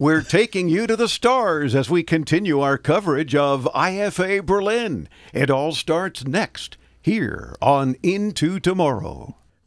We're 0.00 0.22
taking 0.22 0.68
you 0.68 0.86
to 0.86 0.94
the 0.94 1.08
stars 1.08 1.74
as 1.74 1.90
we 1.90 2.04
continue 2.04 2.60
our 2.60 2.78
coverage 2.78 3.34
of 3.34 3.64
IFA 3.74 4.46
Berlin. 4.46 5.08
It 5.34 5.50
all 5.50 5.72
starts 5.72 6.24
next 6.24 6.76
here 7.02 7.56
on 7.60 7.96
Into 8.04 8.60
Tomorrow. 8.60 9.34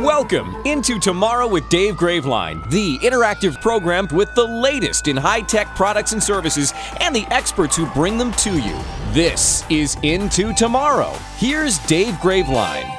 Welcome 0.00 0.56
into 0.64 0.98
Tomorrow 0.98 1.46
with 1.46 1.68
Dave 1.68 1.96
Graveline, 1.96 2.66
the 2.70 2.98
interactive 3.00 3.60
program 3.60 4.08
with 4.10 4.34
the 4.34 4.46
latest 4.46 5.08
in 5.08 5.16
high 5.16 5.42
tech 5.42 5.76
products 5.76 6.12
and 6.12 6.22
services 6.22 6.72
and 7.00 7.14
the 7.14 7.26
experts 7.26 7.76
who 7.76 7.84
bring 7.90 8.16
them 8.16 8.32
to 8.32 8.58
you. 8.58 8.78
This 9.12 9.62
is 9.68 9.98
Into 10.02 10.54
Tomorrow. 10.54 11.12
Here's 11.36 11.78
Dave 11.80 12.14
Graveline. 12.14 12.90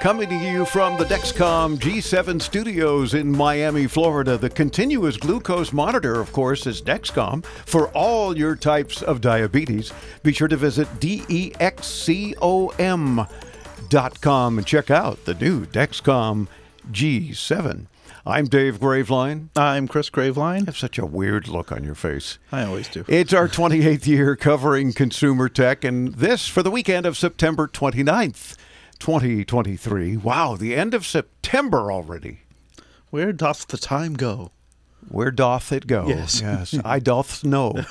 Coming 0.00 0.28
to 0.28 0.34
you 0.34 0.66
from 0.66 0.98
the 0.98 1.06
Dexcom 1.06 1.78
G7 1.78 2.42
studios 2.42 3.14
in 3.14 3.34
Miami, 3.34 3.86
Florida. 3.86 4.36
The 4.36 4.50
continuous 4.50 5.16
glucose 5.16 5.72
monitor, 5.72 6.20
of 6.20 6.30
course, 6.30 6.66
is 6.66 6.82
Dexcom 6.82 7.42
for 7.44 7.88
all 7.92 8.36
your 8.36 8.54
types 8.54 9.00
of 9.00 9.22
diabetes. 9.22 9.94
Be 10.22 10.34
sure 10.34 10.48
to 10.48 10.58
visit 10.58 10.88
DEXCOM 11.00 12.38
com 13.90 14.58
and 14.58 14.66
check 14.66 14.90
out 14.90 15.24
the 15.24 15.34
new 15.34 15.66
Dexcom 15.66 16.46
G7. 16.92 17.86
I'm 18.24 18.44
Dave 18.46 18.78
Graveline. 18.78 19.48
I'm 19.56 19.88
Chris 19.88 20.06
You 20.08 20.12
Graveline. 20.12 20.66
have 20.66 20.76
such 20.76 20.98
a 20.98 21.06
weird 21.06 21.48
look 21.48 21.72
on 21.72 21.82
your 21.82 21.94
face. 21.96 22.38
I 22.52 22.64
always 22.64 22.86
do. 22.88 23.04
It's 23.08 23.32
our 23.32 23.48
28th 23.48 24.06
year 24.06 24.36
covering 24.36 24.92
consumer 24.92 25.48
tech, 25.48 25.82
and 25.84 26.14
this 26.14 26.46
for 26.46 26.62
the 26.62 26.70
weekend 26.70 27.06
of 27.06 27.16
September 27.16 27.66
29th, 27.66 28.56
2023. 29.00 30.18
Wow, 30.18 30.54
the 30.54 30.76
end 30.76 30.94
of 30.94 31.04
September 31.04 31.90
already. 31.90 32.40
Where 33.10 33.32
doth 33.32 33.66
the 33.68 33.78
time 33.78 34.14
go? 34.14 34.52
Where 35.08 35.32
doth 35.32 35.72
it 35.72 35.88
go? 35.88 36.06
Yes. 36.06 36.40
yes 36.40 36.78
I 36.84 37.00
doth 37.00 37.42
know. 37.42 37.74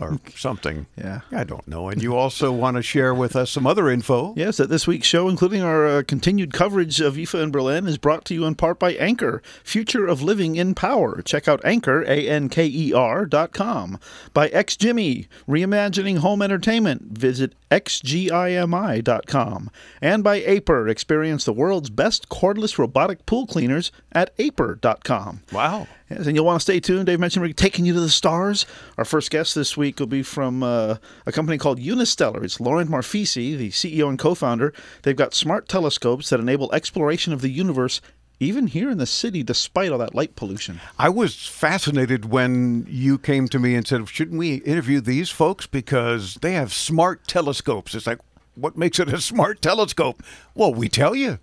Or 0.00 0.18
something. 0.36 0.86
Yeah. 0.96 1.20
I 1.32 1.44
don't 1.44 1.66
know. 1.66 1.88
And 1.88 2.02
you 2.02 2.16
also 2.16 2.52
want 2.52 2.76
to 2.76 2.82
share 2.82 3.12
with 3.14 3.34
us 3.34 3.50
some 3.50 3.66
other 3.66 3.88
info. 3.90 4.34
Yes, 4.36 4.58
that 4.58 4.68
this 4.68 4.86
week's 4.86 5.06
show, 5.06 5.28
including 5.28 5.62
our 5.62 5.86
uh, 5.86 6.02
continued 6.06 6.52
coverage 6.52 7.00
of 7.00 7.14
IFA 7.14 7.42
in 7.42 7.50
Berlin, 7.50 7.86
is 7.86 7.98
brought 7.98 8.24
to 8.26 8.34
you 8.34 8.44
in 8.44 8.54
part 8.54 8.78
by 8.78 8.92
Anker, 8.94 9.42
Future 9.64 10.06
of 10.06 10.22
Living 10.22 10.56
in 10.56 10.74
Power. 10.74 11.20
Check 11.22 11.48
out 11.48 11.64
Anker, 11.64 12.02
A-N-K-E-R 12.02 13.26
dot 13.26 13.52
com. 13.52 13.98
By 14.32 14.48
XGIMI, 14.48 15.26
reimagining 15.48 16.18
home 16.18 16.42
entertainment. 16.42 17.18
Visit 17.18 17.54
xgimi 17.70 19.04
dot 19.04 19.26
com. 19.26 19.70
And 20.00 20.24
by 20.24 20.40
Aiper, 20.40 20.88
experience 20.88 21.44
the 21.44 21.52
world's 21.52 21.90
best 21.90 22.28
cordless 22.28 22.78
robotic 22.78 23.26
pool 23.26 23.46
cleaners 23.46 23.92
at 24.12 24.36
aiper 24.38 24.80
dot 24.80 25.04
com. 25.04 25.42
Wow. 25.52 25.86
Yes, 26.10 26.26
and 26.26 26.34
you'll 26.34 26.46
want 26.46 26.60
to 26.60 26.62
stay 26.62 26.80
tuned. 26.80 27.06
Dave 27.06 27.20
mentioned 27.20 27.42
we're 27.42 27.52
taking 27.52 27.84
you 27.84 27.92
to 27.94 28.00
the 28.00 28.08
stars. 28.08 28.64
Our 28.96 29.04
first 29.04 29.30
guest 29.30 29.54
this 29.54 29.76
week 29.76 30.00
will 30.00 30.06
be 30.06 30.22
from 30.22 30.62
uh, 30.62 30.96
a 31.26 31.32
company 31.32 31.58
called 31.58 31.78
Unistellar. 31.78 32.42
It's 32.42 32.60
Laurent 32.60 32.90
Marfisi, 32.90 33.56
the 33.56 33.70
CEO 33.70 34.08
and 34.08 34.18
co-founder. 34.18 34.72
They've 35.02 35.16
got 35.16 35.34
smart 35.34 35.68
telescopes 35.68 36.30
that 36.30 36.40
enable 36.40 36.72
exploration 36.72 37.32
of 37.32 37.42
the 37.42 37.50
universe, 37.50 38.00
even 38.40 38.68
here 38.68 38.88
in 38.88 38.98
the 38.98 39.06
city, 39.06 39.42
despite 39.42 39.92
all 39.92 39.98
that 39.98 40.14
light 40.14 40.34
pollution. 40.34 40.80
I 40.98 41.10
was 41.10 41.46
fascinated 41.46 42.26
when 42.26 42.86
you 42.88 43.18
came 43.18 43.48
to 43.48 43.58
me 43.58 43.74
and 43.74 43.86
said, 43.86 44.08
shouldn't 44.08 44.38
we 44.38 44.56
interview 44.56 45.00
these 45.00 45.28
folks? 45.28 45.66
Because 45.66 46.36
they 46.36 46.52
have 46.52 46.72
smart 46.72 47.26
telescopes. 47.26 47.94
It's 47.94 48.06
like, 48.06 48.20
what 48.54 48.78
makes 48.78 48.98
it 48.98 49.12
a 49.12 49.20
smart 49.20 49.60
telescope? 49.60 50.22
Well, 50.54 50.72
we 50.72 50.88
tell 50.88 51.14
you. 51.14 51.38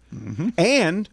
And 0.58 1.08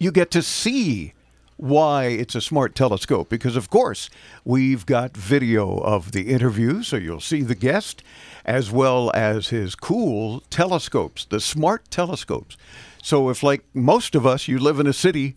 you 0.00 0.10
get 0.10 0.30
to 0.32 0.42
see 0.42 1.12
why 1.56 2.06
it's 2.06 2.34
a 2.34 2.40
smart 2.40 2.74
telescope. 2.74 3.28
Because, 3.28 3.56
of 3.56 3.70
course, 3.70 4.10
we've 4.44 4.86
got 4.86 5.16
video 5.16 5.78
of 5.78 6.12
the 6.12 6.28
interview, 6.28 6.82
so 6.82 6.96
you'll 6.96 7.20
see 7.20 7.42
the 7.42 7.54
guest 7.54 8.02
as 8.44 8.70
well 8.70 9.10
as 9.14 9.48
his 9.48 9.74
cool 9.74 10.40
telescopes, 10.50 11.24
the 11.24 11.40
smart 11.40 11.90
telescopes. 11.90 12.56
So, 13.02 13.28
if 13.28 13.42
like 13.42 13.64
most 13.74 14.14
of 14.14 14.26
us, 14.26 14.48
you 14.48 14.58
live 14.58 14.80
in 14.80 14.86
a 14.86 14.92
city, 14.92 15.36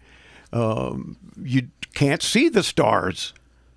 um, 0.53 1.17
you 1.41 1.69
can't 1.93 2.21
see 2.21 2.49
the 2.49 2.63
stars, 2.63 3.33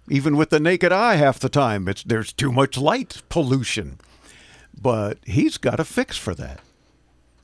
even 0.08 0.36
with 0.36 0.50
the 0.50 0.60
naked 0.60 0.92
eye. 0.92 1.16
Half 1.16 1.40
the 1.40 1.48
time, 1.48 1.88
it's 1.88 2.02
there's 2.02 2.32
too 2.32 2.52
much 2.52 2.76
light 2.76 3.22
pollution. 3.28 3.98
But 4.80 5.18
he's 5.26 5.58
got 5.58 5.80
a 5.80 5.84
fix 5.84 6.16
for 6.16 6.34
that. 6.36 6.60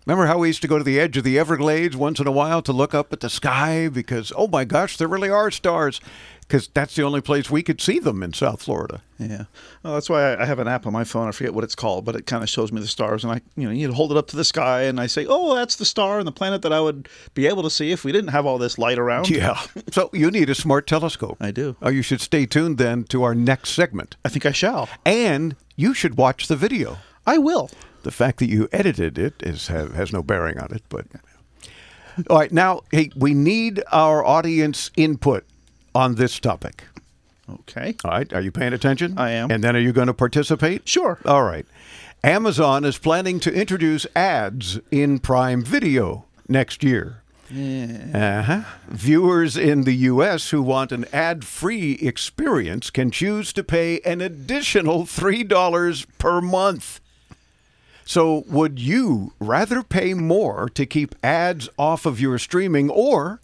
Remember 0.07 0.27
how 0.27 0.39
we 0.39 0.47
used 0.47 0.63
to 0.63 0.69
go 0.69 0.79
to 0.79 0.85
the 0.85 1.01
edge 1.01 1.17
of 1.17 1.25
the 1.25 1.37
Everglades 1.37 1.97
once 1.97 2.21
in 2.21 2.29
a 2.29 2.33
while 2.33 2.63
to 2.63 2.73
look 2.73 2.95
up 2.95 3.13
at 3.13 3.19
the 3.19 3.29
sky 3.29 3.89
because 3.89 4.33
oh 4.37 4.47
my 4.47 4.65
gosh, 4.65 4.97
there 4.97 5.09
really 5.09 5.31
are 5.31 5.51
stars. 5.51 6.01
Because 6.47 6.69
that's 6.69 6.95
the 6.95 7.03
only 7.03 7.21
place 7.21 7.51
we 7.51 7.65
could 7.65 7.81
see 7.81 7.99
them 7.99 8.23
in 8.23 8.33
South 8.33 8.63
Florida. 8.63 9.03
Yeah, 9.19 9.47
well, 9.83 9.95
that's 9.95 10.09
why 10.09 10.37
I 10.37 10.45
have 10.45 10.61
an 10.61 10.69
app 10.69 10.87
on 10.87 10.93
my 10.93 11.03
phone. 11.03 11.27
I 11.27 11.33
forget 11.33 11.53
what 11.53 11.65
it's 11.65 11.75
called, 11.75 12.05
but 12.05 12.15
it 12.15 12.25
kind 12.27 12.45
of 12.45 12.49
shows 12.49 12.71
me 12.71 12.81
the 12.81 12.87
stars, 12.87 13.25
and 13.25 13.33
I, 13.33 13.41
you 13.57 13.65
know, 13.65 13.73
you 13.73 13.93
hold 13.93 14.13
it 14.13 14.17
up 14.17 14.29
to 14.29 14.37
the 14.37 14.45
sky, 14.45 14.83
and 14.83 15.01
I 15.01 15.09
say, 15.09 15.27
"Oh, 15.29 15.57
that's 15.57 15.75
the 15.75 15.85
star 15.85 16.19
and 16.19 16.27
the 16.27 16.31
planet 16.31 16.63
that 16.63 16.73
I 16.73 16.79
would 16.81 17.09
be 17.35 17.49
able 17.49 17.65
to 17.65 17.71
see 17.71 17.91
if 17.91 18.05
we 18.05 18.13
didn't 18.13 18.31
have 18.31 18.47
all 18.47 18.59
this 18.59 18.79
light 18.79 18.97
around." 18.97 19.29
Yeah. 19.29 19.61
so 19.91 20.09
you 20.13 20.31
need 20.31 20.49
a 20.49 20.55
smart 20.55 20.87
telescope. 20.87 21.37
I 21.41 21.51
do. 21.51 21.75
Oh, 21.83 21.89
you 21.89 22.03
should 22.03 22.21
stay 22.21 22.47
tuned 22.47 22.79
then 22.79 23.03
to 23.05 23.25
our 23.25 23.35
next 23.35 23.71
segment. 23.71 24.15
I 24.25 24.29
think 24.29 24.47
I 24.47 24.53
shall. 24.53 24.89
And 25.05 25.57
you 25.75 25.95
should 25.95 26.17
watch 26.17 26.47
the 26.47 26.55
video. 26.55 26.99
I 27.27 27.39
will. 27.39 27.71
The 28.07 28.13
fact 28.13 28.39
that 28.39 28.49
you 28.49 28.69
edited 28.71 29.19
it 29.19 29.35
is 29.43 29.67
have, 29.67 29.95
has 29.95 30.13
no 30.13 30.23
bearing 30.23 30.61
on 30.61 30.73
it, 30.73 30.85
but 30.89 31.07
all 32.31 32.39
right. 32.39 32.53
Now, 32.53 32.83
hey, 32.93 33.11
we 33.17 33.35
need 33.35 33.83
our 33.91 34.25
audience 34.25 34.93
input 34.97 35.45
on 35.93 36.15
this 36.15 36.39
topic. 36.39 36.85
Okay. 37.51 37.97
All 38.05 38.13
right, 38.13 38.33
are 38.33 38.41
you 38.41 38.53
paying 38.53 38.73
attention? 38.73 39.19
I 39.19 39.31
am. 39.31 39.51
And 39.51 39.65
then 39.65 39.75
are 39.75 39.81
you 39.81 39.93
going 39.93 40.07
to 40.07 40.15
participate? 40.15 40.89
Sure. 40.89 41.19
All 41.25 41.43
right. 41.43 41.67
Amazon 42.23 42.85
is 42.85 42.97
planning 42.97 43.41
to 43.41 43.53
introduce 43.53 44.07
ads 44.15 44.79
in 44.93 45.19
Prime 45.19 45.65
Video 45.65 46.27
next 46.49 46.85
year. 46.85 47.25
Uh-huh. 47.51 48.63
Viewers 48.87 49.57
in 49.57 49.83
the 49.83 49.95
U.S. 49.95 50.51
who 50.51 50.63
want 50.63 50.93
an 50.93 51.07
ad 51.13 51.45
free 51.45 51.95
experience 51.95 52.89
can 52.89 53.11
choose 53.11 53.53
to 53.55 53.65
pay 53.65 53.99
an 54.03 54.21
additional 54.21 55.07
$3 55.07 56.07
per 56.19 56.41
month. 56.41 57.01
So, 58.09 58.45
would 58.47 58.79
you 58.79 59.33
rather 59.41 59.83
pay 59.83 60.15
more 60.15 60.69
to 60.71 60.87
keep 60.87 61.17
ads 61.25 61.69
off 61.77 62.07
of 62.07 62.21
your 62.21 62.39
streaming, 62.39 62.89
or 62.89 63.41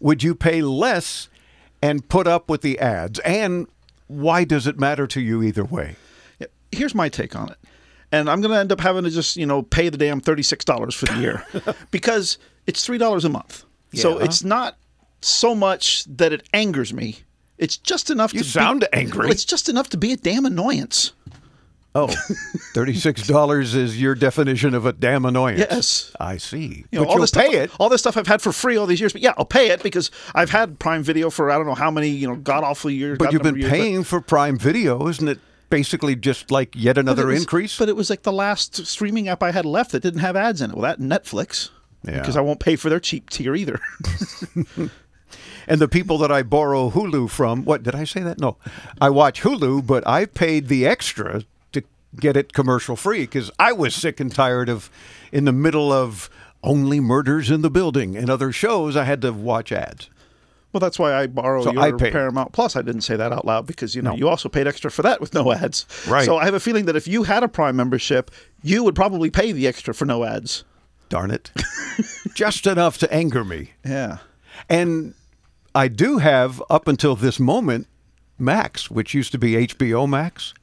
would 0.00 0.22
you 0.24 0.34
pay 0.34 0.62
less 0.62 1.28
and 1.80 2.08
put 2.08 2.26
up 2.26 2.50
with 2.50 2.62
the 2.62 2.78
ads? 2.80 3.20
And 3.20 3.68
why 4.08 4.42
does 4.42 4.66
it 4.66 4.80
matter 4.80 5.06
to 5.06 5.20
you 5.20 5.44
either 5.44 5.64
way? 5.64 5.94
Here's 6.72 6.94
my 6.94 7.08
take 7.08 7.36
on 7.36 7.50
it. 7.50 7.58
And 8.10 8.28
I'm 8.28 8.40
going 8.40 8.52
to 8.52 8.58
end 8.58 8.72
up 8.72 8.80
having 8.80 9.04
to 9.04 9.10
just, 9.10 9.36
you 9.36 9.46
know, 9.46 9.62
pay 9.62 9.88
the 9.88 9.96
damn 9.96 10.20
$36 10.20 10.94
for 10.94 11.06
the 11.06 11.20
year 11.20 11.46
because 11.92 12.36
it's 12.66 12.86
$3 12.86 13.24
a 13.24 13.28
month. 13.28 13.64
So 13.92 14.18
it's 14.18 14.42
not 14.42 14.76
so 15.20 15.54
much 15.54 16.04
that 16.06 16.32
it 16.32 16.48
angers 16.52 16.92
me. 16.92 17.18
It's 17.58 17.76
just 17.76 18.10
enough 18.10 18.34
You 18.34 18.42
to 18.42 18.48
sound 18.48 18.80
be, 18.80 18.86
angry. 18.92 19.30
It's 19.30 19.44
just 19.44 19.68
enough 19.68 19.88
to 19.90 19.96
be 19.96 20.12
a 20.12 20.16
damn 20.16 20.44
annoyance. 20.44 21.12
Oh, 21.96 22.08
$36 22.74 23.74
is 23.76 24.00
your 24.00 24.14
definition 24.16 24.74
of 24.74 24.84
a 24.84 24.92
damn 24.92 25.24
annoyance. 25.24 25.60
Yes. 25.60 26.12
I 26.18 26.38
see. 26.38 26.84
You 26.90 26.98
know, 26.98 27.04
but 27.04 27.08
all 27.08 27.12
you'll 27.14 27.20
this 27.20 27.30
pay 27.30 27.44
stuff, 27.44 27.54
it. 27.54 27.70
All 27.78 27.88
this 27.88 28.00
stuff 28.00 28.16
I've 28.16 28.26
had 28.26 28.42
for 28.42 28.52
free 28.52 28.76
all 28.76 28.86
these 28.86 28.98
years, 29.00 29.12
but 29.12 29.22
yeah, 29.22 29.32
I'll 29.38 29.44
pay 29.44 29.68
it 29.68 29.82
because 29.82 30.10
I've 30.34 30.50
had 30.50 30.78
Prime 30.80 31.04
Video 31.04 31.30
for 31.30 31.50
I 31.50 31.56
don't 31.56 31.66
know 31.66 31.74
how 31.74 31.90
many, 31.92 32.08
you 32.08 32.26
know, 32.26 32.34
god 32.36 32.64
awful 32.64 32.90
years. 32.90 33.18
But 33.18 33.32
you've 33.32 33.42
been 33.42 33.56
years, 33.56 33.70
but- 33.70 33.76
paying 33.76 34.02
for 34.04 34.20
Prime 34.20 34.58
Video, 34.58 35.06
isn't 35.08 35.28
it? 35.28 35.38
Basically, 35.70 36.14
just 36.16 36.50
like 36.50 36.74
yet 36.74 36.98
another 36.98 37.30
it 37.30 37.34
was- 37.34 37.42
increase. 37.42 37.78
But 37.78 37.88
it 37.88 37.96
was 37.96 38.10
like 38.10 38.22
the 38.22 38.32
last 38.32 38.86
streaming 38.86 39.28
app 39.28 39.42
I 39.42 39.52
had 39.52 39.64
left 39.64 39.92
that 39.92 40.00
didn't 40.00 40.20
have 40.20 40.36
ads 40.36 40.60
in 40.60 40.70
it. 40.70 40.76
Well, 40.76 40.82
that 40.82 41.00
Netflix. 41.00 41.70
Yeah. 42.04 42.18
Because 42.18 42.36
I 42.36 42.40
won't 42.40 42.60
pay 42.60 42.76
for 42.76 42.90
their 42.90 43.00
cheap 43.00 43.30
tier 43.30 43.54
either. 43.54 43.78
And 45.66 45.80
the 45.80 45.88
people 45.88 46.18
that 46.18 46.30
I 46.30 46.42
borrow 46.42 46.90
Hulu 46.90 47.30
from, 47.30 47.64
what 47.64 47.82
did 47.82 47.94
I 47.94 48.04
say 48.04 48.20
that? 48.20 48.38
No, 48.38 48.58
I 49.00 49.08
watch 49.08 49.40
Hulu, 49.42 49.86
but 49.86 50.06
I 50.06 50.26
paid 50.26 50.68
the 50.68 50.86
extra 50.86 51.42
get 52.20 52.36
it 52.36 52.52
commercial 52.52 52.96
free 52.96 53.22
because 53.22 53.50
I 53.58 53.72
was 53.72 53.94
sick 53.94 54.20
and 54.20 54.34
tired 54.34 54.68
of, 54.68 54.90
in 55.32 55.44
the 55.44 55.52
middle 55.52 55.92
of 55.92 56.30
only 56.62 57.00
murders 57.00 57.50
in 57.50 57.62
the 57.62 57.70
building 57.70 58.16
and 58.16 58.30
other 58.30 58.50
shows, 58.52 58.96
I 58.96 59.04
had 59.04 59.20
to 59.22 59.32
watch 59.32 59.72
ads. 59.72 60.08
Well, 60.72 60.80
that's 60.80 60.98
why 60.98 61.14
I 61.14 61.28
borrow 61.28 61.62
So 61.62 61.72
your 61.72 61.82
I. 61.82 62.10
Paramount 62.10 62.50
Plus. 62.52 62.74
I 62.74 62.82
didn't 62.82 63.02
say 63.02 63.14
that 63.14 63.32
out 63.32 63.44
loud 63.44 63.64
because 63.64 63.94
you 63.94 64.02
know 64.02 64.14
you 64.16 64.28
also 64.28 64.48
paid 64.48 64.66
extra 64.66 64.90
for 64.90 65.02
that 65.02 65.20
with 65.20 65.32
no 65.32 65.52
ads. 65.52 65.86
Right. 66.08 66.24
So 66.24 66.36
I 66.36 66.46
have 66.46 66.54
a 66.54 66.58
feeling 66.58 66.86
that 66.86 66.96
if 66.96 67.06
you 67.06 67.22
had 67.22 67.44
a 67.44 67.48
Prime 67.48 67.76
membership, 67.76 68.30
you 68.62 68.82
would 68.82 68.96
probably 68.96 69.30
pay 69.30 69.52
the 69.52 69.68
extra 69.68 69.94
for 69.94 70.04
no 70.04 70.24
ads. 70.24 70.64
darn 71.08 71.30
it. 71.30 71.52
Just 72.34 72.66
enough 72.66 72.98
to 72.98 73.14
anger 73.14 73.44
me. 73.44 73.70
Yeah. 73.84 74.18
And 74.68 75.14
I 75.76 75.86
do 75.86 76.18
have, 76.18 76.60
up 76.68 76.88
until 76.88 77.14
this 77.14 77.38
moment, 77.38 77.86
Max, 78.36 78.90
which 78.90 79.14
used 79.14 79.30
to 79.30 79.38
be 79.38 79.52
HBO 79.68 80.08
Max, 80.08 80.54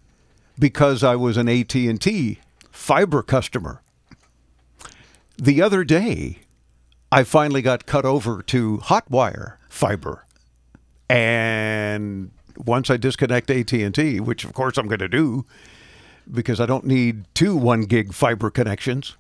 because 0.62 1.04
I 1.04 1.16
was 1.16 1.38
an 1.38 1.50
AT&T 1.50 2.38
fiber 2.70 3.24
customer. 3.24 3.82
The 5.36 5.60
other 5.60 5.84
day, 5.84 6.38
I 7.12 7.24
finally 7.24 7.64
got 7.64 7.88
cut 7.88 8.06
over 8.06 8.44
to 8.44 8.78
Hotwire 8.78 9.56
fiber. 9.68 10.24
And 11.10 12.30
once 12.56 12.92
I 12.92 12.98
disconnect 12.98 13.50
AT&T, 13.50 14.20
which 14.20 14.46
of 14.46 14.54
course 14.54 14.78
I'm 14.78 14.88
going 14.88 15.00
to 15.00 15.10
do 15.10 15.46
because 16.32 16.62
I 16.62 16.68
don't 16.68 16.86
need 16.86 17.26
two 17.34 17.56
1 17.56 17.82
gig 17.86 18.14
fiber 18.14 18.52
connections, 18.52 19.18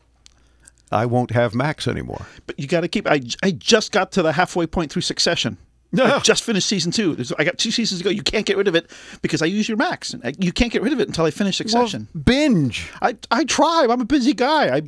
I 0.91 1.07
won't 1.07 1.31
have 1.31 1.55
Max 1.55 1.87
anymore. 1.87 2.27
But 2.45 2.59
you 2.59 2.67
got 2.67 2.81
to 2.81 2.87
keep. 2.87 3.07
I, 3.07 3.21
I 3.41 3.51
just 3.51 3.91
got 3.91 4.11
to 4.11 4.21
the 4.21 4.33
halfway 4.33 4.67
point 4.67 4.91
through 4.91 5.01
Succession. 5.01 5.57
I 5.97 6.19
just 6.19 6.43
finished 6.43 6.67
season 6.67 6.91
two. 6.91 7.17
I 7.37 7.43
got 7.43 7.57
two 7.57 7.71
seasons 7.71 7.99
to 7.99 8.03
go. 8.05 8.09
You 8.09 8.21
can't 8.23 8.45
get 8.45 8.55
rid 8.57 8.67
of 8.67 8.75
it 8.75 8.89
because 9.21 9.41
I 9.41 9.45
use 9.45 9.67
your 9.67 9.77
Max. 9.77 10.15
You 10.39 10.51
can't 10.53 10.71
get 10.71 10.81
rid 10.81 10.93
of 10.93 10.99
it 10.99 11.07
until 11.07 11.25
I 11.25 11.31
finish 11.31 11.57
Succession. 11.57 12.07
binge. 12.23 12.89
I 13.01 13.15
I 13.29 13.43
try. 13.43 13.85
I'm 13.89 14.01
a 14.01 14.05
busy 14.05 14.33
guy. 14.33 14.75
I 14.77 14.81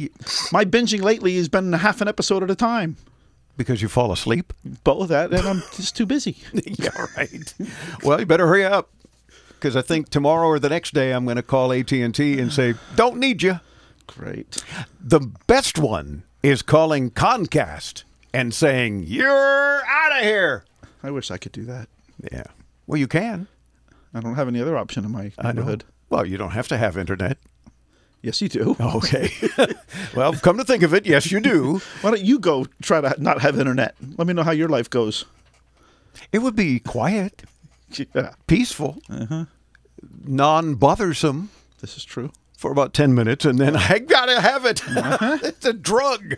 my 0.51 0.63
binging 0.65 1.01
lately 1.01 1.35
has 1.37 1.49
been 1.49 1.73
half 1.73 1.99
an 2.01 2.07
episode 2.07 2.43
at 2.43 2.49
a 2.51 2.55
time. 2.55 2.95
Because 3.57 3.81
you 3.81 3.87
fall 3.87 4.11
asleep? 4.11 4.51
Both 4.83 5.09
that 5.09 5.31
and 5.31 5.47
I'm 5.47 5.61
just 5.75 5.95
too 5.95 6.05
busy. 6.05 6.37
yeah, 6.53 6.89
right. 7.17 7.53
Well, 8.03 8.19
you 8.19 8.25
better 8.25 8.47
hurry 8.47 8.65
up 8.65 8.89
because 9.49 9.75
I 9.75 9.81
think 9.81 10.09
tomorrow 10.09 10.47
or 10.47 10.57
the 10.59 10.69
next 10.69 10.93
day 10.93 11.11
I'm 11.11 11.25
going 11.25 11.35
to 11.37 11.43
call 11.43 11.71
AT 11.71 11.91
and 11.91 12.15
T 12.15 12.39
and 12.39 12.51
say, 12.51 12.75
"Don't 12.95 13.17
need 13.17 13.43
you." 13.43 13.59
Great. 14.07 14.63
The 14.99 15.19
best 15.47 15.77
one 15.77 16.23
is 16.41 16.61
calling 16.61 17.11
Comcast 17.11 18.03
and 18.33 18.53
saying, 18.53 19.03
"You're 19.07 19.81
out 19.85 20.17
of 20.17 20.23
here." 20.23 20.65
I 21.03 21.11
wish 21.11 21.29
I 21.31 21.37
could 21.37 21.51
do 21.51 21.65
that. 21.65 21.89
Yeah. 22.31 22.43
Well, 22.87 22.97
you 22.99 23.07
can. 23.07 23.47
I 24.13 24.19
don't 24.21 24.35
have 24.35 24.47
any 24.47 24.61
other 24.61 24.77
option 24.77 25.03
in 25.05 25.11
my 25.11 25.31
neighborhood. 25.43 25.83
Well, 26.09 26.25
you 26.25 26.37
don't 26.37 26.51
have 26.51 26.67
to 26.69 26.77
have 26.77 26.97
internet. 26.97 27.37
Yes, 28.21 28.41
you 28.41 28.47
do. 28.49 28.75
Okay. 28.79 29.29
well, 30.15 30.33
come 30.33 30.57
to 30.57 30.63
think 30.63 30.83
of 30.83 30.93
it, 30.93 31.05
yes, 31.05 31.29
you 31.31 31.39
do. 31.41 31.81
Why 32.01 32.11
don't 32.11 32.21
you 32.21 32.39
go 32.39 32.65
try 32.81 33.01
to 33.01 33.15
not 33.21 33.41
have 33.41 33.59
internet? 33.59 33.95
Let 34.17 34.27
me 34.27 34.33
know 34.33 34.43
how 34.43 34.51
your 34.51 34.69
life 34.69 34.89
goes. 34.89 35.25
It 36.31 36.39
would 36.39 36.55
be 36.55 36.79
quiet, 36.79 37.43
Yeah, 38.13 38.33
peaceful, 38.47 39.01
uh-huh. 39.09 39.45
non-bothersome. 40.25 41.49
this 41.81 41.97
is 41.97 42.05
true. 42.05 42.31
for 42.57 42.71
about 42.71 42.93
10 42.93 43.13
minutes 43.13 43.43
and 43.45 43.59
then 43.59 43.75
I 43.75 43.99
gotta 43.99 44.39
have 44.39 44.65
it. 44.65 44.87
Uh-huh. 44.87 45.39
it's 45.43 45.65
a 45.65 45.73
drug. 45.73 46.35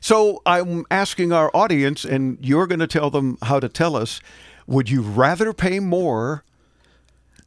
So 0.00 0.40
I'm 0.46 0.86
asking 0.90 1.32
our 1.32 1.50
audience, 1.54 2.04
and 2.04 2.38
you're 2.40 2.66
going 2.66 2.80
to 2.80 2.86
tell 2.86 3.10
them 3.10 3.36
how 3.42 3.60
to 3.60 3.68
tell 3.68 3.96
us 3.96 4.20
would 4.66 4.88
you 4.88 5.02
rather 5.02 5.52
pay 5.52 5.80
more 5.80 6.44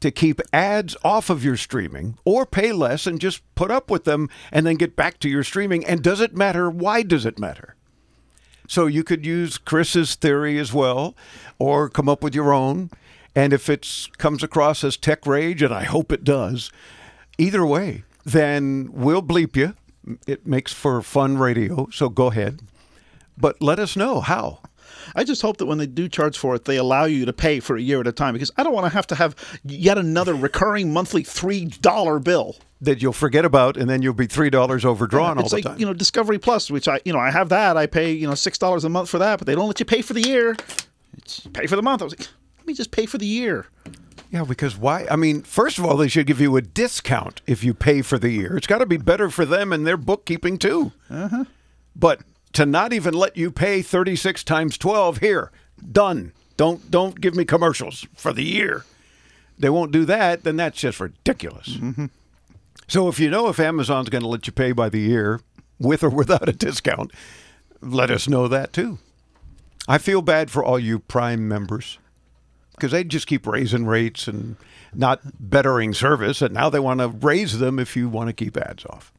to 0.00 0.10
keep 0.10 0.40
ads 0.52 0.94
off 1.02 1.30
of 1.30 1.42
your 1.42 1.56
streaming 1.56 2.18
or 2.24 2.44
pay 2.44 2.70
less 2.70 3.06
and 3.06 3.18
just 3.18 3.42
put 3.54 3.70
up 3.70 3.90
with 3.90 4.04
them 4.04 4.28
and 4.52 4.66
then 4.66 4.74
get 4.74 4.94
back 4.94 5.18
to 5.20 5.28
your 5.28 5.42
streaming? 5.42 5.84
And 5.86 6.02
does 6.02 6.20
it 6.20 6.36
matter? 6.36 6.68
Why 6.68 7.02
does 7.02 7.24
it 7.24 7.38
matter? 7.38 7.76
So 8.68 8.86
you 8.86 9.02
could 9.04 9.24
use 9.26 9.58
Chris's 9.58 10.14
theory 10.14 10.58
as 10.58 10.72
well, 10.72 11.14
or 11.58 11.88
come 11.88 12.08
up 12.08 12.22
with 12.22 12.34
your 12.34 12.52
own. 12.52 12.90
And 13.34 13.52
if 13.52 13.68
it 13.68 14.08
comes 14.18 14.42
across 14.42 14.84
as 14.84 14.96
tech 14.96 15.26
rage, 15.26 15.62
and 15.62 15.72
I 15.72 15.84
hope 15.84 16.12
it 16.12 16.24
does, 16.24 16.70
either 17.36 17.66
way, 17.66 18.04
then 18.24 18.90
we'll 18.92 19.22
bleep 19.22 19.56
you. 19.56 19.74
It 20.26 20.46
makes 20.46 20.72
for 20.72 21.00
fun 21.02 21.38
radio, 21.38 21.88
so 21.92 22.08
go 22.08 22.26
ahead. 22.26 22.60
But 23.36 23.60
let 23.62 23.78
us 23.78 23.96
know 23.96 24.20
how. 24.20 24.60
I 25.16 25.24
just 25.24 25.42
hope 25.42 25.56
that 25.58 25.66
when 25.66 25.78
they 25.78 25.86
do 25.86 26.08
charge 26.08 26.38
for 26.38 26.54
it, 26.54 26.64
they 26.64 26.76
allow 26.76 27.04
you 27.04 27.24
to 27.26 27.32
pay 27.32 27.60
for 27.60 27.76
a 27.76 27.80
year 27.80 28.00
at 28.00 28.06
a 28.06 28.12
time 28.12 28.32
because 28.32 28.50
I 28.56 28.62
don't 28.62 28.72
want 28.72 28.86
to 28.86 28.90
have 28.92 29.06
to 29.08 29.14
have 29.14 29.34
yet 29.64 29.98
another 29.98 30.34
recurring 30.34 30.92
monthly 30.92 31.22
three 31.22 31.66
dollar 31.66 32.18
bill. 32.18 32.56
That 32.80 33.00
you'll 33.00 33.12
forget 33.14 33.44
about, 33.44 33.76
and 33.76 33.88
then 33.88 34.02
you'll 34.02 34.12
be 34.14 34.26
three 34.26 34.50
dollars 34.50 34.84
overdrawn 34.84 35.38
all 35.38 35.48
the 35.48 35.54
like 35.56 35.64
time. 35.64 35.78
you 35.78 35.86
know 35.86 35.94
Discovery 35.94 36.38
Plus, 36.38 36.70
which 36.70 36.86
I 36.86 37.00
you 37.04 37.12
know 37.12 37.18
I 37.18 37.30
have 37.30 37.48
that. 37.48 37.76
I 37.76 37.86
pay 37.86 38.12
you 38.12 38.26
know 38.26 38.34
six 38.34 38.58
dollars 38.58 38.84
a 38.84 38.88
month 38.88 39.08
for 39.08 39.18
that, 39.18 39.38
but 39.38 39.46
they 39.46 39.54
don't 39.54 39.66
let 39.66 39.80
you 39.80 39.86
pay 39.86 40.02
for 40.02 40.12
the 40.12 40.20
year. 40.20 40.56
It's 41.16 41.40
pay 41.52 41.66
for 41.66 41.76
the 41.76 41.82
month. 41.82 42.02
I 42.02 42.04
was 42.04 42.18
like, 42.18 42.28
let 42.58 42.66
me 42.66 42.74
just 42.74 42.90
pay 42.90 43.06
for 43.06 43.18
the 43.18 43.26
year. 43.26 43.66
Yeah, 44.34 44.42
because 44.42 44.76
why? 44.76 45.06
I 45.08 45.14
mean, 45.14 45.42
first 45.42 45.78
of 45.78 45.84
all, 45.84 45.96
they 45.96 46.08
should 46.08 46.26
give 46.26 46.40
you 46.40 46.56
a 46.56 46.60
discount 46.60 47.40
if 47.46 47.62
you 47.62 47.72
pay 47.72 48.02
for 48.02 48.18
the 48.18 48.30
year. 48.30 48.56
It's 48.56 48.66
got 48.66 48.78
to 48.78 48.86
be 48.86 48.96
better 48.96 49.30
for 49.30 49.44
them 49.44 49.72
and 49.72 49.86
their 49.86 49.96
bookkeeping 49.96 50.58
too. 50.58 50.90
Uh-huh. 51.08 51.44
But 51.94 52.22
to 52.54 52.66
not 52.66 52.92
even 52.92 53.14
let 53.14 53.36
you 53.36 53.52
pay 53.52 53.80
thirty 53.80 54.16
six 54.16 54.42
times 54.42 54.76
twelve 54.76 55.18
here, 55.18 55.52
done. 55.92 56.32
Don't 56.56 56.90
don't 56.90 57.20
give 57.20 57.36
me 57.36 57.44
commercials 57.44 58.08
for 58.16 58.32
the 58.32 58.42
year. 58.42 58.84
They 59.56 59.70
won't 59.70 59.92
do 59.92 60.04
that. 60.06 60.42
Then 60.42 60.56
that's 60.56 60.80
just 60.80 60.98
ridiculous. 60.98 61.78
So 62.88 63.06
if 63.06 63.20
you 63.20 63.30
know 63.30 63.46
if 63.46 63.60
Amazon's 63.60 64.08
going 64.08 64.22
to 64.22 64.28
let 64.28 64.48
you 64.48 64.52
pay 64.52 64.72
by 64.72 64.88
the 64.88 64.98
year, 64.98 65.42
with 65.78 66.02
or 66.02 66.10
without 66.10 66.48
a 66.48 66.52
discount, 66.52 67.12
let 67.80 68.10
us 68.10 68.28
know 68.28 68.48
that 68.48 68.72
too. 68.72 68.98
I 69.86 69.98
feel 69.98 70.22
bad 70.22 70.50
for 70.50 70.64
all 70.64 70.80
you 70.80 70.98
Prime 70.98 71.46
members 71.46 71.98
because 72.74 72.92
they 72.92 73.04
just 73.04 73.26
keep 73.26 73.46
raising 73.46 73.86
rates 73.86 74.28
and 74.28 74.56
not 74.92 75.20
bettering 75.40 75.94
service, 75.94 76.42
and 76.42 76.52
now 76.52 76.68
they 76.68 76.80
want 76.80 77.00
to 77.00 77.08
raise 77.08 77.58
them 77.58 77.78
if 77.78 77.96
you 77.96 78.08
want 78.08 78.28
to 78.28 78.32
keep 78.32 78.56
ads 78.56 78.84
off. 78.86 79.12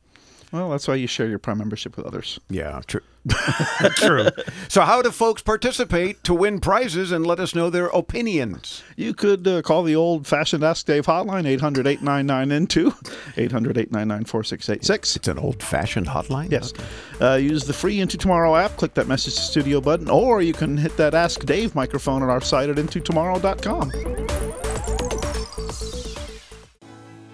Well, 0.55 0.69
that's 0.69 0.87
why 0.87 0.95
you 0.95 1.05
share 1.05 1.27
your 1.27 1.37
Prime 1.37 1.57
membership 1.57 1.97
with 1.97 2.05
others. 2.05 2.39
Yeah, 2.49 2.79
true. 2.87 3.01
true. 3.95 4.29
So, 4.69 4.83
how 4.83 5.01
do 5.01 5.11
folks 5.11 5.41
participate 5.41 6.23
to 6.23 6.33
win 6.33 6.61
prizes 6.61 7.11
and 7.11 7.27
let 7.27 7.41
us 7.41 7.53
know 7.53 7.69
their 7.69 7.87
opinions? 7.87 8.81
You 8.95 9.13
could 9.13 9.45
uh, 9.45 9.63
call 9.63 9.83
the 9.83 9.97
old 9.97 10.25
fashioned 10.25 10.63
Ask 10.63 10.85
Dave 10.85 11.07
hotline, 11.07 11.45
800 11.45 11.87
899 11.87 12.67
N2, 12.67 13.35
800 13.35 13.77
899 13.79 14.23
4686. 14.23 15.15
It's 15.17 15.27
an 15.27 15.39
old-fashioned 15.39 16.07
hotline. 16.07 16.51
Yes. 16.51 16.71
Uh, 17.19 17.33
use 17.33 17.65
the 17.65 17.73
free 17.73 17.99
Into 17.99 18.17
Tomorrow 18.17 18.55
app, 18.55 18.77
click 18.77 18.93
that 18.93 19.09
message 19.09 19.35
to 19.35 19.41
studio 19.41 19.81
button, 19.81 20.09
or 20.09 20.41
you 20.41 20.53
can 20.53 20.77
hit 20.77 20.95
that 20.95 21.13
Ask 21.13 21.45
Dave 21.45 21.75
microphone 21.75 22.23
at 22.23 22.29
our 22.29 22.39
site 22.39 22.69
at 22.69 22.77
intotomorrow.com. 22.77 24.64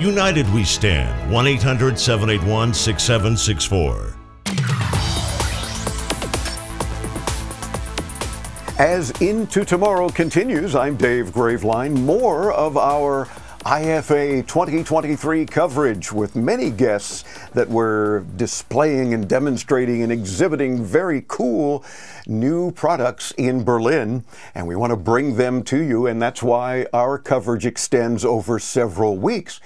United 0.00 0.50
we 0.54 0.64
stand. 0.64 1.30
1 1.30 1.46
800 1.46 1.98
781 1.98 2.72
6764. 2.72 4.16
As 8.78 9.10
Into 9.20 9.62
Tomorrow 9.62 10.08
continues, 10.08 10.74
I'm 10.74 10.96
Dave 10.96 11.26
Graveline. 11.26 11.92
More 12.00 12.50
of 12.50 12.78
our 12.78 13.28
IFA 13.64 14.46
2023 14.46 15.44
coverage 15.44 16.10
with 16.10 16.34
many 16.34 16.70
guests 16.70 17.24
that 17.52 17.68
were 17.68 18.24
displaying 18.36 19.12
and 19.12 19.28
demonstrating 19.28 20.02
and 20.02 20.10
exhibiting 20.10 20.82
very 20.82 21.26
cool 21.28 21.84
new 22.26 22.70
products 22.72 23.32
in 23.32 23.62
Berlin. 23.62 24.24
And 24.54 24.66
we 24.66 24.76
want 24.76 24.92
to 24.92 24.96
bring 24.96 25.36
them 25.36 25.62
to 25.64 25.76
you, 25.76 26.06
and 26.06 26.22
that's 26.22 26.42
why 26.42 26.86
our 26.94 27.18
coverage 27.18 27.66
extends 27.66 28.24
over 28.24 28.58
several 28.58 29.18
weeks. 29.18 29.60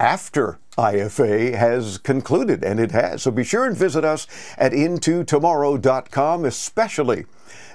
After 0.00 0.58
IFA 0.78 1.54
has 1.54 1.98
concluded, 1.98 2.64
and 2.64 2.80
it 2.80 2.90
has. 2.90 3.22
So 3.22 3.30
be 3.30 3.44
sure 3.44 3.66
and 3.66 3.76
visit 3.76 4.04
us 4.04 4.26
at 4.56 4.72
intotomorrow.com, 4.72 6.44
especially 6.46 7.26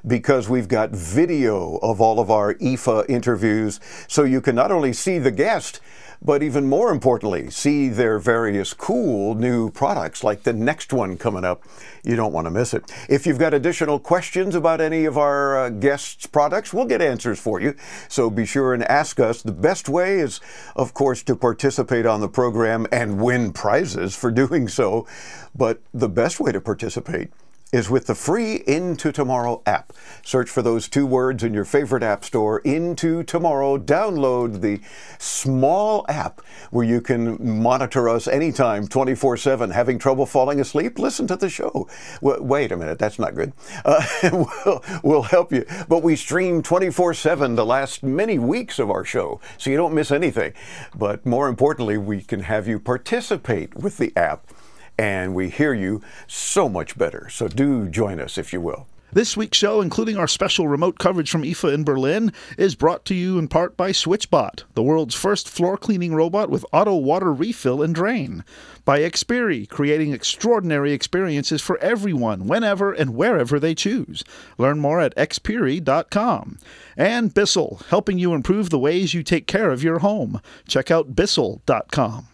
because 0.07 0.49
we've 0.49 0.67
got 0.67 0.89
video 0.91 1.77
of 1.77 2.01
all 2.01 2.19
of 2.19 2.31
our 2.31 2.55
IFA 2.55 3.09
interviews, 3.09 3.79
so 4.07 4.23
you 4.23 4.41
can 4.41 4.55
not 4.55 4.71
only 4.71 4.93
see 4.93 5.19
the 5.19 5.31
guest, 5.31 5.79
but 6.21 6.43
even 6.43 6.67
more 6.67 6.91
importantly, 6.91 7.49
see 7.49 7.89
their 7.89 8.19
various 8.19 8.73
cool 8.73 9.35
new 9.35 9.69
products 9.71 10.23
like 10.23 10.43
the 10.43 10.53
next 10.53 10.93
one 10.93 11.17
coming 11.17 11.43
up. 11.43 11.63
You 12.03 12.15
don't 12.15 12.33
want 12.33 12.45
to 12.45 12.51
miss 12.51 12.73
it. 12.73 12.91
If 13.09 13.25
you've 13.25 13.39
got 13.39 13.53
additional 13.53 13.99
questions 13.99 14.55
about 14.55 14.81
any 14.81 15.05
of 15.05 15.17
our 15.17 15.57
uh, 15.57 15.69
guests' 15.69 16.27
products, 16.27 16.73
we'll 16.73 16.85
get 16.85 17.01
answers 17.01 17.39
for 17.39 17.59
you. 17.59 17.75
So 18.07 18.29
be 18.29 18.45
sure 18.45 18.73
and 18.73 18.83
ask 18.83 19.19
us. 19.19 19.41
The 19.41 19.51
best 19.51 19.89
way 19.89 20.19
is, 20.19 20.39
of 20.75 20.93
course, 20.93 21.23
to 21.23 21.35
participate 21.35 22.05
on 22.05 22.21
the 22.21 22.29
program 22.29 22.85
and 22.91 23.21
win 23.21 23.53
prizes 23.53 24.15
for 24.15 24.31
doing 24.31 24.67
so. 24.67 25.07
But 25.55 25.81
the 25.93 26.09
best 26.09 26.39
way 26.39 26.51
to 26.51 26.61
participate 26.61 27.31
is 27.71 27.89
with 27.89 28.05
the 28.05 28.15
free 28.15 28.63
Into 28.67 29.11
Tomorrow 29.11 29.61
app. 29.65 29.91
Search 30.23 30.49
for 30.49 30.61
those 30.61 30.87
two 30.87 31.05
words 31.05 31.43
in 31.43 31.53
your 31.53 31.65
favorite 31.65 32.03
app 32.03 32.23
store, 32.23 32.59
Into 32.59 33.23
Tomorrow. 33.23 33.77
Download 33.77 34.61
the 34.61 34.79
small 35.17 36.05
app 36.07 36.41
where 36.71 36.85
you 36.85 37.01
can 37.01 37.61
monitor 37.61 38.07
us 38.07 38.27
anytime, 38.27 38.87
24 38.87 39.37
7. 39.37 39.71
Having 39.71 39.99
trouble 39.99 40.25
falling 40.25 40.59
asleep? 40.59 40.99
Listen 40.99 41.27
to 41.27 41.35
the 41.35 41.49
show. 41.49 41.87
wait 42.21 42.71
a 42.71 42.77
minute, 42.77 42.99
that's 42.99 43.19
not 43.19 43.35
good. 43.35 43.51
Uh, 43.83 44.05
we'll, 44.65 44.83
we'll 45.03 45.21
help 45.23 45.51
you. 45.51 45.65
But 45.89 46.03
we 46.03 46.15
stream 46.15 46.61
24 46.61 47.13
7 47.13 47.55
the 47.55 47.65
last 47.65 48.03
many 48.03 48.39
weeks 48.39 48.79
of 48.79 48.89
our 48.89 49.03
show, 49.03 49.41
so 49.57 49.69
you 49.69 49.77
don't 49.77 49.93
miss 49.93 50.11
anything. 50.11 50.53
But 50.95 51.25
more 51.25 51.47
importantly, 51.47 51.97
we 51.97 52.21
can 52.21 52.41
have 52.41 52.67
you 52.67 52.79
participate 52.79 53.75
with 53.75 53.97
the 53.97 54.13
app 54.15 54.47
and 54.97 55.33
we 55.33 55.49
hear 55.49 55.73
you 55.73 56.01
so 56.27 56.69
much 56.69 56.97
better. 56.97 57.27
So 57.29 57.47
do 57.47 57.87
join 57.87 58.19
us 58.19 58.37
if 58.37 58.53
you 58.53 58.61
will. 58.61 58.87
This 59.15 59.37
week's 59.37 59.57
show, 59.57 59.79
including 59.79 60.17
our 60.17 60.27
special 60.27 60.67
remote 60.67 60.99
coverage 60.99 61.31
from 61.31 61.43
IFA 61.43 61.73
in 61.73 61.85
Berlin, 61.85 62.33
is 62.57 62.75
brought 62.75 63.05
to 63.05 63.15
you 63.15 63.39
in 63.39 63.47
part 63.47 63.77
by 63.77 63.91
SwitchBot, 63.91 64.63
the 64.73 64.83
world's 64.83 65.15
first 65.15 65.47
floor 65.47 65.77
cleaning 65.77 66.13
robot 66.13 66.49
with 66.49 66.65
auto 66.73 66.95
water 66.95 67.31
refill 67.31 67.81
and 67.81 67.95
drain. 67.95 68.43
By 68.83 68.99
Xperi, 68.99 69.69
creating 69.69 70.11
extraordinary 70.11 70.91
experiences 70.91 71.61
for 71.61 71.77
everyone, 71.77 72.45
whenever 72.45 72.91
and 72.91 73.15
wherever 73.15 73.57
they 73.57 73.73
choose. 73.73 74.25
Learn 74.57 74.79
more 74.79 74.99
at 74.99 75.15
xperi.com. 75.15 76.57
And 76.97 77.33
Bissell, 77.33 77.83
helping 77.87 78.19
you 78.19 78.33
improve 78.33 78.69
the 78.69 78.79
ways 78.79 79.13
you 79.13 79.23
take 79.23 79.47
care 79.47 79.71
of 79.71 79.81
your 79.81 79.99
home. 79.99 80.41
Check 80.67 80.91
out 80.91 81.15
bissell.com. 81.15 82.27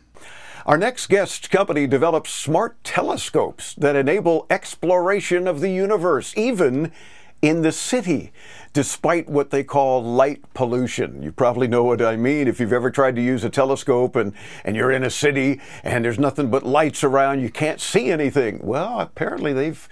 Our 0.65 0.77
next 0.77 1.07
guest 1.07 1.49
company 1.49 1.87
develops 1.87 2.31
smart 2.31 2.83
telescopes 2.83 3.73
that 3.75 3.95
enable 3.95 4.45
exploration 4.49 5.47
of 5.47 5.59
the 5.59 5.71
universe, 5.71 6.33
even 6.37 6.91
in 7.41 7.63
the 7.63 7.71
city, 7.71 8.31
despite 8.71 9.27
what 9.27 9.49
they 9.49 9.63
call 9.63 10.03
light 10.03 10.41
pollution. 10.53 11.23
You 11.23 11.31
probably 11.31 11.67
know 11.67 11.83
what 11.83 12.01
I 12.01 12.15
mean. 12.15 12.47
If 12.47 12.59
you've 12.59 12.73
ever 12.73 12.91
tried 12.91 13.15
to 13.15 13.21
use 13.21 13.43
a 13.43 13.49
telescope 13.49 14.15
and, 14.15 14.33
and 14.63 14.75
you're 14.75 14.91
in 14.91 15.03
a 15.03 15.09
city 15.09 15.59
and 15.83 16.05
there's 16.05 16.19
nothing 16.19 16.51
but 16.51 16.63
lights 16.63 17.03
around, 17.03 17.41
you 17.41 17.49
can't 17.49 17.81
see 17.81 18.11
anything. 18.11 18.59
Well, 18.61 18.99
apparently 18.99 19.53
they've 19.53 19.89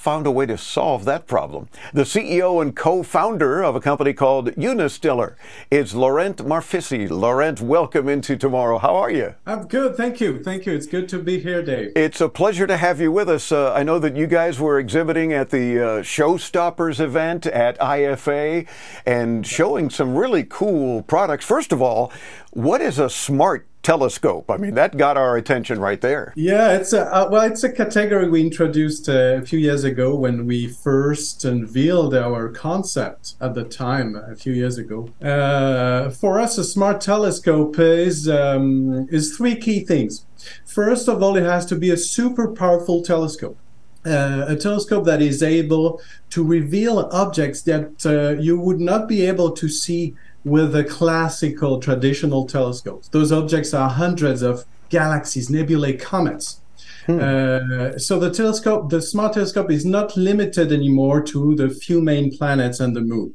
found 0.00 0.26
a 0.26 0.30
way 0.30 0.46
to 0.46 0.56
solve 0.56 1.04
that 1.04 1.26
problem. 1.26 1.68
The 1.92 2.04
CEO 2.04 2.62
and 2.62 2.74
co-founder 2.74 3.62
of 3.62 3.76
a 3.76 3.80
company 3.80 4.14
called 4.14 4.46
Unistellar 4.52 5.34
is 5.70 5.94
Laurent 5.94 6.38
Marfisi. 6.38 7.10
Laurent, 7.10 7.60
welcome 7.60 8.08
into 8.08 8.34
tomorrow. 8.38 8.78
How 8.78 8.96
are 8.96 9.10
you? 9.10 9.34
I'm 9.44 9.66
good, 9.66 9.96
thank 9.96 10.18
you. 10.18 10.42
Thank 10.42 10.64
you. 10.64 10.72
It's 10.72 10.86
good 10.86 11.06
to 11.10 11.18
be 11.18 11.38
here, 11.38 11.62
Dave. 11.62 11.92
It's 11.94 12.22
a 12.22 12.30
pleasure 12.30 12.66
to 12.66 12.78
have 12.78 12.98
you 12.98 13.12
with 13.12 13.28
us. 13.28 13.52
Uh, 13.52 13.74
I 13.74 13.82
know 13.82 13.98
that 13.98 14.16
you 14.16 14.26
guys 14.26 14.58
were 14.58 14.78
exhibiting 14.78 15.34
at 15.34 15.50
the 15.50 15.78
uh, 15.78 15.84
Showstoppers 16.02 16.98
event 16.98 17.44
at 17.44 17.78
IFA 17.78 18.66
and 19.04 19.46
showing 19.46 19.90
some 19.90 20.14
really 20.14 20.44
cool 20.44 21.02
products. 21.02 21.44
First 21.44 21.72
of 21.72 21.82
all, 21.82 22.10
what 22.52 22.80
is 22.80 22.98
a 22.98 23.10
smart 23.10 23.66
telescope. 23.82 24.50
I 24.50 24.56
mean, 24.56 24.74
that 24.74 24.96
got 24.96 25.16
our 25.16 25.36
attention 25.36 25.80
right 25.80 26.00
there. 26.00 26.32
Yeah, 26.36 26.76
it's 26.76 26.92
a 26.92 27.06
uh, 27.14 27.28
well, 27.30 27.42
it's 27.42 27.64
a 27.64 27.72
category 27.72 28.28
we 28.28 28.42
introduced 28.42 29.08
uh, 29.08 29.38
a 29.42 29.42
few 29.42 29.58
years 29.58 29.84
ago 29.84 30.14
when 30.14 30.46
we 30.46 30.68
first 30.68 31.44
unveiled 31.44 32.14
our 32.14 32.48
concept 32.48 33.34
at 33.40 33.54
the 33.54 33.64
time 33.64 34.16
a 34.16 34.36
few 34.36 34.52
years 34.52 34.78
ago. 34.78 35.08
Uh, 35.22 36.10
for 36.10 36.38
us, 36.38 36.58
a 36.58 36.64
smart 36.64 37.00
telescope 37.00 37.78
is 37.78 38.28
um, 38.28 39.08
is 39.10 39.36
three 39.36 39.56
key 39.56 39.80
things. 39.80 40.26
First 40.64 41.08
of 41.08 41.22
all, 41.22 41.36
it 41.36 41.44
has 41.44 41.66
to 41.66 41.76
be 41.76 41.90
a 41.90 41.96
super 41.96 42.52
powerful 42.52 43.02
telescope. 43.02 43.58
Uh, 44.06 44.46
a 44.48 44.56
telescope 44.56 45.04
that 45.04 45.20
is 45.20 45.42
able 45.42 46.00
to 46.30 46.42
reveal 46.42 47.00
objects 47.12 47.60
that 47.60 48.06
uh, 48.06 48.40
you 48.40 48.58
would 48.58 48.80
not 48.80 49.06
be 49.06 49.26
able 49.26 49.50
to 49.50 49.68
see 49.68 50.14
with 50.44 50.72
the 50.72 50.84
classical 50.84 51.80
traditional 51.80 52.46
telescopes. 52.46 53.08
Those 53.08 53.32
objects 53.32 53.74
are 53.74 53.88
hundreds 53.88 54.42
of 54.42 54.64
galaxies, 54.88 55.50
nebulae, 55.50 55.96
comets. 55.96 56.60
Hmm. 57.06 57.20
Uh, 57.20 57.98
so 57.98 58.18
the 58.18 58.30
telescope, 58.30 58.90
the 58.90 59.02
smart 59.02 59.34
telescope, 59.34 59.70
is 59.70 59.84
not 59.84 60.16
limited 60.16 60.72
anymore 60.72 61.22
to 61.22 61.54
the 61.54 61.68
few 61.68 62.00
main 62.00 62.36
planets 62.36 62.80
and 62.80 62.94
the 62.94 63.00
moon. 63.00 63.34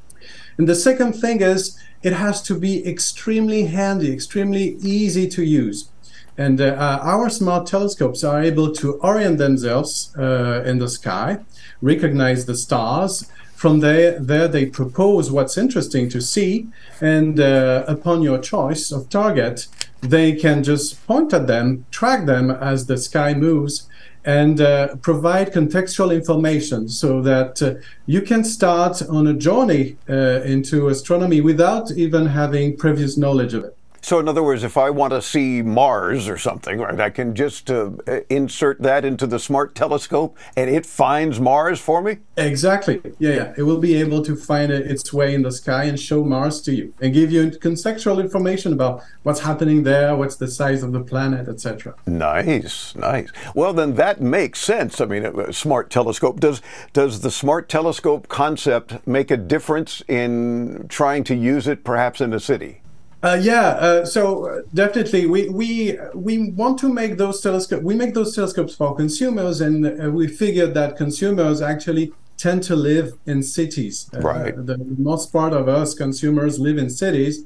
And 0.57 0.67
the 0.67 0.75
second 0.75 1.13
thing 1.13 1.41
is 1.41 1.77
it 2.03 2.13
has 2.13 2.41
to 2.43 2.57
be 2.57 2.85
extremely 2.87 3.65
handy, 3.65 4.11
extremely 4.11 4.77
easy 4.81 5.27
to 5.29 5.43
use. 5.43 5.89
And 6.37 6.59
uh, 6.59 6.99
our 7.01 7.29
smart 7.29 7.65
telescopes 7.65 8.23
are 8.23 8.41
able 8.41 8.73
to 8.73 8.95
orient 8.95 9.37
themselves 9.37 10.13
uh, 10.17 10.63
in 10.65 10.79
the 10.79 10.89
sky, 10.89 11.39
recognize 11.81 12.45
the 12.45 12.55
stars, 12.55 13.31
from 13.55 13.79
there, 13.79 14.19
there 14.19 14.47
they 14.47 14.65
propose 14.65 15.31
what's 15.31 15.57
interesting 15.57 16.09
to 16.09 16.21
see, 16.21 16.67
and 16.99 17.39
uh, 17.39 17.85
upon 17.87 18.21
your 18.21 18.37
choice 18.37 18.91
of 18.91 19.09
target, 19.09 19.67
they 20.01 20.33
can 20.33 20.63
just 20.63 21.05
point 21.07 21.33
at 21.33 21.47
them, 21.47 21.85
track 21.89 22.25
them 22.25 22.51
as 22.51 22.85
the 22.85 22.97
sky 22.97 23.33
moves, 23.33 23.87
and 24.25 24.59
uh, 24.59 24.95
provide 24.97 25.53
contextual 25.53 26.13
information 26.13 26.89
so 26.89 27.21
that 27.21 27.61
uh, 27.61 27.75
you 28.07 28.21
can 28.21 28.43
start 28.43 29.01
on 29.03 29.27
a 29.27 29.33
journey 29.33 29.95
uh, 30.09 30.41
into 30.41 30.89
astronomy 30.89 31.41
without 31.41 31.91
even 31.91 32.25
having 32.25 32.75
previous 32.75 33.17
knowledge 33.17 33.53
of 33.53 33.63
it. 33.63 33.77
So, 34.05 34.19
in 34.19 34.29
other 34.29 34.43
words, 34.43 34.63
if 34.63 34.77
I 34.77 34.91
want 34.91 35.13
to 35.13 35.21
see 35.23 35.63
Mars 35.63 36.29
or 36.29 36.37
something, 36.37 36.77
right, 36.77 36.99
I 36.99 37.09
can 37.09 37.33
just 37.33 37.71
uh, 37.71 37.89
insert 38.29 38.79
that 38.83 39.03
into 39.03 39.25
the 39.25 39.39
smart 39.39 39.73
telescope 39.73 40.37
and 40.55 40.69
it 40.69 40.85
finds 40.85 41.39
Mars 41.39 41.79
for 41.79 42.03
me? 42.03 42.19
Exactly. 42.37 43.01
Yeah, 43.17 43.33
yeah. 43.33 43.53
It 43.57 43.63
will 43.63 43.79
be 43.79 43.95
able 43.95 44.23
to 44.25 44.35
find 44.35 44.71
its 44.71 45.11
way 45.11 45.33
in 45.33 45.41
the 45.41 45.51
sky 45.51 45.85
and 45.85 45.99
show 45.99 46.23
Mars 46.23 46.61
to 46.61 46.71
you 46.75 46.93
and 47.01 47.15
give 47.15 47.31
you 47.31 47.49
contextual 47.49 48.21
information 48.21 48.73
about 48.73 49.03
what's 49.23 49.39
happening 49.39 49.81
there, 49.81 50.15
what's 50.15 50.35
the 50.35 50.49
size 50.49 50.83
of 50.83 50.91
the 50.91 51.01
planet, 51.01 51.47
etc. 51.47 51.95
Nice, 52.05 52.93
nice. 52.93 53.31
Well, 53.55 53.73
then 53.73 53.95
that 53.95 54.21
makes 54.21 54.59
sense. 54.59 55.01
I 55.01 55.05
mean, 55.05 55.25
a 55.25 55.51
smart 55.51 55.89
telescope. 55.89 56.39
Does, 56.39 56.61
does 56.93 57.21
the 57.21 57.31
smart 57.31 57.69
telescope 57.69 58.27
concept 58.27 59.07
make 59.07 59.31
a 59.31 59.37
difference 59.37 60.03
in 60.07 60.85
trying 60.89 61.23
to 61.23 61.33
use 61.33 61.67
it 61.67 61.83
perhaps 61.83 62.21
in 62.21 62.33
a 62.33 62.39
city? 62.39 62.81
Uh, 63.25 63.39
yeah, 63.41 63.69
uh, 63.69 64.05
so 64.05 64.45
uh, 64.45 64.61
definitely 64.75 65.25
we 65.25 65.49
we 65.49 65.97
we 66.13 66.51
want 66.51 66.77
to 66.77 66.87
make 66.87 67.17
those 67.17 67.41
telescopes. 67.41 67.81
We 67.81 67.95
make 67.95 68.13
those 68.13 68.35
telescopes 68.35 68.75
for 68.75 68.95
consumers, 68.95 69.61
and 69.61 69.83
uh, 69.83 70.11
we 70.11 70.27
figured 70.27 70.75
that 70.75 70.95
consumers 70.95 71.59
actually 71.59 72.13
tend 72.37 72.61
to 72.63 72.75
live 72.75 73.17
in 73.25 73.41
cities. 73.41 74.07
Uh, 74.13 74.19
right. 74.19 74.53
the 74.55 74.77
most 74.99 75.33
part 75.33 75.53
of 75.53 75.67
us 75.67 75.95
consumers 75.95 76.59
live 76.59 76.77
in 76.77 76.91
cities, 76.91 77.43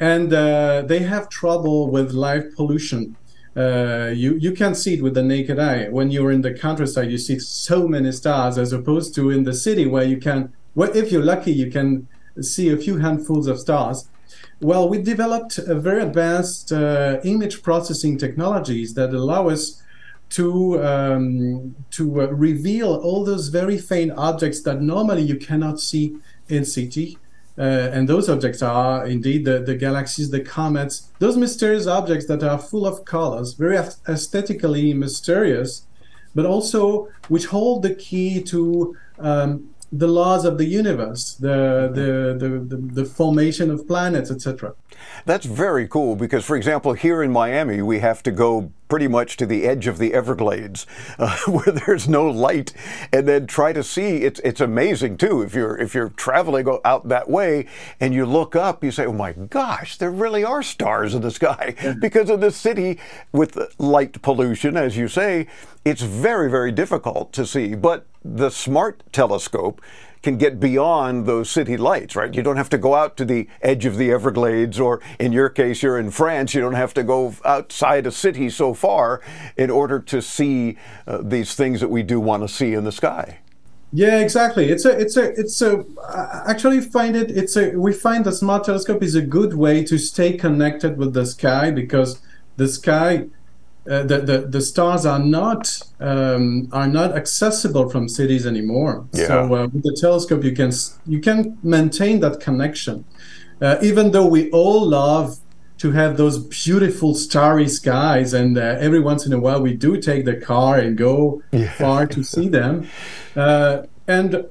and 0.00 0.32
uh, 0.32 0.80
they 0.86 1.00
have 1.00 1.28
trouble 1.28 1.90
with 1.90 2.12
light 2.12 2.54
pollution. 2.56 3.14
you 3.54 4.30
you 4.46 4.52
can 4.52 4.74
see 4.74 4.94
it 4.94 5.02
with 5.02 5.12
the 5.12 5.26
naked 5.34 5.58
eye. 5.58 5.90
When 5.90 6.10
you're 6.10 6.32
in 6.32 6.40
the 6.40 6.54
countryside, 6.54 7.10
you 7.10 7.18
see 7.18 7.38
so 7.38 7.86
many 7.86 8.12
stars, 8.12 8.56
as 8.56 8.72
opposed 8.72 9.14
to 9.16 9.28
in 9.28 9.44
the 9.44 9.56
city 9.66 9.84
where 9.84 10.04
you 10.12 10.16
can. 10.16 10.54
Well, 10.74 10.90
if 10.96 11.12
you're 11.12 11.28
lucky, 11.34 11.52
you 11.52 11.70
can 11.70 12.08
see 12.40 12.70
a 12.70 12.78
few 12.78 12.96
handfuls 12.96 13.46
of 13.46 13.58
stars 13.60 14.08
well, 14.60 14.88
we 14.88 15.00
developed 15.00 15.56
very 15.56 16.02
advanced 16.02 16.72
uh, 16.72 17.20
image 17.24 17.62
processing 17.62 18.18
technologies 18.18 18.94
that 18.94 19.14
allow 19.14 19.48
us 19.48 19.82
to 20.30 20.82
um, 20.84 21.74
to 21.90 22.22
uh, 22.22 22.26
reveal 22.26 22.94
all 22.96 23.24
those 23.24 23.48
very 23.48 23.78
faint 23.78 24.12
objects 24.16 24.62
that 24.62 24.82
normally 24.82 25.22
you 25.22 25.36
cannot 25.36 25.80
see 25.80 26.16
in 26.48 26.64
CT. 26.64 27.16
Uh, 27.56 27.90
and 27.92 28.08
those 28.08 28.28
objects 28.28 28.62
are 28.62 29.04
indeed 29.06 29.44
the, 29.44 29.58
the 29.58 29.74
galaxies, 29.74 30.30
the 30.30 30.40
comets, 30.40 31.10
those 31.18 31.36
mysterious 31.36 31.88
objects 31.88 32.26
that 32.26 32.42
are 32.42 32.58
full 32.58 32.86
of 32.86 33.04
colors, 33.04 33.54
very 33.54 33.76
aesthetically 33.76 34.94
mysterious, 34.94 35.84
but 36.36 36.46
also 36.46 37.08
which 37.26 37.46
hold 37.46 37.82
the 37.82 37.94
key 37.96 38.40
to 38.40 38.96
um, 39.18 39.68
the 39.90 40.08
laws 40.08 40.44
of 40.44 40.58
the 40.58 40.66
universe, 40.66 41.34
the 41.34 41.90
the 41.92 42.36
the, 42.48 42.76
the, 42.76 43.04
formation 43.04 43.70
of 43.70 43.86
planets, 43.86 44.30
etc. 44.30 44.74
That's 45.24 45.46
very 45.46 45.88
cool 45.88 46.16
because, 46.16 46.44
for 46.44 46.56
example, 46.56 46.92
here 46.92 47.22
in 47.22 47.30
Miami, 47.32 47.80
we 47.80 48.00
have 48.00 48.22
to 48.24 48.30
go 48.30 48.72
pretty 48.88 49.08
much 49.08 49.36
to 49.36 49.46
the 49.46 49.66
edge 49.66 49.86
of 49.86 49.98
the 49.98 50.14
Everglades 50.14 50.86
uh, 51.18 51.36
where 51.46 51.72
there's 51.72 52.08
no 52.08 52.26
light 52.26 52.72
and 53.12 53.28
then 53.28 53.46
try 53.46 53.72
to 53.72 53.82
see. 53.82 54.18
It's 54.18 54.40
it's 54.40 54.60
amazing 54.60 55.16
too 55.18 55.42
if 55.42 55.54
you're 55.54 55.76
if 55.78 55.94
you're 55.94 56.10
traveling 56.10 56.66
out 56.84 57.08
that 57.08 57.28
way 57.30 57.66
and 58.00 58.14
you 58.14 58.26
look 58.26 58.56
up 58.56 58.82
you 58.82 58.90
say 58.90 59.06
oh 59.06 59.12
my 59.12 59.32
gosh 59.32 59.98
there 59.98 60.10
really 60.10 60.44
are 60.44 60.62
stars 60.62 61.14
in 61.14 61.22
the 61.22 61.30
sky. 61.30 61.74
Because 62.00 62.30
of 62.30 62.40
the 62.40 62.50
city 62.50 62.98
with 63.32 63.58
light 63.78 64.22
pollution 64.22 64.76
as 64.76 64.96
you 64.96 65.08
say 65.08 65.46
it's 65.88 66.02
very 66.02 66.50
very 66.50 66.72
difficult 66.72 67.32
to 67.32 67.46
see 67.46 67.74
but 67.74 68.06
the 68.24 68.50
smart 68.50 69.02
telescope 69.12 69.80
can 70.22 70.36
get 70.36 70.58
beyond 70.58 71.26
those 71.26 71.50
city 71.50 71.76
lights, 71.76 72.16
right? 72.16 72.34
You 72.34 72.42
don't 72.42 72.56
have 72.56 72.70
to 72.70 72.78
go 72.78 72.94
out 72.94 73.16
to 73.18 73.24
the 73.24 73.48
edge 73.62 73.86
of 73.86 73.96
the 73.96 74.10
Everglades, 74.10 74.80
or 74.80 75.00
in 75.18 75.32
your 75.32 75.48
case, 75.48 75.82
you're 75.82 75.98
in 75.98 76.10
France, 76.10 76.54
you 76.54 76.60
don't 76.60 76.74
have 76.74 76.94
to 76.94 77.02
go 77.02 77.34
outside 77.44 78.06
a 78.06 78.10
city 78.10 78.50
so 78.50 78.74
far 78.74 79.20
in 79.56 79.70
order 79.70 80.00
to 80.00 80.20
see 80.20 80.76
uh, 81.06 81.18
these 81.22 81.54
things 81.54 81.80
that 81.80 81.88
we 81.88 82.02
do 82.02 82.18
want 82.20 82.42
to 82.42 82.48
see 82.48 82.74
in 82.74 82.84
the 82.84 82.92
sky. 82.92 83.38
Yeah, 83.92 84.18
exactly. 84.18 84.68
It's 84.68 84.84
a, 84.84 84.98
it's 84.98 85.16
a, 85.16 85.40
it's 85.40 85.62
a. 85.62 85.84
Actually, 86.46 86.82
find 86.82 87.16
it. 87.16 87.30
It's 87.30 87.56
a. 87.56 87.70
We 87.70 87.94
find 87.94 88.22
the 88.24 88.32
smart 88.32 88.64
telescope 88.64 89.02
is 89.02 89.14
a 89.14 89.22
good 89.22 89.54
way 89.54 89.82
to 89.84 89.96
stay 89.96 90.36
connected 90.36 90.98
with 90.98 91.14
the 91.14 91.24
sky 91.24 91.70
because 91.70 92.20
the 92.58 92.68
sky 92.68 93.28
uh, 93.88 94.02
the, 94.02 94.18
the 94.18 94.38
the 94.40 94.60
stars 94.60 95.06
are 95.06 95.18
not 95.18 95.80
um, 96.00 96.68
are 96.72 96.86
not 96.86 97.16
accessible 97.16 97.88
from 97.88 98.06
cities 98.08 98.46
anymore. 98.46 99.06
Yeah. 99.12 99.26
So 99.26 99.54
uh, 99.54 99.66
with 99.68 99.82
the 99.82 99.96
telescope, 99.98 100.44
you 100.44 100.52
can 100.52 100.72
you 101.06 101.20
can 101.20 101.56
maintain 101.62 102.20
that 102.20 102.38
connection, 102.40 103.04
uh, 103.62 103.76
even 103.80 104.10
though 104.10 104.26
we 104.26 104.50
all 104.50 104.86
love 104.86 105.38
to 105.78 105.92
have 105.92 106.16
those 106.16 106.38
beautiful 106.38 107.14
starry 107.14 107.68
skies, 107.68 108.34
and 108.34 108.58
uh, 108.58 108.76
every 108.78 109.00
once 109.00 109.24
in 109.24 109.32
a 109.32 109.40
while 109.40 109.62
we 109.62 109.72
do 109.72 109.96
take 109.96 110.26
the 110.26 110.36
car 110.36 110.78
and 110.78 110.98
go 110.98 111.42
yeah. 111.52 111.72
far 111.72 112.06
to 112.06 112.22
see 112.22 112.48
them, 112.48 112.86
uh, 113.36 113.84
and 114.06 114.44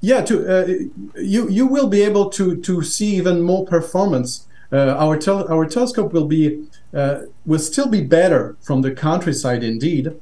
yeah, 0.00 0.20
to 0.20 0.90
you 1.16 1.48
you 1.48 1.66
will 1.66 1.88
be 1.88 2.02
able 2.02 2.28
to 2.30 2.56
to 2.60 2.82
see 2.82 3.16
even 3.16 3.40
more 3.40 3.64
performance. 3.64 4.46
our 4.72 5.16
tel- 5.16 5.48
our 5.48 5.66
telescope 5.66 6.12
will 6.12 6.26
be 6.26 6.66
uh, 6.94 7.22
will 7.44 7.58
still 7.58 7.88
be 7.88 8.00
better 8.00 8.56
from 8.60 8.82
the 8.82 8.92
countryside 8.92 9.62
indeed. 9.62 10.12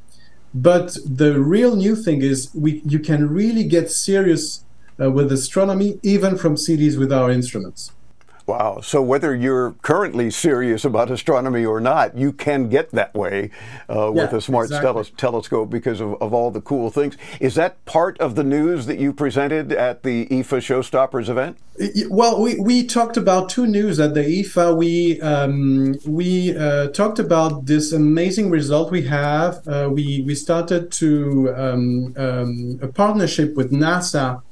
But 0.54 0.96
the 1.04 1.40
real 1.40 1.76
new 1.76 1.96
thing 1.96 2.22
is 2.22 2.50
we 2.54 2.82
you 2.84 2.98
can 2.98 3.28
really 3.28 3.64
get 3.64 3.90
serious 3.90 4.64
uh, 5.00 5.10
with 5.10 5.32
astronomy 5.32 5.98
even 6.02 6.36
from 6.36 6.56
cities 6.56 6.98
with 6.98 7.12
our 7.12 7.30
instruments. 7.30 7.92
Wow. 8.52 8.80
So 8.82 9.00
whether 9.00 9.34
you're 9.34 9.72
currently 9.80 10.30
serious 10.30 10.84
about 10.84 11.10
astronomy 11.10 11.64
or 11.64 11.80
not, 11.80 12.18
you 12.18 12.34
can 12.34 12.68
get 12.68 12.90
that 12.90 13.14
way 13.14 13.50
uh, 13.88 14.12
yeah, 14.12 14.24
with 14.24 14.34
a 14.34 14.42
smart 14.42 14.66
exactly. 14.66 15.04
telescope 15.16 15.70
because 15.70 16.02
of, 16.02 16.20
of, 16.20 16.34
all 16.34 16.50
the 16.50 16.60
cool 16.60 16.90
things. 16.90 17.16
Is 17.40 17.54
that 17.54 17.82
part 17.86 18.18
of 18.20 18.34
the 18.34 18.44
news 18.44 18.84
that 18.84 18.98
you 18.98 19.14
presented 19.14 19.72
at 19.72 20.02
the 20.02 20.26
IFA 20.26 20.60
Showstoppers 20.60 21.30
event? 21.30 21.56
Well, 22.10 22.42
we, 22.42 22.60
we 22.60 22.86
talked 22.86 23.16
about 23.16 23.48
two 23.48 23.66
news 23.66 23.98
at 23.98 24.12
the 24.12 24.20
IFA. 24.20 24.76
We 24.76 25.18
um, 25.22 25.94
we 26.06 26.54
uh, 26.54 26.88
talked 26.88 27.18
about 27.18 27.64
this 27.64 27.90
amazing 27.90 28.50
result 28.50 28.90
we 28.90 29.06
have. 29.06 29.66
Uh, 29.66 29.88
we 29.90 30.22
we 30.26 30.34
started 30.34 30.92
to 30.92 31.54
um, 31.56 32.14
um, 32.18 32.78
a 32.82 32.88
partnership 32.88 33.54
with 33.54 33.72
NASA 33.72 34.42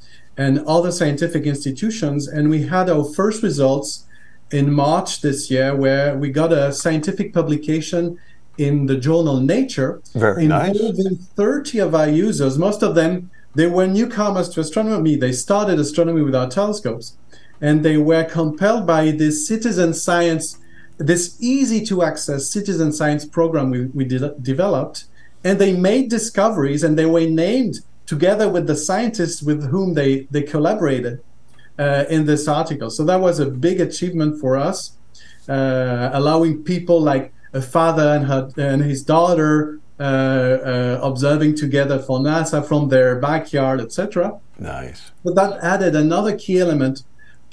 and 0.40 0.60
other 0.60 0.90
scientific 0.90 1.44
institutions. 1.44 2.26
And 2.26 2.48
we 2.48 2.62
had 2.62 2.88
our 2.88 3.04
first 3.04 3.42
results 3.42 4.06
in 4.50 4.72
March 4.72 5.20
this 5.20 5.50
year, 5.50 5.76
where 5.76 6.16
we 6.16 6.30
got 6.30 6.50
a 6.50 6.72
scientific 6.72 7.34
publication 7.34 8.18
in 8.56 8.86
the 8.86 8.96
journal 8.96 9.38
Nature, 9.40 10.00
Very 10.14 10.44
involving 10.44 11.18
nice. 11.18 11.26
30 11.36 11.78
of 11.80 11.94
our 11.94 12.08
users. 12.08 12.56
Most 12.58 12.82
of 12.82 12.94
them, 12.94 13.30
they 13.54 13.66
were 13.66 13.86
newcomers 13.86 14.48
to 14.50 14.60
astronomy. 14.60 15.14
They 15.14 15.32
started 15.32 15.78
astronomy 15.78 16.22
with 16.22 16.34
our 16.34 16.48
telescopes, 16.48 17.16
and 17.60 17.84
they 17.84 17.98
were 17.98 18.24
compelled 18.24 18.86
by 18.86 19.10
this 19.10 19.46
citizen 19.46 19.92
science, 19.92 20.58
this 20.96 21.36
easy 21.38 21.84
to 21.84 22.02
access 22.02 22.48
citizen 22.48 22.92
science 22.94 23.26
program 23.26 23.70
we, 23.70 23.86
we 23.98 24.04
de- 24.06 24.34
developed, 24.40 25.04
and 25.44 25.58
they 25.58 25.76
made 25.76 26.08
discoveries, 26.08 26.82
and 26.82 26.98
they 26.98 27.06
were 27.06 27.26
named 27.26 27.80
together 28.10 28.48
with 28.48 28.66
the 28.66 28.74
scientists 28.74 29.40
with 29.40 29.60
whom 29.70 29.94
they, 29.94 30.26
they 30.32 30.42
collaborated 30.42 31.22
uh, 31.78 32.04
in 32.10 32.26
this 32.26 32.48
article. 32.48 32.90
So 32.90 33.04
that 33.04 33.20
was 33.20 33.38
a 33.38 33.46
big 33.46 33.80
achievement 33.80 34.40
for 34.40 34.56
us, 34.56 34.96
uh, 35.48 36.10
allowing 36.12 36.64
people 36.64 37.00
like 37.00 37.32
a 37.52 37.62
father 37.62 38.08
and, 38.16 38.24
her, 38.26 38.50
and 38.56 38.82
his 38.82 39.00
daughter 39.04 39.78
uh, 40.00 40.02
uh 40.02 41.00
observing 41.10 41.52
together 41.64 41.98
for 42.06 42.16
NASA 42.18 42.60
from 42.70 42.88
their 42.88 43.10
backyard, 43.28 43.78
etc. 43.80 44.40
Nice. 44.58 45.00
But 45.24 45.34
that 45.40 45.52
added 45.62 45.94
another 45.94 46.34
key 46.42 46.58
element 46.58 46.96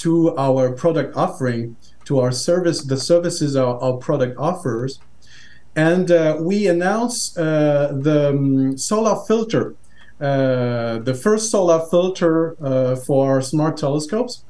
to 0.05 0.35
our 0.45 0.71
product 0.71 1.11
offering, 1.25 1.75
to 2.05 2.13
our 2.23 2.31
service, 2.31 2.79
the 2.93 2.99
services 3.11 3.55
our, 3.55 3.75
our 3.85 3.97
product 4.07 4.35
offers. 4.49 4.99
And 5.75 6.09
uh, 6.09 6.37
we 6.49 6.57
announced 6.67 7.37
uh, 7.37 7.89
the 8.07 8.29
um, 8.29 8.77
solar 8.77 9.17
filter 9.27 9.75
the 10.19 11.19
first 11.21 11.51
solar 11.51 11.85
filter 11.87 12.55
uh, 12.63 12.95
for 12.95 13.41
smart 13.41 13.77
telescopes 13.77 14.43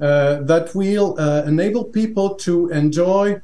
uh, 0.00 0.42
that 0.42 0.74
will 0.74 1.16
enable 1.46 1.84
people 1.84 2.34
to 2.34 2.68
enjoy 2.68 3.40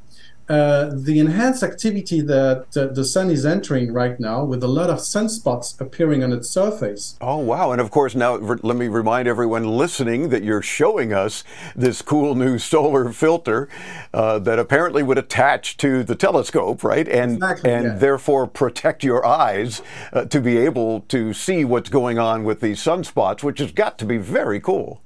uh, 0.49 0.91
the 0.93 1.19
enhanced 1.19 1.63
activity 1.63 2.21
that 2.23 2.77
uh, 2.77 2.87
the 2.87 3.05
sun 3.05 3.31
is 3.31 3.45
entering 3.45 3.93
right 3.93 4.19
now 4.19 4.45
with 4.45 4.63
a 4.63 4.69
lot 4.69 4.89
of 4.89 4.99
sunspots 4.99 5.79
appearing 5.81 6.25
on 6.25 6.33
its 6.33 6.49
surface. 6.49 7.17
Oh, 7.21 7.37
wow. 7.37 7.73
And 7.73 7.81
of 7.81 7.91
course, 7.91 8.15
now 8.15 8.37
re- 8.37 8.59
let 8.63 8.77
me 8.77 8.89
remind 8.89 9.29
everyone 9.29 9.65
listening 9.77 10.31
that 10.31 10.43
you're 10.43 10.63
showing 10.63 11.13
us 11.13 11.45
this 11.77 12.01
cool 12.01 12.35
new 12.35 12.59
solar 12.59 13.13
filter 13.13 13.69
uh, 14.15 14.39
that 14.39 14.59
apparently 14.59 15.03
would 15.03 15.19
attach 15.19 15.77
to 15.79 16.03
the 16.03 16.15
telescope, 16.15 16.83
right? 16.83 17.07
And, 17.09 17.35
exactly, 17.35 17.71
and 17.71 17.85
yeah. 17.85 17.95
therefore 17.97 18.47
protect 18.47 19.05
your 19.05 19.27
eyes 19.27 19.83
uh, 20.13 20.25
to 20.27 20.41
be 20.41 20.57
able 20.57 21.01
to 21.09 21.35
see 21.35 21.65
what's 21.65 21.91
going 21.91 22.19
on 22.19 22.45
with 22.45 22.61
these 22.61 22.81
sunspots, 22.81 23.43
which 23.43 23.59
has 23.59 23.73
got 23.73 23.99
to 23.99 24.05
be 24.05 24.17
very 24.17 24.61
cool. 24.61 25.03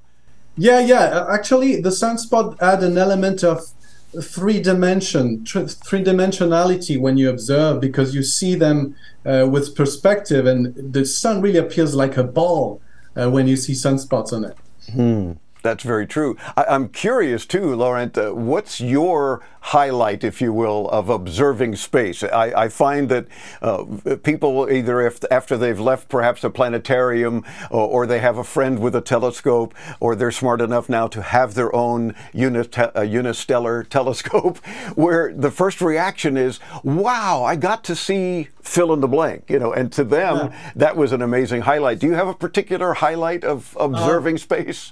Yeah, 0.55 0.79
yeah. 0.79 1.25
Actually, 1.31 1.81
the 1.81 1.89
sunspot 1.89 2.61
add 2.61 2.83
an 2.83 2.97
element 2.97 3.43
of 3.43 3.72
three 4.21 4.61
dimension 4.61 5.45
three 5.45 6.03
dimensionality 6.03 6.99
when 6.99 7.17
you 7.17 7.29
observe 7.29 7.81
because 7.81 8.13
you 8.13 8.23
see 8.23 8.55
them 8.55 8.95
uh, 9.25 9.47
with 9.49 9.75
perspective 9.75 10.45
and 10.45 10.93
the 10.93 11.05
sun 11.05 11.41
really 11.41 11.57
appears 11.57 11.95
like 11.95 12.17
a 12.17 12.23
ball 12.23 12.81
uh, 13.15 13.29
when 13.29 13.47
you 13.47 13.55
see 13.55 13.73
sunspots 13.73 14.31
on 14.33 14.45
it 14.45 14.57
hmm. 14.91 15.31
That's 15.63 15.83
very 15.83 16.05
true. 16.05 16.35
I, 16.57 16.65
am 16.67 16.89
curious 16.89 17.45
too, 17.45 17.73
Laurent. 17.73 18.17
Uh, 18.17 18.31
what's 18.31 18.81
your 18.81 19.41
highlight, 19.61 20.25
if 20.25 20.41
you 20.41 20.51
will, 20.51 20.89
of 20.89 21.07
observing 21.07 21.77
space? 21.77 22.21
I, 22.21 22.63
I 22.63 22.67
find 22.67 23.07
that 23.07 23.27
uh, 23.61 23.85
people 24.23 24.69
either 24.69 24.99
if, 24.99 25.23
after 25.31 25.57
they've 25.57 25.79
left 25.79 26.09
perhaps 26.09 26.43
a 26.43 26.49
planetarium, 26.49 27.45
or, 27.71 27.87
or, 27.87 28.05
they 28.05 28.19
have 28.19 28.37
a 28.37 28.43
friend 28.43 28.79
with 28.79 28.93
a 28.93 28.99
telescope, 28.99 29.73
or 30.01 30.17
they're 30.17 30.31
smart 30.31 30.59
enough 30.59 30.89
now 30.89 31.07
to 31.07 31.21
have 31.21 31.53
their 31.53 31.73
own 31.73 32.13
unite, 32.33 32.71
unistellar 32.71 33.87
telescope, 33.89 34.57
where 34.95 35.33
the 35.33 35.49
first 35.49 35.79
reaction 35.79 36.35
is, 36.35 36.59
"Wow, 36.83 37.45
I 37.45 37.55
got 37.55 37.85
to 37.85 37.95
see 37.95 38.49
fill 38.61 38.91
in 38.91 38.99
the 38.99 39.07
blank," 39.07 39.45
you 39.47 39.59
know. 39.59 39.71
And 39.71 39.93
to 39.93 40.03
them, 40.03 40.35
yeah. 40.35 40.71
that 40.75 40.97
was 40.97 41.13
an 41.13 41.21
amazing 41.21 41.61
highlight. 41.61 41.99
Do 41.99 42.07
you 42.07 42.15
have 42.15 42.27
a 42.27 42.33
particular 42.33 42.95
highlight 42.95 43.45
of 43.45 43.77
observing 43.79 44.35
uh, 44.35 44.39
space? 44.39 44.91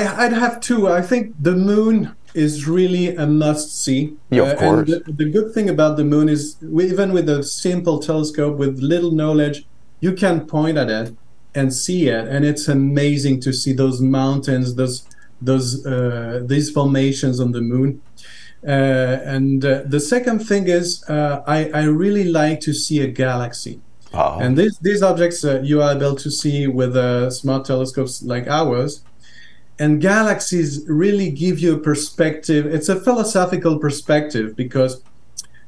I, 0.00 0.28
would 0.28 0.36
have 0.36 0.60
two. 0.60 0.88
I 0.88 1.02
think 1.02 1.34
the 1.40 1.54
moon 1.54 2.14
is 2.34 2.66
really 2.66 3.14
a 3.14 3.26
must 3.26 3.82
see. 3.84 4.16
Yeah, 4.30 4.42
of 4.42 4.48
uh, 4.48 4.60
course. 4.60 4.90
And 4.90 5.04
the, 5.06 5.12
the, 5.12 5.30
good 5.30 5.52
thing 5.52 5.68
about 5.68 5.96
the 5.96 6.04
moon 6.04 6.28
is, 6.28 6.56
we, 6.62 6.86
even 6.90 7.12
with 7.12 7.28
a 7.28 7.42
simple 7.42 7.98
telescope 7.98 8.56
with 8.56 8.78
little 8.80 9.10
knowledge, 9.10 9.66
you 10.00 10.12
can 10.12 10.46
point 10.46 10.78
at 10.78 10.88
it 10.88 11.16
and 11.54 11.72
see 11.74 12.08
it, 12.08 12.26
and 12.28 12.44
it's 12.44 12.66
amazing 12.68 13.40
to 13.40 13.52
see 13.52 13.72
those 13.72 14.00
mountains, 14.00 14.74
those 14.74 15.06
those 15.40 15.84
uh, 15.84 16.42
these 16.44 16.70
formations 16.70 17.40
on 17.40 17.52
the 17.52 17.60
moon. 17.60 18.00
Uh, 18.66 19.18
and 19.24 19.64
uh, 19.64 19.82
the 19.84 19.98
second 19.98 20.38
thing 20.38 20.68
is, 20.68 21.04
uh, 21.08 21.42
I, 21.46 21.68
I 21.70 21.82
really 21.82 22.24
like 22.24 22.60
to 22.60 22.72
see 22.72 23.00
a 23.00 23.08
galaxy. 23.08 23.80
Uh-huh. 24.14 24.38
And 24.40 24.56
these 24.56 24.78
these 24.78 25.02
objects 25.02 25.44
uh, 25.44 25.60
you 25.62 25.82
are 25.82 25.96
able 25.96 26.14
to 26.16 26.30
see 26.30 26.66
with 26.66 26.94
smart 27.32 27.64
telescopes 27.64 28.22
like 28.22 28.46
ours 28.46 29.02
and 29.78 30.00
galaxies 30.00 30.84
really 30.88 31.30
give 31.30 31.58
you 31.58 31.74
a 31.74 31.78
perspective 31.78 32.66
it's 32.66 32.88
a 32.88 33.00
philosophical 33.00 33.78
perspective 33.78 34.54
because 34.56 35.02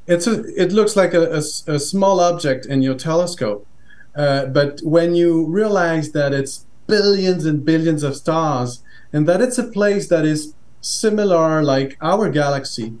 it's 0.07 0.27
a, 0.27 0.43
it 0.55 0.71
looks 0.71 0.95
like 0.95 1.13
a, 1.13 1.33
a, 1.33 1.41
a 1.67 1.79
small 1.79 2.19
object 2.19 2.65
in 2.65 2.81
your 2.81 2.95
telescope 2.95 3.67
uh, 4.15 4.45
but 4.45 4.79
when 4.83 5.13
you 5.15 5.45
realize 5.47 6.11
that 6.13 6.33
it's 6.33 6.65
billions 6.87 7.45
and 7.45 7.65
billions 7.65 8.03
of 8.03 8.15
stars, 8.15 8.83
and 9.11 9.27
that 9.27 9.41
it's 9.41 9.57
a 9.57 9.63
place 9.63 10.07
that 10.09 10.25
is 10.25 10.53
similar 10.81 11.63
like 11.63 11.97
our 12.01 12.29
galaxy. 12.29 12.93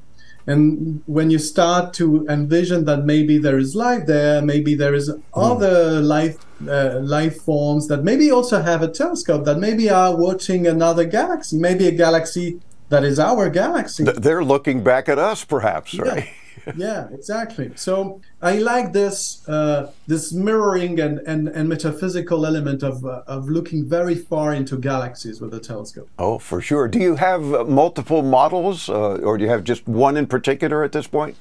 And 0.47 1.01
when 1.07 1.31
you 1.31 1.39
start 1.39 1.93
to 1.95 2.25
envision 2.27 2.85
that 2.85 3.05
maybe 3.05 3.37
there 3.37 3.57
is 3.57 3.75
life 3.75 4.05
there, 4.05 4.41
maybe 4.41 4.75
there 4.75 4.93
is 4.93 5.11
other 5.33 6.01
life 6.01 6.44
uh, 6.67 6.99
life 7.01 7.41
forms 7.41 7.87
that 7.87 8.03
maybe 8.03 8.31
also 8.31 8.61
have 8.61 8.81
a 8.81 8.87
telescope 8.87 9.45
that 9.45 9.57
maybe 9.57 9.89
are 9.89 10.15
watching 10.15 10.67
another 10.67 11.05
galaxy, 11.05 11.57
maybe 11.57 11.87
a 11.87 11.91
galaxy 11.91 12.59
that 12.89 13.03
is 13.03 13.19
our 13.19 13.49
galaxy. 13.49 14.03
Th- 14.03 14.17
They're 14.17 14.43
looking 14.43 14.83
back 14.83 15.09
at 15.09 15.19
us, 15.19 15.43
perhaps, 15.43 15.97
right? 15.97 16.29
yeah, 16.75 17.07
exactly. 17.11 17.71
So 17.75 18.21
I 18.41 18.57
like 18.59 18.93
this 18.93 19.47
uh, 19.47 19.91
this 20.07 20.33
mirroring 20.33 20.99
and, 20.99 21.19
and, 21.19 21.47
and 21.47 21.69
metaphysical 21.69 22.45
element 22.45 22.83
of 22.83 23.05
uh, 23.05 23.23
of 23.27 23.49
looking 23.49 23.85
very 23.85 24.15
far 24.15 24.53
into 24.53 24.77
galaxies 24.77 25.41
with 25.41 25.53
a 25.53 25.59
telescope. 25.59 26.09
Oh, 26.17 26.39
for 26.39 26.61
sure. 26.61 26.87
Do 26.87 26.99
you 26.99 27.15
have 27.15 27.53
uh, 27.53 27.63
multiple 27.65 28.21
models, 28.21 28.89
uh, 28.89 29.15
or 29.15 29.37
do 29.37 29.43
you 29.43 29.49
have 29.49 29.63
just 29.63 29.87
one 29.87 30.17
in 30.17 30.27
particular 30.27 30.83
at 30.83 30.91
this 30.91 31.07
point? 31.07 31.35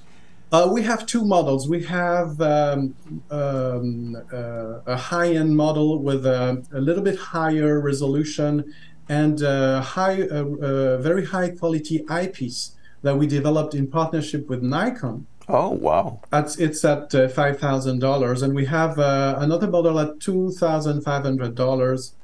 Uh, 0.55 0.69
we 0.69 0.83
have 0.83 1.05
two 1.05 1.25
models. 1.25 1.69
We 1.69 1.83
have 1.83 2.41
um, 2.41 2.95
um, 3.29 4.15
uh, 4.33 4.95
a 4.95 4.97
high-end 4.97 5.57
model 5.57 5.99
with 5.99 6.25
a, 6.27 6.65
a, 6.73 6.81
little 6.81 7.03
bit 7.03 7.19
higher 7.19 7.81
resolution 7.81 8.73
and 9.09 9.43
a 9.43 9.81
high, 9.81 10.23
uh, 10.23 10.99
very 10.99 11.25
high-quality 11.27 12.05
eyepiece 12.09 12.77
that 13.03 13.17
we 13.19 13.27
developed 13.27 13.75
in 13.75 13.89
partnership 13.89 14.49
with 14.49 14.63
Nikon. 14.63 15.27
Oh 15.49 15.71
wow! 15.71 16.21
That's 16.31 16.57
it's 16.57 16.85
at 16.85 17.13
uh, 17.13 17.27
five 17.29 17.59
thousand 17.59 17.99
dollars, 17.99 18.43
and 18.43 18.55
we 18.55 18.65
have 18.67 18.97
uh, 18.97 19.35
another 19.39 19.67
model 19.67 19.99
at 19.99 20.21
two 20.21 20.53
thousand 20.53 21.03
five 21.03 21.25
hundred 21.25 21.57
dollars. 21.57 22.15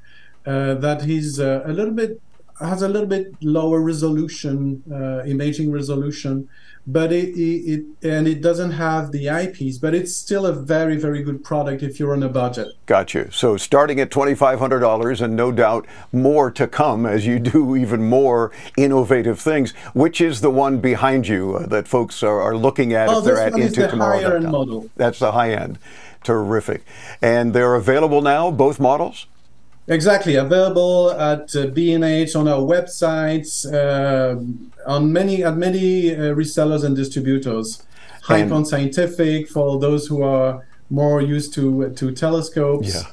Uh, 0.45 0.75
that 0.75 1.07
is 1.07 1.37
uh, 1.39 1.63
a 1.65 1.73
little 1.73 1.93
bit 1.93 2.21
has 2.61 2.81
a 2.81 2.87
little 2.87 3.07
bit 3.07 3.33
lower 3.41 3.81
resolution, 3.81 4.83
uh, 4.91 5.23
imaging 5.25 5.71
resolution, 5.71 6.47
but 6.87 7.11
it, 7.11 7.29
it, 7.37 7.85
it, 8.01 8.09
and 8.09 8.27
it 8.27 8.41
doesn't 8.41 8.71
have 8.71 9.11
the 9.11 9.29
eyepiece, 9.29 9.77
but 9.77 9.93
it's 9.93 10.15
still 10.15 10.45
a 10.45 10.53
very 10.53 10.97
very 10.97 11.21
good 11.21 11.43
product 11.43 11.83
if 11.83 11.99
you're 11.99 12.13
on 12.13 12.23
a 12.23 12.29
budget. 12.29 12.67
Got 12.85 13.13
you. 13.13 13.29
So 13.31 13.57
starting 13.57 13.99
at 13.99 14.09
twenty 14.09 14.35
five 14.35 14.59
hundred 14.59 14.79
dollars, 14.79 15.21
and 15.21 15.35
no 15.35 15.51
doubt 15.51 15.85
more 16.11 16.49
to 16.51 16.67
come 16.67 17.05
as 17.05 17.25
you 17.25 17.39
do 17.39 17.75
even 17.75 18.03
more 18.03 18.51
innovative 18.77 19.39
things. 19.39 19.71
Which 19.93 20.19
is 20.21 20.41
the 20.41 20.49
one 20.49 20.79
behind 20.79 21.27
you 21.27 21.55
uh, 21.55 21.67
that 21.67 21.87
folks 21.87 22.23
are, 22.23 22.41
are 22.41 22.55
looking 22.55 22.93
at 22.93 23.09
oh, 23.09 23.19
if 23.19 23.25
they're 23.25 23.37
at 23.37 23.53
into 23.53 23.81
the 23.81 23.87
tomorrow. 23.87 24.19
higher 24.19 24.35
end 24.37 24.51
model. 24.51 24.89
That's 24.95 25.19
the 25.19 25.33
high 25.33 25.51
end. 25.53 25.77
Terrific, 26.23 26.83
and 27.21 27.53
they're 27.53 27.75
available 27.75 28.21
now. 28.21 28.51
Both 28.51 28.79
models. 28.79 29.27
Exactly, 29.87 30.35
available 30.35 31.11
at 31.11 31.55
uh, 31.55 31.67
B&H 31.67 32.35
on 32.35 32.47
our 32.47 32.61
websites, 32.61 33.65
uh, 33.71 34.39
on 34.87 35.11
many 35.11 35.43
at 35.43 35.57
many 35.57 36.11
uh, 36.11 36.35
resellers 36.35 36.83
and 36.83 36.95
distributors. 36.95 37.83
High 38.23 38.47
Point 38.47 38.67
Scientific 38.67 39.49
for 39.49 39.79
those 39.79 40.05
who 40.07 40.21
are 40.21 40.65
more 40.91 41.21
used 41.21 41.53
to 41.55 41.89
to 41.89 42.11
telescopes. 42.11 42.93
Yeah. 42.93 43.03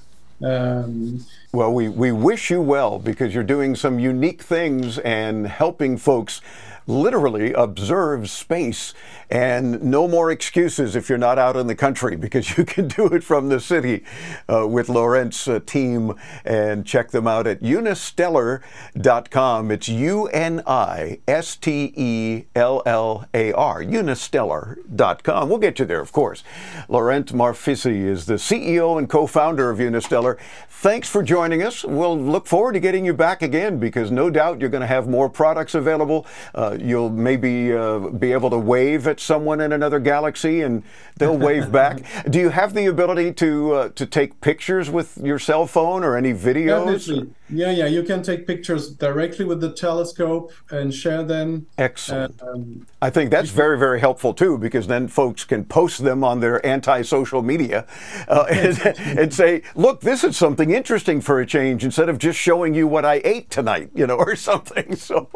Um, 0.40 1.24
Well, 1.52 1.72
we, 1.72 1.88
we 1.88 2.12
wish 2.12 2.50
you 2.50 2.60
well 2.60 2.98
because 2.98 3.34
you're 3.34 3.42
doing 3.42 3.74
some 3.74 3.98
unique 3.98 4.42
things 4.42 4.98
and 4.98 5.46
helping 5.46 5.96
folks 5.96 6.40
literally 6.86 7.52
observe 7.54 8.30
space. 8.30 8.94
And 9.30 9.82
no 9.82 10.08
more 10.08 10.30
excuses 10.30 10.96
if 10.96 11.08
you're 11.08 11.18
not 11.18 11.38
out 11.38 11.56
in 11.56 11.66
the 11.66 11.74
country 11.74 12.16
because 12.16 12.48
you 12.58 12.64
can 12.64 12.88
do 12.88 13.06
it 13.08 13.22
from 13.22 13.48
the 13.48 13.60
city 13.60 14.04
uh, 14.48 14.66
with 14.66 14.88
Laurent's 14.88 15.46
uh, 15.46 15.60
team. 15.64 16.14
And 16.44 16.86
check 16.86 17.10
them 17.10 17.26
out 17.26 17.46
at 17.46 17.60
unistellar.com. 17.60 19.70
It's 19.70 19.88
U 19.88 20.26
N 20.28 20.62
I 20.66 21.20
S 21.28 21.56
T 21.56 21.92
E 21.96 22.44
L 22.54 22.82
L 22.86 23.26
A 23.34 23.52
R, 23.52 23.82
unistellar.com. 23.82 25.48
We'll 25.48 25.58
get 25.58 25.78
you 25.78 25.84
there, 25.84 26.00
of 26.00 26.12
course. 26.12 26.42
Laurent 26.88 27.32
Marfisi 27.32 28.04
is 28.04 28.26
the 28.26 28.34
CEO 28.34 28.98
and 28.98 29.08
co 29.08 29.26
founder 29.26 29.70
of 29.70 29.78
Unistellar. 29.78 30.38
Thanks 30.68 31.08
for 31.08 31.22
joining 31.22 31.62
us. 31.62 31.84
We'll 31.84 32.18
look 32.18 32.46
forward 32.46 32.74
to 32.74 32.80
getting 32.80 33.04
you 33.04 33.12
back 33.12 33.42
again 33.42 33.78
because 33.78 34.10
no 34.10 34.30
doubt 34.30 34.60
you're 34.60 34.70
going 34.70 34.80
to 34.80 34.86
have 34.86 35.08
more 35.08 35.28
products 35.28 35.74
available. 35.74 36.24
Uh, 36.54 36.76
you'll 36.80 37.10
maybe 37.10 37.72
uh, 37.72 37.98
be 37.98 38.32
able 38.32 38.50
to 38.50 38.58
wave 38.58 39.08
at 39.08 39.17
someone 39.20 39.60
in 39.60 39.72
another 39.72 39.98
galaxy 39.98 40.62
and 40.62 40.82
they'll 41.16 41.36
wave 41.36 41.70
back. 41.80 42.02
Do 42.28 42.38
you 42.38 42.50
have 42.50 42.74
the 42.74 42.86
ability 42.86 43.32
to 43.34 43.74
uh, 43.74 43.88
to 43.90 44.06
take 44.06 44.40
pictures 44.40 44.90
with 44.90 45.18
your 45.18 45.38
cell 45.38 45.66
phone 45.66 46.04
or 46.04 46.16
any 46.16 46.32
videos? 46.32 47.32
Yeah, 47.50 47.70
yeah. 47.70 47.86
You 47.86 48.02
can 48.02 48.22
take 48.22 48.46
pictures 48.46 48.90
directly 48.90 49.44
with 49.44 49.60
the 49.60 49.72
telescope 49.72 50.52
and 50.70 50.92
share 50.92 51.22
them. 51.22 51.66
Excellent. 51.78 52.42
Um, 52.42 52.86
I 53.00 53.10
think 53.10 53.30
that's 53.30 53.50
very, 53.50 53.78
very 53.78 54.00
helpful 54.00 54.34
too, 54.34 54.58
because 54.58 54.86
then 54.86 55.08
folks 55.08 55.44
can 55.44 55.64
post 55.64 56.02
them 56.02 56.22
on 56.22 56.40
their 56.40 56.64
anti-social 56.64 57.42
media 57.42 57.86
uh, 58.28 58.46
and, 58.50 58.78
and 59.18 59.34
say, 59.34 59.62
"Look, 59.74 60.00
this 60.00 60.24
is 60.24 60.36
something 60.36 60.70
interesting 60.70 61.20
for 61.20 61.40
a 61.40 61.46
change," 61.46 61.84
instead 61.84 62.08
of 62.08 62.18
just 62.18 62.38
showing 62.38 62.74
you 62.74 62.86
what 62.86 63.04
I 63.04 63.20
ate 63.24 63.50
tonight, 63.50 63.90
you 63.94 64.06
know, 64.06 64.16
or 64.18 64.36
something. 64.36 64.96
So, 64.96 65.28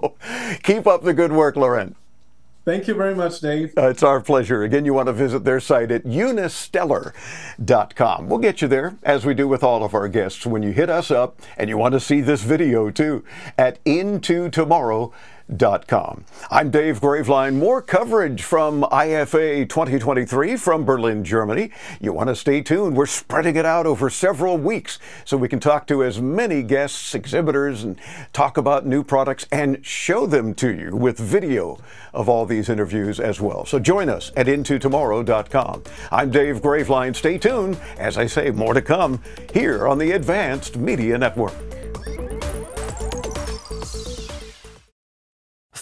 keep 0.63 0.87
up 0.87 1.03
the 1.03 1.15
good 1.15 1.33
work, 1.33 1.57
Laurent. 1.57 1.97
Thank 2.65 2.87
you 2.87 2.95
very 2.95 3.15
much, 3.15 3.41
Dave. 3.41 3.73
Uh, 3.77 3.89
it's 3.89 4.05
our 4.05 4.21
pleasure. 4.21 4.63
Again, 4.63 4.85
you 4.85 4.95
want 4.95 5.09
to 5.09 5.13
visit 5.13 5.43
their 5.43 5.59
site 5.59 5.91
at 5.91 6.05
unistellar.com. 6.05 8.29
We'll 8.29 8.39
get 8.39 8.63
you 8.63 8.69
there, 8.69 8.97
as 9.03 9.27
we 9.27 9.35
do 9.35 9.49
with 9.49 9.65
all 9.65 9.83
of 9.83 9.95
our 9.95 10.07
guests, 10.07 10.47
when 10.47 10.63
you 10.63 10.71
hit 10.71 10.89
us 10.89 11.11
up 11.11 11.41
and 11.57 11.69
you 11.69 11.77
want 11.77 11.95
to 11.95 12.01
see 12.01 12.21
this 12.21 12.45
video 12.45 12.89
too 12.91 13.25
at 13.59 13.85
intotomorrow.com. 13.85 15.13
I'm 16.51 16.71
Dave 16.71 17.01
Graveline. 17.01 17.55
More 17.55 17.83
coverage 17.83 18.43
from 18.43 18.83
IFA 18.85 19.69
2023 19.69 20.57
from 20.57 20.85
Berlin, 20.85 21.25
Germany. 21.25 21.71
You 22.01 22.13
want 22.13 22.29
to 22.29 22.37
stay 22.37 22.63
tuned. 22.63 22.97
We're 22.97 23.07
spreading 23.07 23.57
it 23.57 23.67
out 23.67 23.87
over 23.87 24.09
several 24.09 24.57
weeks 24.57 24.99
so 25.25 25.37
we 25.37 25.49
can 25.49 25.61
talk 25.61 25.87
to 25.89 26.05
as 26.05 26.21
many 26.21 26.63
guests, 26.63 27.15
exhibitors, 27.15 27.85
and 27.85 27.99
talk 28.33 28.57
about 28.57 28.87
new 28.87 29.05
products 29.05 29.47
and 29.51 29.85
show 29.85 30.27
them 30.27 30.55
to 30.55 30.73
you 30.73 30.97
with 30.97 31.19
video 31.19 31.79
of 32.13 32.29
all 32.29 32.47
these 32.47 32.69
interviews 32.69 33.21
as 33.21 33.41
well. 33.41 33.65
So 33.65 33.79
join 33.79 34.09
us 34.09 34.33
at 34.37 34.47
intotomorrow.com. 34.47 35.85
I'm 36.11 36.31
Dave 36.31 36.63
Graveline. 36.63 37.17
Stay 37.17 37.39
tuned. 37.39 37.79
As 37.99 38.19
I 38.19 38.27
say, 38.27 38.51
more 38.51 38.75
to 38.75 38.83
come 38.83 39.23
here 39.53 39.87
on 39.87 39.99
the 39.99 40.13
Advanced 40.13 40.77
Media 40.77 41.19
Network. 41.19 41.55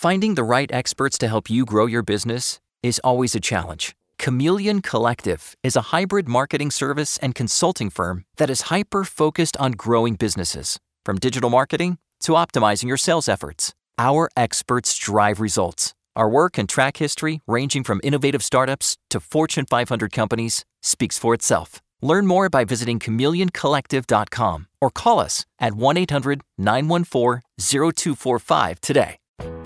Finding 0.01 0.35
the 0.35 0.45
right 0.45 0.73
experts 0.73 1.19
to 1.19 1.29
help 1.29 1.51
you 1.51 1.67
grow 1.67 1.85
your 1.85 2.03
business 2.03 2.59
is 2.83 3.03
always 3.05 3.35
a 3.35 3.39
challenge. 3.39 3.95
Chameleon 4.19 4.81
Collective 4.81 5.59
is 5.63 5.77
a 5.77 5.93
hybrid 5.93 6.27
marketing 6.27 6.71
service 6.71 7.19
and 7.19 7.35
consulting 7.35 7.91
firm 7.91 8.25
that 8.39 8.49
is 8.49 8.71
hyper 8.73 9.05
focused 9.05 9.59
on 9.59 9.73
growing 9.73 10.15
businesses, 10.15 10.79
from 11.05 11.19
digital 11.19 11.51
marketing 11.51 11.99
to 12.21 12.33
optimizing 12.33 12.89
your 12.89 12.97
sales 12.97 13.29
efforts. 13.29 13.75
Our 13.99 14.31
experts 14.39 14.97
drive 14.97 15.39
results. 15.39 15.93
Our 16.17 16.31
work 16.31 16.57
and 16.57 16.67
track 16.67 16.97
history, 16.97 17.43
ranging 17.47 17.85
from 17.85 18.01
innovative 18.03 18.43
startups 18.43 18.97
to 19.11 19.21
Fortune 19.21 19.67
500 19.67 20.13
companies, 20.13 20.65
speaks 20.83 21.19
for 21.19 21.35
itself. 21.35 21.83
Learn 22.01 22.27
more 22.27 22.49
by 22.49 22.65
visiting 22.65 23.01
chameleoncollective.com 23.01 24.67
or 24.81 24.91
call 24.91 25.21
us 25.21 25.45
at 25.59 25.75
1 25.75 25.97
800 25.99 26.41
914 26.57 27.43
0245 27.59 28.81
today. 28.81 29.17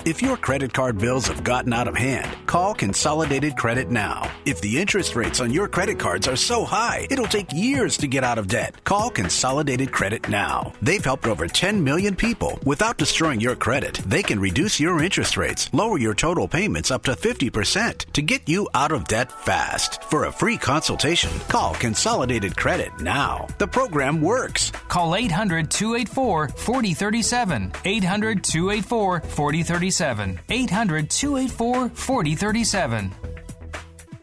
If 0.07 0.21
your 0.21 0.37
credit 0.37 0.75
card 0.75 0.99
bills 0.99 1.29
have 1.29 1.43
gotten 1.45 1.73
out 1.73 1.89
of 1.89 1.97
hand, 1.97 2.31
call 2.45 2.75
Consolidated 2.75 3.57
Credit 3.57 3.91
now. 3.91 4.31
If 4.45 4.61
the 4.61 4.79
interest 4.79 5.17
rates 5.17 5.41
on 5.41 5.51
your 5.51 5.67
credit 5.67 5.99
cards 5.99 6.29
are 6.29 6.37
so 6.37 6.67
high, 6.67 7.07
it'll 7.09 7.27
take 7.27 7.51
years 7.55 7.97
to 7.97 8.07
get 8.07 8.23
out 8.23 8.37
of 8.37 8.47
debt. 8.47 8.85
Call 8.85 9.09
Consolidated 9.09 9.93
Credit 9.93 10.29
now. 10.29 10.75
They've 10.83 11.03
helped 11.03 11.27
over 11.27 11.47
10 11.47 11.83
million 11.83 12.15
people. 12.15 12.59
Without 12.67 12.99
destroying 12.99 13.41
your 13.41 13.57
credit, 13.57 13.95
they 14.05 14.23
can 14.23 14.39
reduce 14.39 14.79
your 14.79 15.03
interest 15.03 15.39
rates, 15.39 15.71
lower 15.73 15.97
your 15.97 16.15
total 16.15 16.49
payments 16.49 16.91
up 16.91 17.05
to 17.05 17.13
50% 17.13 18.05
to 18.13 18.21
get 18.21 18.47
you 18.47 18.69
out 18.75 18.93
of 18.93 19.09
debt 19.09 19.33
fast. 19.33 20.05
For 20.05 20.27
a 20.27 20.33
free 20.33 20.59
consultation, 20.59 21.31
call 21.49 21.73
Consolidated 21.77 22.59
Credit 22.59 22.93
now. 23.01 23.47
The 23.57 23.69
program 23.69 24.21
works. 24.21 24.71
Call 24.89 25.17
800 25.17 25.71
284 25.71 26.49
4037. 26.49 27.73
800 27.87 28.45
284 28.45 29.21
4037. 29.21 29.94
800 30.01 31.11
284 31.11 31.89
4037. 31.91 33.13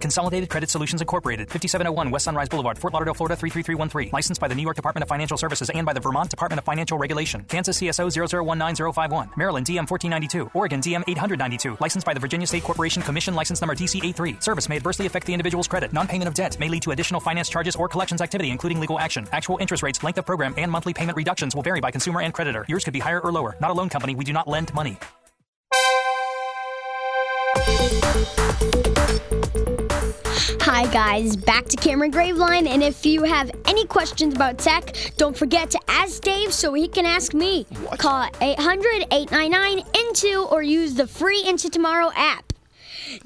Consolidated 0.02 0.50
Credit 0.50 0.70
Solutions 0.70 1.02
Incorporated, 1.02 1.50
5701 1.50 2.10
West 2.10 2.26
Sunrise 2.26 2.50
Boulevard, 2.50 2.78
Fort 2.78 2.94
Lauderdale, 2.94 3.14
Florida 3.14 3.36
33313. 3.36 4.10
Licensed 4.12 4.42
by 4.42 4.48
the 4.48 4.56
New 4.56 4.64
York 4.64 4.76
Department 4.76 5.04
of 5.04 5.08
Financial 5.08 5.38
Services 5.38 5.70
and 5.70 5.86
by 5.86 5.94
the 5.94 6.00
Vermont 6.00 6.30
Department 6.30 6.58
of 6.58 6.66
Financial 6.66 6.98
Regulation. 6.98 7.46
Kansas 7.48 7.80
CSO 7.80 8.10
0019051. 8.10 9.38
Maryland 9.38 9.66
DM 9.68 9.90
1492. 9.90 10.50
Oregon 10.54 10.82
DM 10.82 11.04
892. 11.08 11.78
Licensed 11.80 12.06
by 12.06 12.14
the 12.14 12.20
Virginia 12.20 12.48
State 12.48 12.64
Corporation 12.64 13.04
Commission 13.04 13.36
license 13.36 13.62
number 13.62 13.76
DC83. 13.76 14.42
Service 14.42 14.68
may 14.68 14.76
adversely 14.76 15.06
affect 15.06 15.28
the 15.28 15.34
individual's 15.34 15.68
credit. 15.68 15.94
Non-payment 15.94 16.28
of 16.28 16.34
debt 16.34 16.60
may 16.60 16.68
lead 16.68 16.82
to 16.82 16.92
additional 16.92 17.22
finance 17.22 17.48
charges 17.48 17.76
or 17.76 17.88
collections 17.88 18.22
activity, 18.22 18.50
including 18.50 18.80
legal 18.80 19.00
action. 19.00 19.28
Actual 19.32 19.58
interest 19.60 19.84
rates, 19.84 20.04
length 20.04 20.18
of 20.18 20.26
program, 20.26 20.56
and 20.58 20.72
monthly 20.72 20.94
payment 20.94 21.16
reductions 21.16 21.56
will 21.56 21.64
vary 21.64 21.80
by 21.80 21.92
consumer 21.92 22.22
and 22.22 22.34
creditor. 22.34 22.66
Yours 22.68 22.84
could 22.84 22.94
be 22.94 23.00
higher 23.00 23.20
or 23.22 23.32
lower. 23.32 23.56
Not 23.62 23.70
a 23.70 23.74
loan 23.74 23.90
company. 23.90 24.16
We 24.16 24.26
do 24.26 24.34
not 24.34 24.48
lend 24.48 24.74
money. 24.74 24.98
Hi 30.62 30.86
guys, 30.94 31.36
back 31.36 31.66
to 31.66 31.76
Cameron 31.76 32.14
Graveline, 32.14 32.68
and 32.68 32.82
if 32.82 33.06
you 33.06 33.24
have 33.24 33.52
any 33.66 33.86
questions 33.86 34.34
about 34.34 34.58
tech, 34.58 34.96
don't 35.18 35.38
forget 35.38 35.70
to 35.72 35.80
ask 35.90 36.22
Dave 36.22 36.54
so 36.54 36.74
he 36.74 36.88
can 36.88 37.06
ask 37.06 37.34
me. 37.34 37.66
Call 37.98 38.30
800-899-INTO 38.30 40.46
or 40.46 40.64
use 40.64 40.94
the 40.94 41.06
free 41.06 41.44
Into 41.46 41.70
Tomorrow 41.70 42.12
app. 42.16 42.54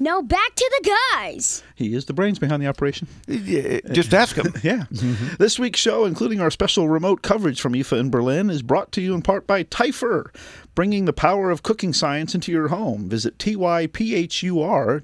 Now 0.00 0.20
back 0.20 0.56
to 0.56 0.80
the 0.80 0.90
guys. 1.12 1.62
He 1.76 1.94
is 1.94 2.06
the 2.06 2.14
brains 2.14 2.38
behind 2.38 2.62
the 2.62 2.66
operation. 2.66 3.06
Yeah, 3.28 3.80
uh, 3.88 3.92
just 3.92 4.14
ask 4.14 4.34
him. 4.34 4.46
Yeah. 4.62 4.86
Mm-hmm. 4.90 5.34
This 5.38 5.58
week's 5.58 5.78
show, 5.78 6.06
including 6.06 6.40
our 6.40 6.50
special 6.50 6.88
remote 6.88 7.20
coverage 7.20 7.60
from 7.60 7.74
IFA 7.74 8.00
in 8.00 8.10
Berlin, 8.10 8.48
is 8.48 8.62
brought 8.62 8.90
to 8.92 9.02
you 9.02 9.14
in 9.14 9.20
part 9.20 9.46
by 9.46 9.62
Typhur, 9.62 10.34
bringing 10.74 11.04
the 11.04 11.12
power 11.12 11.50
of 11.50 11.62
cooking 11.62 11.92
science 11.92 12.34
into 12.34 12.50
your 12.50 12.68
home. 12.68 13.08
Visit 13.08 13.38
typhur.com. 13.38 15.02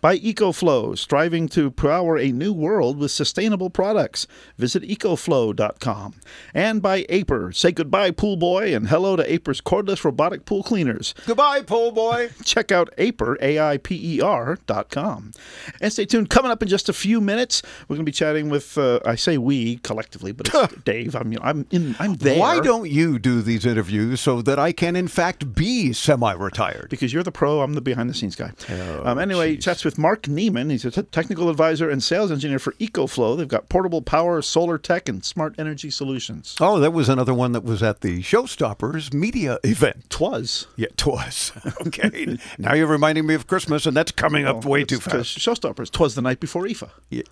By 0.00 0.18
EcoFlow, 0.18 0.98
striving 0.98 1.48
to 1.50 1.70
power 1.70 2.18
a 2.18 2.32
new 2.32 2.52
world 2.52 2.98
with 2.98 3.12
sustainable 3.12 3.70
products. 3.70 4.26
Visit 4.58 4.82
ecoflow.com. 4.82 6.14
And 6.52 6.82
by 6.82 7.04
Aiper. 7.04 7.54
Say 7.54 7.70
goodbye, 7.70 8.10
pool 8.10 8.36
boy, 8.36 8.74
and 8.74 8.88
hello 8.88 9.14
to 9.16 9.22
Aiper's 9.22 9.60
cordless 9.60 10.04
robotic 10.04 10.44
pool 10.44 10.64
cleaners. 10.64 11.14
Goodbye, 11.26 11.62
pool 11.62 11.92
boy. 11.92 12.30
Check 12.44 12.72
out 12.72 12.90
Aiper, 12.98 13.36
A-I-P-E-R 13.40 14.58
dot 14.66 14.90
com. 14.90 15.32
And 15.80 15.92
stay 15.92 16.04
tuned. 16.04 16.30
Coming 16.30 16.50
up 16.50 16.62
in 16.62 16.68
just 16.68 16.88
a 16.88 16.92
few 16.92 17.20
minutes, 17.20 17.62
we're 17.88 17.96
going 17.96 18.04
to 18.04 18.08
be 18.08 18.12
chatting 18.12 18.48
with, 18.48 18.76
uh, 18.78 19.00
I 19.04 19.14
say 19.14 19.38
we 19.38 19.76
collectively, 19.78 20.32
but 20.32 20.48
it's 20.48 20.74
Dave. 20.84 21.14
I'm, 21.14 21.36
I'm, 21.42 21.66
in, 21.70 21.96
I'm 21.98 22.14
there. 22.14 22.38
Why 22.38 22.60
don't 22.60 22.90
you 22.90 23.18
do 23.18 23.42
these 23.42 23.66
interviews 23.66 24.20
so 24.20 24.42
that 24.42 24.58
I 24.58 24.72
can, 24.72 24.96
in 24.96 25.08
fact, 25.08 25.54
be 25.54 25.92
semi-retired? 25.92 26.88
Because 26.90 27.12
you're 27.12 27.22
the 27.22 27.32
pro, 27.32 27.60
I'm 27.60 27.74
the 27.74 27.80
behind 27.80 28.08
the 28.10 28.14
scenes 28.14 28.36
guy. 28.36 28.52
Oh, 28.70 29.06
um, 29.06 29.18
anyway, 29.18 29.56
chats 29.56 29.84
with 29.84 29.98
Mark 29.98 30.22
Neiman. 30.22 30.70
He's 30.70 30.84
a 30.84 30.90
t- 30.90 31.02
technical 31.02 31.48
advisor 31.48 31.90
and 31.90 32.02
sales 32.02 32.30
engineer 32.30 32.58
for 32.58 32.72
EcoFlow. 32.74 33.36
They've 33.36 33.48
got 33.48 33.68
portable 33.68 34.02
power, 34.02 34.42
solar 34.42 34.78
tech, 34.78 35.08
and 35.08 35.24
smart 35.24 35.54
energy 35.58 35.90
solutions. 35.90 36.56
Oh, 36.60 36.78
that 36.80 36.92
was 36.92 37.08
another 37.08 37.34
one 37.34 37.52
that 37.52 37.64
was 37.64 37.82
at 37.82 38.00
the 38.00 38.20
Showstoppers 38.20 39.12
media 39.12 39.58
event. 39.64 40.08
Twas. 40.10 40.66
Yeah, 40.76 40.88
twas. 40.96 41.52
okay. 41.86 42.38
now 42.58 42.74
you're 42.74 42.86
reminding 42.86 43.26
me 43.26 43.34
of 43.34 43.46
Christmas, 43.46 43.86
and 43.86 43.96
that's 43.96 44.12
coming 44.12 44.46
up 44.46 44.64
way 44.64 44.84
too 44.84 44.98
fast. 44.98 45.38
Showstoppers. 45.42 45.90
Twas 45.90 46.14
the 46.14 46.22
night 46.22 46.40
before 46.40 46.64
IFA. 46.64 46.90
Yeah. 47.10 47.22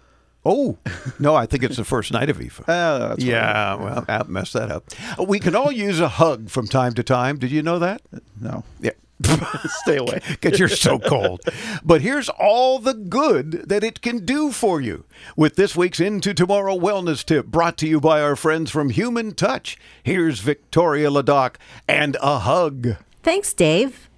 Oh, 0.44 0.78
no, 1.18 1.34
I 1.34 1.44
think 1.44 1.62
it's 1.62 1.76
the 1.76 1.84
first 1.84 2.12
night 2.12 2.30
of 2.30 2.38
IFA. 2.38 2.64
Uh, 2.68 3.08
that's 3.08 3.22
yeah, 3.24 3.74
well, 3.74 4.04
I 4.08 4.22
messed 4.26 4.54
that 4.54 4.70
up. 4.70 4.84
We 5.18 5.38
can 5.38 5.54
all 5.54 5.70
use 5.70 6.00
a 6.00 6.08
hug 6.08 6.48
from 6.48 6.66
time 6.66 6.94
to 6.94 7.02
time. 7.02 7.38
Did 7.38 7.50
you 7.50 7.62
know 7.62 7.78
that? 7.78 8.00
No. 8.40 8.64
Yeah. 8.80 8.92
Stay 9.82 9.98
away. 9.98 10.20
Because 10.28 10.58
you're 10.58 10.68
so 10.68 10.98
cold. 10.98 11.42
But 11.84 12.00
here's 12.00 12.28
all 12.30 12.78
the 12.78 12.94
good 12.94 13.68
that 13.68 13.84
it 13.84 14.00
can 14.00 14.24
do 14.24 14.50
for 14.50 14.80
you 14.80 15.04
with 15.36 15.56
this 15.56 15.76
week's 15.76 16.00
Into 16.00 16.32
Tomorrow 16.32 16.78
Wellness 16.78 17.24
Tip 17.24 17.46
brought 17.46 17.76
to 17.78 17.86
you 17.86 18.00
by 18.00 18.22
our 18.22 18.36
friends 18.36 18.70
from 18.70 18.90
Human 18.90 19.34
Touch. 19.34 19.76
Here's 20.02 20.40
Victoria 20.40 21.10
Ladoc 21.10 21.56
and 21.86 22.16
a 22.22 22.38
hug. 22.38 22.96
Thanks, 23.22 23.52
Dave. 23.52 24.09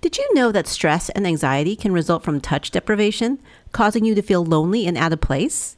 Did 0.00 0.18
you 0.18 0.34
know 0.34 0.52
that 0.52 0.66
stress 0.66 1.08
and 1.10 1.26
anxiety 1.26 1.74
can 1.74 1.92
result 1.92 2.22
from 2.22 2.40
touch 2.40 2.70
deprivation, 2.70 3.38
causing 3.72 4.04
you 4.04 4.14
to 4.14 4.22
feel 4.22 4.44
lonely 4.44 4.86
and 4.86 4.96
out 4.96 5.12
of 5.12 5.20
place? 5.20 5.76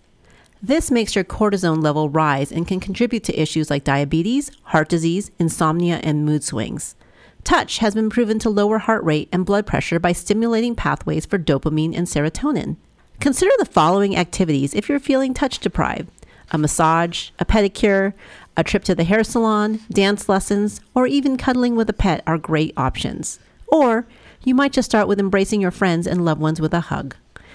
This 0.60 0.90
makes 0.90 1.14
your 1.14 1.24
cortisone 1.24 1.82
level 1.82 2.10
rise 2.10 2.50
and 2.50 2.66
can 2.66 2.80
contribute 2.80 3.22
to 3.24 3.40
issues 3.40 3.70
like 3.70 3.84
diabetes, 3.84 4.50
heart 4.64 4.88
disease, 4.88 5.30
insomnia, 5.38 6.00
and 6.02 6.26
mood 6.26 6.42
swings. 6.42 6.96
Touch 7.44 7.78
has 7.78 7.94
been 7.94 8.10
proven 8.10 8.40
to 8.40 8.50
lower 8.50 8.78
heart 8.78 9.04
rate 9.04 9.28
and 9.32 9.46
blood 9.46 9.66
pressure 9.66 10.00
by 10.00 10.12
stimulating 10.12 10.74
pathways 10.74 11.24
for 11.24 11.38
dopamine 11.38 11.96
and 11.96 12.08
serotonin. 12.08 12.76
Consider 13.20 13.52
the 13.58 13.64
following 13.64 14.16
activities 14.16 14.74
if 14.74 14.88
you're 14.88 15.00
feeling 15.00 15.32
touch 15.32 15.58
deprived 15.58 16.10
a 16.50 16.56
massage, 16.56 17.28
a 17.38 17.44
pedicure, 17.44 18.14
a 18.56 18.64
trip 18.64 18.82
to 18.82 18.94
the 18.94 19.04
hair 19.04 19.22
salon, 19.22 19.80
dance 19.90 20.30
lessons, 20.30 20.80
or 20.94 21.06
even 21.06 21.36
cuddling 21.36 21.76
with 21.76 21.90
a 21.90 21.92
pet 21.92 22.22
are 22.26 22.38
great 22.38 22.72
options. 22.74 23.38
Or 23.68 24.06
you 24.44 24.54
might 24.54 24.72
just 24.72 24.88
start 24.90 25.08
with 25.08 25.20
embracing 25.20 25.60
your 25.60 25.70
friends 25.70 26.06
and 26.06 26.24
loved 26.24 26.40
ones 26.40 26.60
with 26.60 26.74
a 26.74 26.80
hug. 26.80 27.14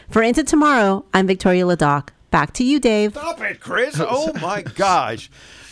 For 0.10 0.22
Into 0.22 0.44
Tomorrow, 0.44 1.06
I'm 1.14 1.28
Victoria 1.28 1.66
Ladoc. 1.66 2.10
Back 2.30 2.54
to 2.54 2.64
you, 2.64 2.80
Dave. 2.80 3.12
Stop 3.12 3.42
it, 3.42 3.60
Chris. 3.60 4.00
Oh, 4.00 4.34
my 4.42 4.64
gosh. 4.64 5.30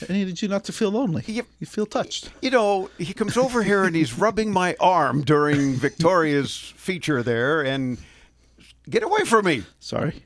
I 0.08 0.14
needed 0.14 0.42
you 0.42 0.48
not 0.48 0.64
to 0.66 0.72
feel 0.72 0.92
lonely. 0.92 1.24
Yep. 1.26 1.46
You 1.60 1.68
feel 1.68 1.86
touched. 1.88 2.30
You 2.42 2.52
know, 2.52 2.90
he 2.98 3.14
comes 3.14 3.36
over 3.36 3.64
here 3.64 3.84
and 3.84 3.96
he's 3.96 4.14
rubbing 4.18 4.52
my 4.52 4.76
arm 4.80 5.22
during 5.24 5.74
Victoria's 5.74 6.56
feature 6.78 7.24
there, 7.24 7.62
and 7.62 7.98
get 8.90 9.02
away 9.04 9.26
from 9.26 9.46
me. 9.46 9.64
Sorry. 9.80 10.24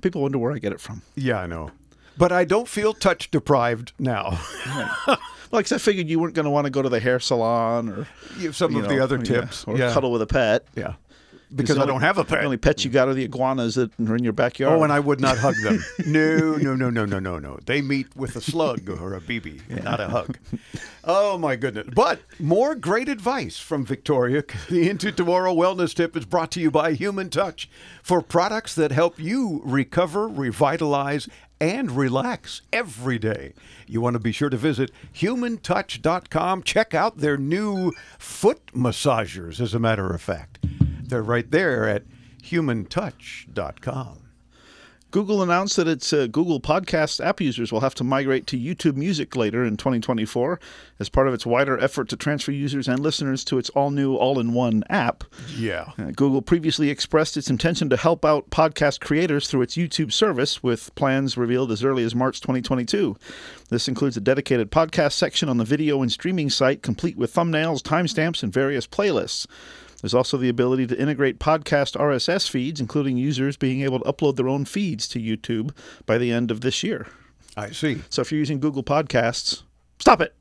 People 0.00 0.22
wonder 0.22 0.38
where 0.38 0.52
I 0.52 0.58
get 0.58 0.72
it 0.72 0.80
from. 0.80 1.02
Yeah, 1.16 1.40
I 1.40 1.46
know. 1.46 1.72
But 2.16 2.30
I 2.32 2.44
don't 2.44 2.68
feel 2.68 2.92
touch 2.94 3.30
deprived 3.30 3.92
now. 3.98 4.40
Well, 5.50 5.60
because 5.60 5.72
I 5.72 5.78
figured 5.78 6.08
you 6.08 6.18
weren't 6.20 6.34
going 6.34 6.44
to 6.44 6.50
want 6.50 6.66
to 6.66 6.70
go 6.70 6.82
to 6.82 6.88
the 6.88 7.00
hair 7.00 7.20
salon 7.20 7.88
or 7.88 8.52
some 8.52 8.74
of 8.76 8.82
know, 8.82 8.88
the 8.88 9.02
other 9.02 9.16
yeah, 9.16 9.22
tips. 9.22 9.64
or 9.64 9.76
yeah. 9.78 9.92
cuddle 9.92 10.12
with 10.12 10.22
a 10.22 10.26
pet. 10.26 10.66
Yeah. 10.74 10.94
Because 11.54 11.78
I 11.78 11.80
only- 11.82 11.92
don't 11.94 12.00
have 12.02 12.18
a 12.18 12.24
pet. 12.24 12.40
The 12.40 12.44
only 12.44 12.56
pets 12.58 12.84
you 12.84 12.90
got 12.90 13.08
are 13.08 13.14
the 13.14 13.24
iguanas 13.24 13.76
that 13.76 13.90
are 13.98 14.16
in 14.16 14.22
your 14.22 14.34
backyard. 14.34 14.78
Oh, 14.78 14.82
and 14.82 14.92
I 14.92 15.00
would 15.00 15.18
not 15.18 15.38
hug 15.38 15.54
them. 15.62 15.82
No, 16.06 16.56
no, 16.56 16.74
no, 16.76 16.90
no, 16.90 17.06
no, 17.06 17.18
no, 17.18 17.38
no. 17.38 17.58
They 17.64 17.80
meet 17.80 18.14
with 18.14 18.36
a 18.36 18.40
slug 18.42 18.88
or 18.90 19.14
a 19.14 19.20
BB, 19.20 19.82
not 19.84 19.98
a 20.00 20.08
hug. 20.08 20.38
Oh, 21.04 21.38
my 21.38 21.56
goodness. 21.56 21.88
But 21.94 22.20
more 22.38 22.74
great 22.74 23.08
advice 23.08 23.58
from 23.58 23.86
Victoria. 23.86 24.44
The 24.68 24.90
Into 24.90 25.10
Tomorrow 25.10 25.54
Wellness 25.54 25.94
Tip 25.94 26.16
is 26.18 26.26
brought 26.26 26.50
to 26.52 26.60
you 26.60 26.70
by 26.70 26.92
Human 26.92 27.30
Touch 27.30 27.70
for 28.02 28.20
products 28.20 28.74
that 28.74 28.90
help 28.92 29.18
you 29.18 29.62
recover, 29.64 30.28
revitalize, 30.28 31.28
and 31.60 31.90
relax 31.90 32.62
every 32.72 33.18
day. 33.18 33.54
You 33.86 34.00
want 34.00 34.14
to 34.14 34.20
be 34.20 34.32
sure 34.32 34.50
to 34.50 34.56
visit 34.56 34.90
humantouch.com. 35.14 36.62
Check 36.62 36.94
out 36.94 37.18
their 37.18 37.36
new 37.36 37.92
foot 38.18 38.66
massagers, 38.74 39.60
as 39.60 39.74
a 39.74 39.78
matter 39.78 40.12
of 40.12 40.20
fact. 40.22 40.64
They're 41.02 41.22
right 41.22 41.50
there 41.50 41.88
at 41.88 42.04
humantouch.com. 42.42 44.27
Google 45.18 45.42
announced 45.42 45.74
that 45.74 45.88
its 45.88 46.12
uh, 46.12 46.28
Google 46.28 46.60
Podcast 46.60 47.20
app 47.20 47.40
users 47.40 47.72
will 47.72 47.80
have 47.80 47.96
to 47.96 48.04
migrate 48.04 48.46
to 48.46 48.56
YouTube 48.56 48.94
Music 48.94 49.34
later 49.34 49.64
in 49.64 49.76
2024 49.76 50.60
as 51.00 51.08
part 51.08 51.26
of 51.26 51.34
its 51.34 51.44
wider 51.44 51.76
effort 51.80 52.08
to 52.10 52.16
transfer 52.16 52.52
users 52.52 52.86
and 52.86 53.00
listeners 53.00 53.42
to 53.46 53.58
its 53.58 53.68
all 53.70 53.90
new 53.90 54.14
all 54.14 54.38
in 54.38 54.52
one 54.52 54.84
app. 54.88 55.24
Yeah. 55.56 55.90
Uh, 55.98 56.12
Google 56.12 56.40
previously 56.40 56.88
expressed 56.88 57.36
its 57.36 57.50
intention 57.50 57.90
to 57.90 57.96
help 57.96 58.24
out 58.24 58.48
podcast 58.50 59.00
creators 59.00 59.48
through 59.48 59.62
its 59.62 59.76
YouTube 59.76 60.12
service, 60.12 60.62
with 60.62 60.94
plans 60.94 61.36
revealed 61.36 61.72
as 61.72 61.82
early 61.82 62.04
as 62.04 62.14
March 62.14 62.40
2022. 62.40 63.16
This 63.70 63.88
includes 63.88 64.16
a 64.16 64.20
dedicated 64.20 64.70
podcast 64.70 65.14
section 65.14 65.48
on 65.48 65.56
the 65.56 65.64
video 65.64 66.00
and 66.00 66.12
streaming 66.12 66.48
site, 66.48 66.84
complete 66.84 67.16
with 67.16 67.34
thumbnails, 67.34 67.82
timestamps, 67.82 68.44
and 68.44 68.52
various 68.52 68.86
playlists. 68.86 69.48
There's 70.00 70.14
also 70.14 70.36
the 70.36 70.48
ability 70.48 70.86
to 70.88 70.98
integrate 70.98 71.40
podcast 71.40 71.96
RSS 71.96 72.48
feeds, 72.48 72.80
including 72.80 73.16
users 73.16 73.56
being 73.56 73.82
able 73.82 73.98
to 74.00 74.04
upload 74.04 74.36
their 74.36 74.48
own 74.48 74.64
feeds 74.64 75.08
to 75.08 75.18
YouTube 75.18 75.76
by 76.06 76.18
the 76.18 76.32
end 76.32 76.50
of 76.50 76.60
this 76.60 76.82
year. 76.82 77.08
I 77.56 77.70
see. 77.70 78.02
So 78.08 78.22
if 78.22 78.30
you're 78.30 78.38
using 78.38 78.60
Google 78.60 78.84
Podcasts, 78.84 79.62
stop 79.98 80.20
it. 80.20 80.34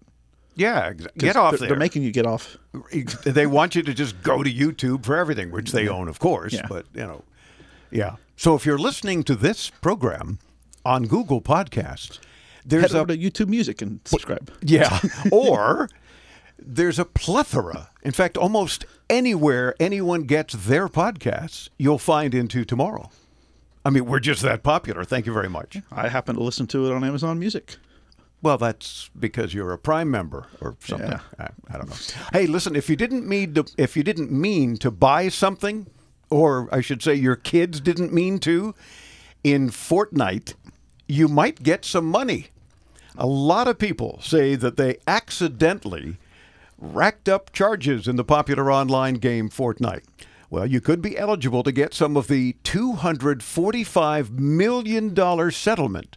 Yeah, 0.56 0.94
get 1.18 1.36
off 1.36 1.52
they're, 1.52 1.60
there. 1.60 1.70
They're 1.70 1.78
making 1.78 2.02
you 2.02 2.12
get 2.12 2.26
off. 2.26 2.58
they 3.24 3.46
want 3.46 3.76
you 3.76 3.84
to 3.84 3.94
just 3.94 4.22
go 4.24 4.42
to 4.42 4.52
YouTube 4.52 5.06
for 5.06 5.16
everything, 5.16 5.52
which 5.52 5.72
they 5.72 5.88
own, 5.88 6.08
of 6.08 6.18
course. 6.18 6.54
Yeah. 6.54 6.66
But 6.68 6.86
you 6.94 7.06
know, 7.06 7.24
yeah. 7.92 8.16
So 8.36 8.56
if 8.56 8.66
you're 8.66 8.80
listening 8.80 9.24
to 9.26 9.36
this 9.36 9.70
program 9.70 10.40
on 10.84 11.04
Google 11.04 11.42
Podcasts, 11.42 12.20
there's 12.66 12.92
Head 12.92 13.10
a 13.10 13.16
to 13.16 13.18
YouTube 13.18 13.50
Music 13.50 13.84
and 13.84 14.00
subscribe. 14.06 14.52
yeah, 14.62 15.00
or 15.32 15.90
there's 16.58 16.98
a 16.98 17.06
plethora. 17.06 17.90
In 18.02 18.12
fact, 18.12 18.36
almost 18.36 18.86
anywhere 19.10 19.76
anyone 19.80 20.24
gets 20.24 20.54
their 20.54 20.88
podcasts, 20.88 21.70
you'll 21.78 21.98
find 21.98 22.34
into 22.34 22.66
tomorrow. 22.66 23.10
I 23.86 23.90
mean, 23.90 24.06
we're 24.06 24.20
just 24.20 24.42
that 24.42 24.64
popular. 24.64 25.04
Thank 25.04 25.26
you 25.26 25.34
very 25.34 25.50
much. 25.50 25.78
I 25.92 26.10
happen 26.10 26.36
to 26.36 26.44
listen 26.44 26.68
to 26.68 26.86
it 26.86 26.94
on 26.94 27.04
Amazon 27.04 27.40
Music. 27.40 27.78
Well, 28.42 28.58
that's 28.58 29.10
because 29.18 29.54
you're 29.54 29.72
a 29.72 29.78
Prime 29.78 30.12
member 30.12 30.48
or 30.62 30.76
something. 30.84 31.10
Yeah. 31.10 31.20
I, 31.40 31.50
I 31.70 31.78
don't 31.78 31.90
know. 31.90 31.96
Hey, 32.34 32.48
listen, 32.48 32.76
if 32.76 32.90
you 32.90 32.96
didn't 32.96 33.28
mean 33.28 33.54
to, 33.56 33.66
if 33.78 33.98
you 33.98 34.04
didn't 34.04 34.32
mean 34.32 34.78
to 34.78 34.92
buy 34.92 35.30
something, 35.30 35.88
or 36.30 36.68
I 36.72 36.82
should 36.82 37.02
say 37.02 37.16
your 37.16 37.36
kids 37.36 37.80
didn't 37.80 38.14
mean 38.14 38.40
to, 38.40 38.76
in 39.44 39.70
Fortnite, 39.70 40.54
you 41.08 41.28
might 41.28 41.64
get 41.64 41.86
some 41.86 42.06
money. 42.06 42.48
A 43.18 43.26
lot 43.26 43.68
of 43.68 43.80
people 43.80 44.20
say 44.22 44.56
that 44.56 44.78
they 44.78 44.98
accidentally 45.08 46.18
racked 46.78 47.28
up 47.28 47.52
charges 47.52 48.08
in 48.08 48.16
the 48.16 48.24
popular 48.24 48.72
online 48.72 49.16
game 49.16 49.50
Fortnite. 49.50 50.04
Well, 50.50 50.66
you 50.66 50.80
could 50.80 51.02
be 51.02 51.18
eligible 51.18 51.64
to 51.64 51.72
get 51.72 51.94
some 51.94 52.16
of 52.16 52.28
the 52.28 52.56
$245 52.64 54.32
million 54.32 55.52
settlement 55.52 56.16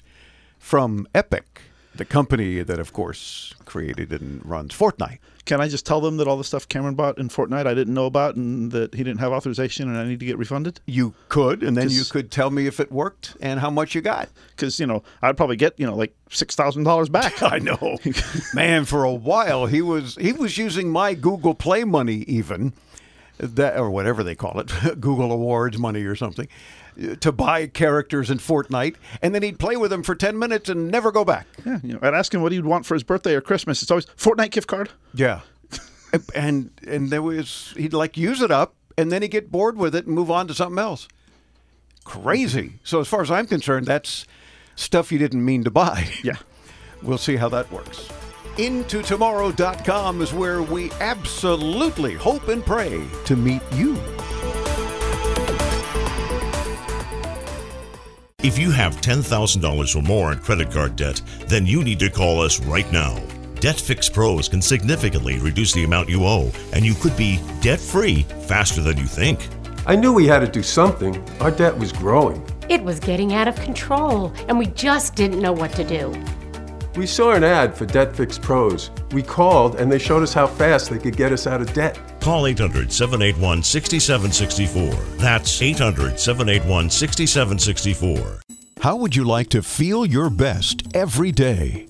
from 0.59 1.09
Epic, 1.15 1.63
the 2.01 2.05
company 2.07 2.63
that, 2.63 2.79
of 2.81 2.95
course, 2.95 3.53
created 3.67 4.11
and 4.11 4.43
runs 4.43 4.75
Fortnite. 4.75 5.19
Can 5.45 5.61
I 5.61 5.69
just 5.69 5.85
tell 5.85 6.01
them 6.01 6.17
that 6.17 6.27
all 6.27 6.39
the 6.39 6.45
stuff 6.45 6.67
Cameron 6.67 6.95
bought 6.95 7.19
in 7.19 7.29
Fortnite 7.29 7.67
I 7.67 7.75
didn't 7.75 7.93
know 7.93 8.07
about 8.07 8.37
and 8.37 8.73
that 8.73 8.95
he 8.95 9.05
didn't 9.05 9.21
have 9.21 9.33
authorization 9.33 9.87
and 9.87 9.99
I 9.99 10.05
need 10.05 10.19
to 10.21 10.25
get 10.25 10.39
refunded? 10.39 10.81
You 10.87 11.13
could, 11.29 11.63
and 11.63 11.77
then 11.77 11.91
you 11.91 12.05
could 12.05 12.31
tell 12.31 12.49
me 12.51 12.67
if 12.67 12.81
it 12.81 12.91
worked 12.91 13.37
and 13.43 13.61
how 13.61 13.69
much 13.69 13.95
you 13.95 14.01
got. 14.01 14.31
Because, 14.57 14.81
you 14.81 14.87
know, 14.87 15.03
I'd 15.21 15.37
probably 15.37 15.57
get, 15.57 15.79
you 15.79 15.87
know, 15.87 15.95
like 15.95 16.17
$6,000 16.31 17.13
back. 17.13 17.43
I 17.43 17.59
know. 17.59 17.99
Man, 18.55 18.87
for 18.87 19.05
a 19.05 19.13
while 19.13 19.67
he 19.67 19.83
was 19.83 20.17
he 20.17 20.33
was 20.33 20.57
using 20.57 20.89
my 20.89 21.13
Google 21.13 21.55
Play 21.55 21.85
money 21.85 22.25
even 22.27 22.73
that 23.37 23.77
or 23.77 23.91
whatever 23.91 24.25
they 24.25 24.35
call 24.35 24.59
it, 24.59 24.69
Google 25.01 25.33
Awards 25.33 25.77
money 25.77 26.05
or 26.05 26.17
something, 26.17 26.49
to 27.21 27.33
buy 27.33 27.67
characters 27.67 28.31
in 28.31 28.39
Fortnite, 28.39 28.97
and 29.23 29.35
then 29.35 29.43
he'd 29.43 29.59
play 29.59 29.77
with 29.77 29.91
them 29.91 30.03
for 30.03 30.15
10 30.15 30.39
minutes 30.39 30.69
and 30.69 30.91
never 30.91 31.11
go 31.13 31.25
back. 31.25 31.47
Yeah, 31.65 31.79
you 31.83 31.95
know, 31.95 31.99
I'd 32.03 32.15
ask 32.15 32.33
him 32.35 32.43
what 32.43 32.53
he'd 32.53 32.65
want 32.65 32.87
for 32.87 32.95
his 32.95 33.03
birthday 33.03 33.35
or 33.35 33.41
Christmas. 33.41 33.83
It's 33.83 33.91
always 33.91 34.07
Fortnite 34.07 34.51
gift 34.51 34.69
card. 34.69 34.91
Yeah. 35.15 35.41
and 36.35 36.71
and 36.87 37.11
there 37.11 37.23
was 37.23 37.73
he'd 37.77 37.93
like 37.93 38.17
use 38.17 38.43
it 38.43 38.51
up 38.51 38.75
and 38.99 39.13
then 39.13 39.23
he'd 39.23 39.31
get 39.31 39.51
bored 39.53 39.77
with 39.77 39.95
it 39.95 40.07
and 40.07 40.15
move 40.15 40.31
on 40.31 40.49
to 40.49 40.55
something 40.55 40.79
else. 40.79 41.07
Crazy. 42.05 42.81
So 42.83 43.01
as 43.01 43.07
far 43.09 43.23
as 43.23 43.31
I'm 43.31 43.47
concerned, 43.47 43.87
that's 43.87 44.27
stuff 44.75 45.13
you 45.13 45.19
didn't 45.19 45.45
mean 45.45 45.65
to 45.65 45.71
buy. 45.71 46.09
Yeah. 46.25 46.37
We'll 47.03 47.17
see 47.19 47.37
how 47.37 47.49
that 47.51 47.71
works. 47.73 48.11
IntoTomorrow.com 48.57 50.21
is 50.21 50.35
where 50.35 50.61
we 50.63 50.91
absolutely 51.01 52.15
hope 52.15 52.49
and 52.49 52.65
pray 52.67 53.03
to 53.25 53.37
meet 53.37 53.63
you. 53.73 53.95
If 58.43 58.59
you 58.59 58.71
have 58.71 59.03
$10,000 59.03 59.97
or 59.97 60.03
more 60.03 60.33
in 60.33 60.39
credit 60.39 60.71
card 60.71 60.97
debt, 60.97 61.21
then 61.47 61.67
you 61.67 61.85
need 61.85 61.99
to 61.99 62.09
call 62.09 62.41
us 62.41 62.59
right 62.61 62.91
now. 62.91 63.23
Debt 63.57 63.79
Fix 63.79 64.09
Pros 64.09 64.49
can 64.49 64.63
significantly 64.63 65.39
reduce 65.39 65.75
the 65.75 65.85
amount 65.85 66.09
you 66.09 66.25
owe, 66.25 66.51
and 66.73 66.83
you 66.83 66.95
could 66.95 67.15
be 67.19 67.39
debt 67.61 67.79
free 67.79 68.23
faster 68.47 68.81
than 68.81 68.97
you 68.97 69.05
think. 69.05 69.47
I 69.85 69.95
knew 69.95 70.15
we 70.15 70.27
had 70.27 70.39
to 70.39 70.49
do 70.49 70.63
something. 70.63 71.23
Our 71.41 71.51
debt 71.51 71.77
was 71.77 71.93
growing. 71.93 72.43
It 72.71 72.83
was 72.83 72.99
getting 72.99 73.35
out 73.35 73.47
of 73.47 73.57
control, 73.57 74.33
and 74.49 74.59
we 74.59 74.69
just 74.69 75.15
didn't 75.17 75.43
know 75.43 75.53
what 75.53 75.73
to 75.73 75.85
do. 75.85 76.11
We 76.97 77.07
saw 77.07 77.33
an 77.33 77.45
ad 77.45 77.77
for 77.77 77.87
Debt 77.87 78.17
Fix 78.17 78.39
Pros. 78.39 78.91
We 79.13 79.23
called 79.23 79.77
and 79.77 79.91
they 79.91 79.99
showed 79.99 80.23
us 80.23 80.35
how 80.35 80.47
fast 80.47 80.91
they 80.91 80.99
could 80.99 81.17
get 81.17 81.33
us 81.33 81.47
out 81.47 81.61
of 81.61 81.73
debt. 81.73 81.99
Call 82.21 82.47
800 82.47 82.93
781 82.93 83.63
6764. 83.63 85.19
That's 85.19 85.63
800 85.63 86.19
781 86.19 86.91
6764. 86.91 88.41
How 88.81 88.97
would 88.97 89.15
you 89.15 89.25
like 89.25 89.49
to 89.51 89.63
feel 89.63 90.07
your 90.07 90.31
best 90.31 90.85
every 90.95 91.33
day? 91.33 91.90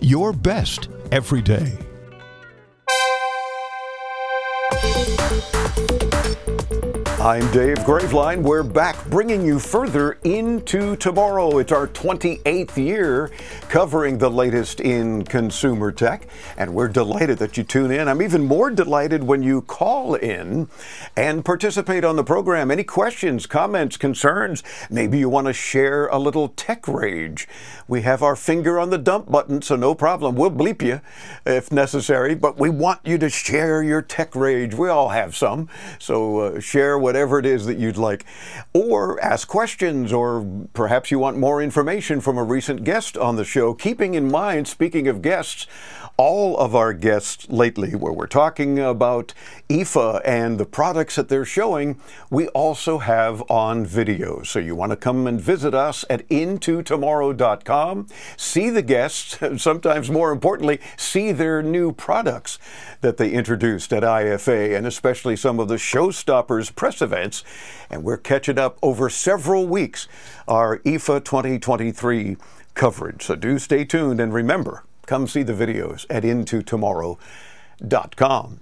your 0.00 0.32
best 0.32 0.88
every 1.12 1.42
day. 1.42 1.89
I'm 7.20 7.52
Dave 7.52 7.76
Graveline. 7.80 8.40
We're 8.40 8.62
back 8.62 9.04
bringing 9.10 9.44
you 9.44 9.58
further 9.58 10.12
into 10.24 10.96
tomorrow. 10.96 11.58
It's 11.58 11.70
our 11.70 11.86
28th 11.86 12.78
year 12.78 13.30
covering 13.68 14.16
the 14.16 14.30
latest 14.30 14.80
in 14.80 15.24
consumer 15.24 15.92
tech, 15.92 16.26
and 16.56 16.72
we're 16.72 16.88
delighted 16.88 17.36
that 17.36 17.58
you 17.58 17.62
tune 17.62 17.90
in. 17.90 18.08
I'm 18.08 18.22
even 18.22 18.44
more 18.44 18.70
delighted 18.70 19.22
when 19.22 19.42
you 19.42 19.60
call 19.60 20.14
in 20.14 20.70
and 21.14 21.44
participate 21.44 22.06
on 22.06 22.16
the 22.16 22.24
program. 22.24 22.70
Any 22.70 22.84
questions, 22.84 23.44
comments, 23.46 23.98
concerns? 23.98 24.62
Maybe 24.88 25.18
you 25.18 25.28
want 25.28 25.46
to 25.46 25.52
share 25.52 26.06
a 26.06 26.18
little 26.18 26.48
tech 26.48 26.88
rage. 26.88 27.46
We 27.86 28.00
have 28.00 28.22
our 28.22 28.34
finger 28.34 28.78
on 28.78 28.88
the 28.88 28.98
dump 28.98 29.30
button, 29.30 29.60
so 29.60 29.76
no 29.76 29.94
problem. 29.94 30.36
We'll 30.36 30.50
bleep 30.50 30.80
you 30.80 31.02
if 31.44 31.70
necessary, 31.70 32.34
but 32.34 32.58
we 32.58 32.70
want 32.70 33.00
you 33.04 33.18
to 33.18 33.28
share 33.28 33.82
your 33.82 34.00
tech 34.00 34.34
rage. 34.34 34.74
We 34.74 34.88
all 34.88 35.10
have 35.10 35.36
some, 35.36 35.68
so 35.98 36.38
uh, 36.38 36.60
share 36.60 36.98
whatever 37.10 37.40
it 37.40 37.46
is 37.46 37.66
that 37.66 37.76
you'd 37.76 37.96
like. 37.96 38.24
Or 38.72 39.20
ask 39.20 39.48
questions, 39.48 40.12
or 40.12 40.46
perhaps 40.74 41.10
you 41.10 41.18
want 41.18 41.36
more 41.36 41.60
information 41.60 42.20
from 42.20 42.38
a 42.38 42.44
recent 42.44 42.84
guest 42.84 43.16
on 43.16 43.34
the 43.34 43.44
show. 43.44 43.74
Keeping 43.74 44.14
in 44.14 44.30
mind, 44.30 44.68
speaking 44.68 45.08
of 45.08 45.20
guests, 45.20 45.66
all 46.20 46.54
of 46.58 46.74
our 46.74 46.92
guests 46.92 47.48
lately, 47.48 47.94
where 47.94 48.12
we're 48.12 48.26
talking 48.26 48.78
about 48.78 49.32
IFA 49.70 50.20
and 50.22 50.60
the 50.60 50.66
products 50.66 51.16
that 51.16 51.30
they're 51.30 51.46
showing, 51.46 51.98
we 52.28 52.46
also 52.48 52.98
have 52.98 53.42
on 53.50 53.86
video. 53.86 54.42
So 54.42 54.58
you 54.58 54.74
want 54.74 54.90
to 54.90 54.96
come 54.96 55.26
and 55.26 55.40
visit 55.40 55.72
us 55.72 56.04
at 56.10 56.28
intotomorrow.com, 56.28 58.06
see 58.36 58.68
the 58.68 58.82
guests, 58.82 59.40
and 59.40 59.58
sometimes 59.70 60.10
more 60.10 60.30
importantly, 60.30 60.78
see 60.98 61.32
their 61.32 61.62
new 61.62 61.90
products 61.90 62.58
that 63.00 63.16
they 63.16 63.30
introduced 63.30 63.90
at 63.90 64.02
IFA, 64.02 64.76
and 64.76 64.86
especially 64.86 65.36
some 65.36 65.58
of 65.58 65.68
the 65.68 65.76
showstoppers 65.76 66.76
press 66.76 67.00
events. 67.00 67.44
And 67.88 68.04
we're 68.04 68.18
catching 68.18 68.58
up 68.58 68.78
over 68.82 69.08
several 69.08 69.66
weeks 69.66 70.06
our 70.46 70.80
IFA 70.80 71.24
2023 71.24 72.36
coverage. 72.74 73.22
So 73.22 73.36
do 73.36 73.58
stay 73.58 73.86
tuned 73.86 74.20
and 74.20 74.34
remember, 74.34 74.84
come 75.10 75.26
see 75.26 75.42
the 75.42 75.52
videos 75.52 76.06
at 76.08 76.22
intotomorrow.com. 76.22 78.60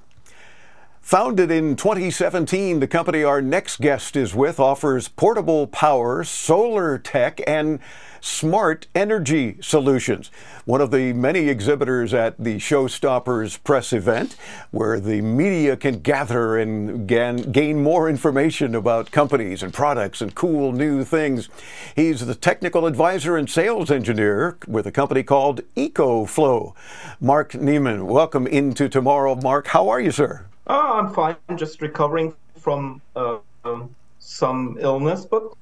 Founded 1.09 1.51
in 1.51 1.75
2017, 1.75 2.81
the 2.81 2.87
company 2.87 3.25
our 3.25 3.41
next 3.41 3.81
guest 3.81 4.15
is 4.15 4.35
with 4.35 4.61
offers 4.61 5.09
portable 5.09 5.67
power, 5.67 6.23
solar 6.23 6.99
tech, 6.99 7.41
and 7.47 7.79
smart 8.21 8.89
energy 8.95 9.57
solutions. 9.63 10.31
One 10.67 10.83
of 10.83 10.91
the 10.91 11.15
many 11.15 11.49
exhibitors 11.49 12.13
at 12.13 12.37
the 12.37 12.57
Showstoppers 12.57 13.65
press 13.65 13.95
event, 13.95 14.37
where 14.71 15.01
the 15.01 15.23
media 15.23 15.79
can 15.79 16.01
gather 16.01 16.59
and 16.59 17.09
gain, 17.09 17.83
more 17.83 18.11
information 18.11 18.75
about 18.75 19.11
companies 19.11 19.63
and 19.63 19.73
products 19.73 20.21
and 20.21 20.35
cool 20.35 20.73
new 20.73 21.05
things. 21.05 21.49
He's 21.97 22.27
the 22.27 22.35
technical 22.35 22.85
advisor 22.85 23.39
and 23.39 23.49
sales 23.49 23.91
engineer 23.91 24.59
with 24.67 24.87
a 24.87 24.93
company 24.93 25.23
called 25.23 25.63
EcoFlow. 25.75 26.75
Mark 27.19 27.53
Neiman, 27.53 28.05
welcome 28.05 28.47
into 28.47 28.91
tomorrow. 28.91 29.35
Mark, 29.37 29.69
how 29.69 29.89
are 29.89 30.03
you, 30.03 30.11
sir? 30.11 30.45
Oh, 30.69 30.99
I'm 30.99 31.13
fine. 31.13 31.37
Just 31.57 31.81
recovering 31.81 32.35
from 32.57 33.01
uh, 33.17 33.39
um, 33.65 33.95
some 34.19 34.77
illness, 34.81 35.25
but 35.25 35.55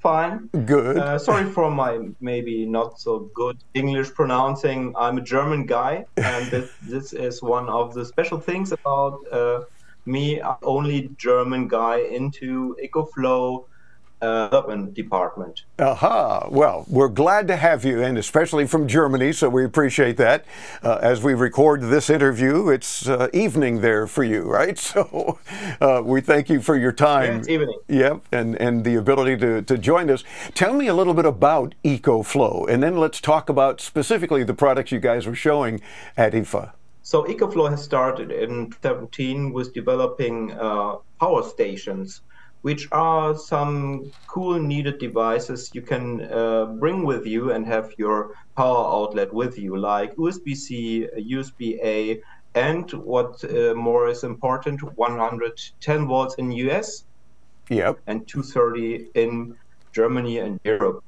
fine. 0.00 0.48
Good. 0.64 0.96
Uh, 0.96 1.18
sorry 1.18 1.44
for 1.50 1.70
my 1.70 2.08
maybe 2.20 2.64
not 2.64 3.00
so 3.00 3.30
good 3.34 3.58
English 3.74 4.14
pronouncing. 4.14 4.94
I'm 4.96 5.18
a 5.18 5.20
German 5.20 5.66
guy, 5.66 6.06
and 6.16 6.50
this, 6.50 6.70
this 6.82 7.12
is 7.12 7.42
one 7.42 7.68
of 7.68 7.92
the 7.94 8.04
special 8.04 8.40
things 8.40 8.72
about 8.72 9.20
uh, 9.30 9.60
me. 10.06 10.40
I'm 10.40 10.56
only 10.62 11.10
German 11.18 11.68
guy 11.68 11.98
into 11.98 12.76
EcoFlow, 12.82 13.64
uh, 13.64 13.67
development 14.20 14.94
department. 14.94 15.62
Aha. 15.78 16.48
Well, 16.50 16.84
we're 16.88 17.08
glad 17.08 17.48
to 17.48 17.56
have 17.56 17.84
you, 17.84 18.02
and 18.02 18.18
especially 18.18 18.66
from 18.66 18.88
Germany, 18.88 19.32
so 19.32 19.48
we 19.48 19.64
appreciate 19.64 20.16
that. 20.16 20.44
Uh, 20.82 20.98
as 21.00 21.22
we 21.22 21.34
record 21.34 21.82
this 21.82 22.10
interview, 22.10 22.68
it's 22.68 23.08
uh, 23.08 23.28
evening 23.32 23.80
there 23.80 24.06
for 24.06 24.24
you, 24.24 24.42
right? 24.42 24.78
So 24.88 25.38
uh, 25.82 26.00
we 26.02 26.22
thank 26.22 26.48
you 26.48 26.62
for 26.62 26.74
your 26.74 26.92
time. 26.92 27.32
Yeah, 27.32 27.38
it's 27.38 27.48
evening. 27.48 27.78
Yep, 27.88 28.20
and, 28.32 28.56
and 28.56 28.84
the 28.84 28.94
ability 28.94 29.36
to, 29.38 29.62
to 29.62 29.76
join 29.76 30.08
us. 30.10 30.24
Tell 30.54 30.72
me 30.72 30.86
a 30.86 30.94
little 30.94 31.14
bit 31.14 31.26
about 31.26 31.74
EcoFlow, 31.84 32.68
and 32.68 32.82
then 32.82 32.96
let's 32.96 33.20
talk 33.20 33.50
about 33.50 33.80
specifically 33.80 34.44
the 34.44 34.54
products 34.54 34.90
you 34.92 34.98
guys 34.98 35.26
were 35.26 35.34
showing 35.34 35.82
at 36.16 36.32
IFA. 36.32 36.72
So 37.02 37.24
EcoFlow 37.24 37.70
has 37.70 37.82
started 37.82 38.32
in 38.32 38.72
17 38.82 39.52
with 39.52 39.74
developing 39.74 40.52
uh, 40.52 40.96
power 41.20 41.42
stations 41.42 42.22
which 42.62 42.88
are 42.92 43.36
some 43.36 44.10
cool 44.28 44.58
needed 44.58 44.98
devices 44.98 45.70
you 45.72 45.82
can 45.82 46.22
uh, 46.32 46.66
bring 46.80 47.04
with 47.04 47.26
you 47.26 47.52
and 47.52 47.66
have 47.66 47.90
your 47.98 48.34
power 48.56 48.84
outlet 48.86 49.32
with 49.32 49.58
you, 49.58 49.76
like 49.76 50.14
USB-C, 50.16 51.08
USB-A, 51.16 52.20
and 52.54 52.90
what 52.92 53.42
uh, 53.44 53.74
more 53.74 54.08
is 54.08 54.24
important, 54.24 54.80
110 54.96 56.06
volts 56.06 56.34
in 56.38 56.50
US, 56.52 57.04
yep, 57.70 57.98
and 58.06 58.26
230 58.26 59.10
in 59.14 59.54
Germany 59.94 60.38
and 60.38 60.58
Europe. 60.64 61.04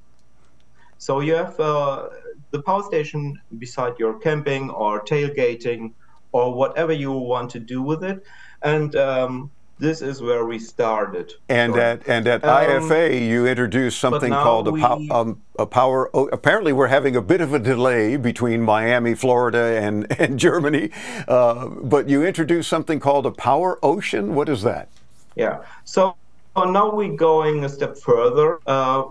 So 0.98 1.20
you 1.20 1.34
have 1.34 1.58
uh, 1.58 2.08
the 2.52 2.62
power 2.62 2.82
station 2.82 3.36
beside 3.58 3.94
your 3.98 4.18
camping 4.20 4.70
or 4.70 5.00
tailgating 5.02 5.94
or 6.32 6.54
whatever 6.54 6.92
you 6.92 7.10
want 7.12 7.50
to 7.50 7.58
do 7.58 7.82
with 7.82 8.04
it, 8.04 8.20
and 8.62 8.94
um, 8.96 9.50
this 9.80 10.02
is 10.02 10.20
where 10.20 10.44
we 10.44 10.58
started. 10.58 11.32
And 11.48 11.74
at 11.76 12.06
and 12.06 12.26
at 12.28 12.44
um, 12.44 12.50
IFA, 12.50 13.26
you 13.26 13.46
introduced 13.46 13.98
something 13.98 14.30
called 14.30 14.68
a, 14.68 14.72
pow, 14.72 15.00
um, 15.10 15.42
a 15.58 15.66
power. 15.66 16.10
Oh, 16.14 16.28
apparently, 16.28 16.72
we're 16.72 16.88
having 16.88 17.16
a 17.16 17.22
bit 17.22 17.40
of 17.40 17.54
a 17.54 17.58
delay 17.58 18.16
between 18.16 18.60
Miami, 18.62 19.14
Florida, 19.14 19.80
and 19.80 20.06
and 20.20 20.38
Germany. 20.38 20.90
Uh, 21.26 21.66
but 21.66 22.08
you 22.08 22.24
introduced 22.24 22.68
something 22.68 23.00
called 23.00 23.26
a 23.26 23.32
Power 23.32 23.78
Ocean. 23.82 24.34
What 24.34 24.48
is 24.48 24.62
that? 24.62 24.88
Yeah. 25.34 25.64
So. 25.84 26.16
now 26.56 26.94
we're 26.94 27.16
going 27.16 27.64
a 27.64 27.68
step 27.68 27.96
further. 27.96 28.58
Uh, 28.66 29.04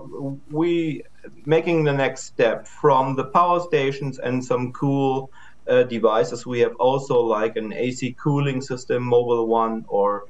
we 0.51 1.03
making 1.45 1.83
the 1.83 1.93
next 1.93 2.25
step 2.25 2.67
from 2.67 3.15
the 3.15 3.25
power 3.25 3.59
stations 3.59 4.19
and 4.19 4.43
some 4.43 4.71
cool 4.71 5.31
uh, 5.67 5.83
devices. 5.83 6.45
We 6.45 6.59
have 6.59 6.75
also 6.75 7.19
like 7.19 7.55
an 7.55 7.73
AC 7.73 8.15
cooling 8.19 8.61
system, 8.61 9.03
mobile 9.03 9.47
one, 9.47 9.85
or 9.87 10.25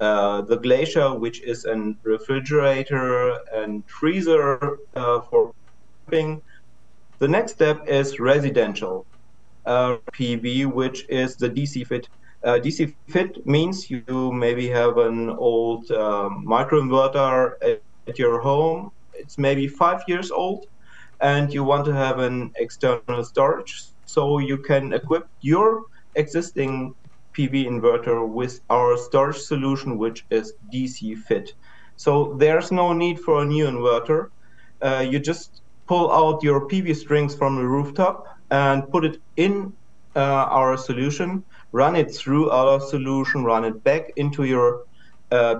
uh, 0.00 0.42
the 0.42 0.56
Glacier, 0.56 1.14
which 1.14 1.42
is 1.42 1.64
a 1.64 1.94
refrigerator 2.02 3.38
and 3.52 3.82
freezer 3.88 4.78
uh, 4.94 5.20
for 5.22 5.54
camping. 6.04 6.42
The 7.18 7.28
next 7.28 7.52
step 7.52 7.88
is 7.88 8.20
residential 8.20 9.06
uh, 9.64 9.96
PV, 10.12 10.66
which 10.72 11.06
is 11.08 11.36
the 11.36 11.48
DC 11.48 11.86
fit. 11.86 12.08
Uh, 12.44 12.58
DC 12.62 12.94
fit 13.08 13.46
means 13.46 13.90
you 13.90 14.30
maybe 14.32 14.68
have 14.68 14.98
an 14.98 15.30
old 15.30 15.90
um, 15.90 16.44
microinverter 16.46 17.80
at 18.06 18.18
your 18.18 18.40
home. 18.40 18.92
It's 19.14 19.38
maybe 19.38 19.66
five 19.66 20.02
years 20.06 20.30
old, 20.30 20.66
and 21.20 21.52
you 21.52 21.64
want 21.64 21.86
to 21.86 21.94
have 21.94 22.18
an 22.18 22.52
external 22.56 23.24
storage, 23.24 23.84
so 24.04 24.38
you 24.38 24.58
can 24.58 24.92
equip 24.92 25.26
your 25.40 25.84
existing 26.14 26.94
PV 27.36 27.66
inverter 27.66 28.26
with 28.26 28.60
our 28.70 28.96
storage 28.96 29.38
solution, 29.38 29.98
which 29.98 30.24
is 30.30 30.54
DC 30.72 31.16
fit. 31.18 31.52
So 31.96 32.34
there's 32.38 32.72
no 32.72 32.92
need 32.92 33.20
for 33.20 33.42
a 33.42 33.44
new 33.44 33.66
inverter. 33.66 34.28
Uh, 34.80 35.04
you 35.08 35.18
just 35.18 35.62
pull 35.86 36.10
out 36.12 36.42
your 36.42 36.68
PV 36.68 36.94
strings 36.96 37.34
from 37.34 37.56
the 37.56 37.66
rooftop 37.66 38.26
and 38.50 38.88
put 38.90 39.04
it 39.04 39.18
in 39.36 39.72
uh, 40.14 40.46
our 40.50 40.76
solution, 40.76 41.44
run 41.72 41.96
it 41.96 42.14
through 42.14 42.50
our 42.50 42.80
solution, 42.80 43.44
run 43.44 43.64
it 43.64 43.82
back 43.84 44.12
into 44.16 44.44
your 44.44 44.82
uh, 45.30 45.56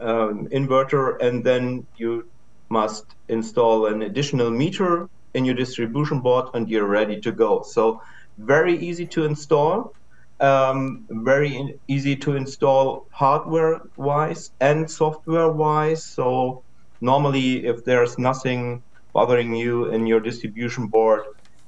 um, 0.00 0.46
inverter, 0.48 1.20
and 1.20 1.44
then 1.44 1.86
you 1.96 2.28
must 2.68 3.04
install 3.28 3.86
an 3.86 4.02
additional 4.02 4.50
meter 4.50 5.08
in 5.34 5.44
your 5.44 5.54
distribution 5.54 6.20
board 6.20 6.48
and 6.54 6.68
you're 6.68 6.86
ready 6.86 7.20
to 7.20 7.32
go. 7.32 7.62
So 7.62 8.00
very 8.38 8.76
easy 8.78 9.06
to 9.06 9.24
install 9.24 9.92
um, 10.40 11.06
very 11.10 11.56
in, 11.56 11.78
easy 11.88 12.16
to 12.16 12.36
install 12.36 13.06
hardware 13.12 13.80
wise 13.96 14.50
and 14.60 14.90
software 14.90 15.50
wise. 15.50 16.06
So 16.14 16.64
normally, 17.00 17.66
if 17.66 17.84
there's 17.84 18.18
nothing 18.18 18.82
bothering 19.14 19.54
you 19.54 19.86
in 19.86 20.06
your 20.06 20.20
distribution 20.20 20.88
board, 20.88 21.22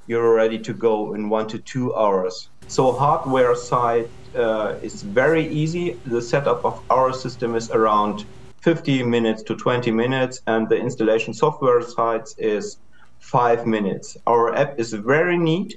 you're 0.06 0.34
ready 0.34 0.58
to 0.58 0.74
go 0.74 1.14
in 1.14 1.28
one 1.28 1.48
to 1.48 1.58
two 1.58 1.94
hours. 1.94 2.50
So 2.66 2.92
hardware 2.92 3.54
side 3.54 4.06
uh, 4.34 4.74
is 4.82 5.02
very 5.02 5.46
easy. 5.48 6.00
The 6.04 6.22
setup 6.22 6.60
of 6.64 6.80
our 6.90 7.12
system 7.12 7.54
is 7.54 7.70
around 7.70 8.24
50 8.62 9.02
minutes 9.04 9.42
to 9.44 9.56
20 9.56 9.90
minutes, 9.90 10.40
and 10.46 10.68
the 10.68 10.76
installation 10.76 11.34
software 11.34 11.80
side 11.82 12.22
is 12.38 12.78
five 13.20 13.66
minutes. 13.66 14.16
Our 14.26 14.54
app 14.54 14.78
is 14.78 14.92
very 14.92 15.38
neat. 15.38 15.74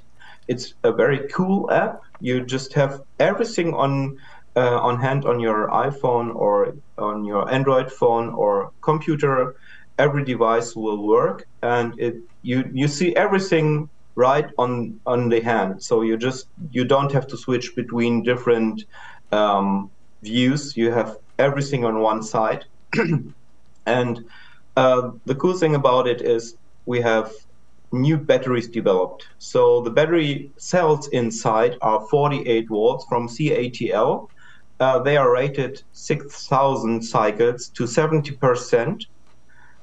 It's 0.48 0.74
a 0.84 0.92
very 0.92 1.28
cool 1.28 1.70
app 1.70 1.98
you 2.24 2.44
just 2.44 2.72
have 2.74 3.00
everything 3.18 3.74
on 3.74 4.16
uh, 4.56 4.78
on 4.80 5.00
hand 5.00 5.24
on 5.24 5.40
your 5.40 5.68
iPhone 5.68 6.34
or 6.34 6.74
on 6.96 7.24
your 7.24 7.52
Android 7.52 7.90
phone 7.92 8.30
or 8.30 8.70
computer. 8.82 9.54
Every 9.98 10.24
device 10.24 10.74
will 10.74 11.06
work, 11.06 11.44
and 11.62 11.94
it 11.98 12.14
you 12.42 12.64
you 12.72 12.88
see 12.88 13.14
everything 13.14 13.88
right 14.16 14.46
on 14.58 15.00
on 15.06 15.28
the 15.28 15.40
hand. 15.40 15.82
So 15.82 16.02
you 16.02 16.16
just 16.16 16.46
you 16.70 16.84
don't 16.84 17.12
have 17.12 17.26
to 17.28 17.36
switch 17.36 17.72
between 17.76 18.22
different 18.22 18.82
um, 19.32 19.90
views. 20.22 20.76
You 20.76 20.90
have 20.92 21.16
everything 21.38 21.84
on 21.84 22.00
one 22.00 22.22
side, 22.22 22.64
and 23.86 24.20
uh, 24.76 25.10
the 25.26 25.34
cool 25.34 25.56
thing 25.58 25.74
about 25.74 26.08
it 26.08 26.22
is 26.22 26.56
we 26.86 27.00
have 27.02 27.30
new 27.94 28.16
batteries 28.16 28.68
developed. 28.68 29.26
So 29.38 29.80
the 29.80 29.90
battery 29.90 30.50
cells 30.56 31.08
inside 31.08 31.76
are 31.80 32.00
48 32.08 32.68
volts 32.68 33.04
from 33.08 33.28
CATL. 33.28 34.28
Uh, 34.80 34.98
they 34.98 35.16
are 35.16 35.32
rated 35.32 35.82
6,000 35.92 37.02
cycles 37.02 37.68
to 37.68 37.84
70% 37.84 39.06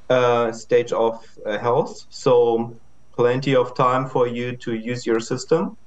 uh, 0.09 0.51
stage 0.51 0.91
of 0.91 1.25
uh, 1.45 1.57
health. 1.57 2.05
So 2.09 2.75
plenty 3.13 3.55
of 3.55 3.75
time 3.75 4.07
for 4.07 4.27
you 4.27 4.55
to 4.57 4.73
use 4.75 5.05
your 5.05 5.19
system. 5.19 5.77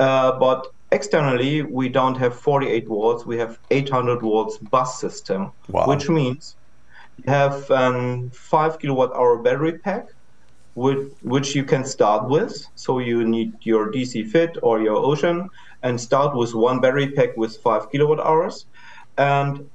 Uh, 0.00 0.38
but 0.38 0.68
externally, 0.92 1.62
we 1.62 1.88
don't 1.88 2.16
have 2.16 2.34
48 2.34 2.86
volts. 2.86 3.26
We 3.26 3.36
have 3.38 3.58
800 3.70 4.20
volts 4.20 4.58
bus 4.58 5.00
system, 5.00 5.52
wow. 5.68 5.86
which 5.86 6.08
means 6.08 6.56
you 7.18 7.30
have 7.30 7.70
a 7.70 7.76
um, 7.76 8.30
5 8.30 8.78
kilowatt 8.78 9.12
hour 9.14 9.38
battery 9.38 9.78
pack 9.78 10.08
which, 10.78 11.08
which 11.22 11.54
you 11.56 11.64
can 11.64 11.84
start 11.84 12.28
with. 12.28 12.54
So 12.76 13.00
you 13.00 13.24
need 13.24 13.52
your 13.62 13.90
DC 13.90 14.28
Fit 14.30 14.56
or 14.62 14.80
your 14.80 14.96
Ocean 14.96 15.48
and 15.82 16.00
start 16.00 16.36
with 16.36 16.54
one 16.54 16.80
battery 16.80 17.10
pack 17.10 17.36
with 17.36 17.56
five 17.64 17.90
kilowatt 17.90 18.20
hours. 18.20 18.66
And 19.16 19.68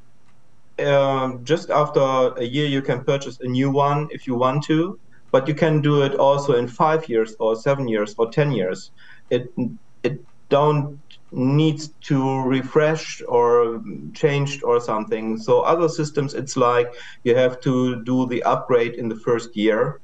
uh, 0.79 1.33
just 1.43 1.69
after 1.69 1.99
a 1.99 2.43
year, 2.43 2.67
you 2.67 2.81
can 2.81 3.03
purchase 3.03 3.37
a 3.41 3.47
new 3.47 3.69
one 3.69 4.07
if 4.11 4.25
you 4.27 4.35
want 4.35 4.63
to, 4.65 4.97
but 5.33 5.47
you 5.47 5.53
can 5.53 5.81
do 5.81 6.03
it 6.03 6.15
also 6.15 6.55
in 6.55 6.67
five 6.67 7.09
years 7.09 7.35
or 7.39 7.55
seven 7.57 7.87
years 7.89 8.15
or 8.17 8.31
10 8.31 8.51
years. 8.51 8.91
It, 9.29 9.47
it 10.03 10.19
don't 10.49 10.99
need 11.33 11.81
to 12.07 12.41
refresh 12.43 13.21
or 13.27 13.81
changed 14.13 14.63
or 14.63 14.79
something. 14.79 15.37
So 15.37 15.61
other 15.61 15.89
systems, 15.89 16.33
it's 16.33 16.55
like 16.55 16.87
you 17.23 17.35
have 17.35 17.59
to 17.61 18.03
do 18.05 18.25
the 18.27 18.41
upgrade 18.43 18.93
in 18.93 19.09
the 19.09 19.19
first 19.25 19.49
year 19.55 19.99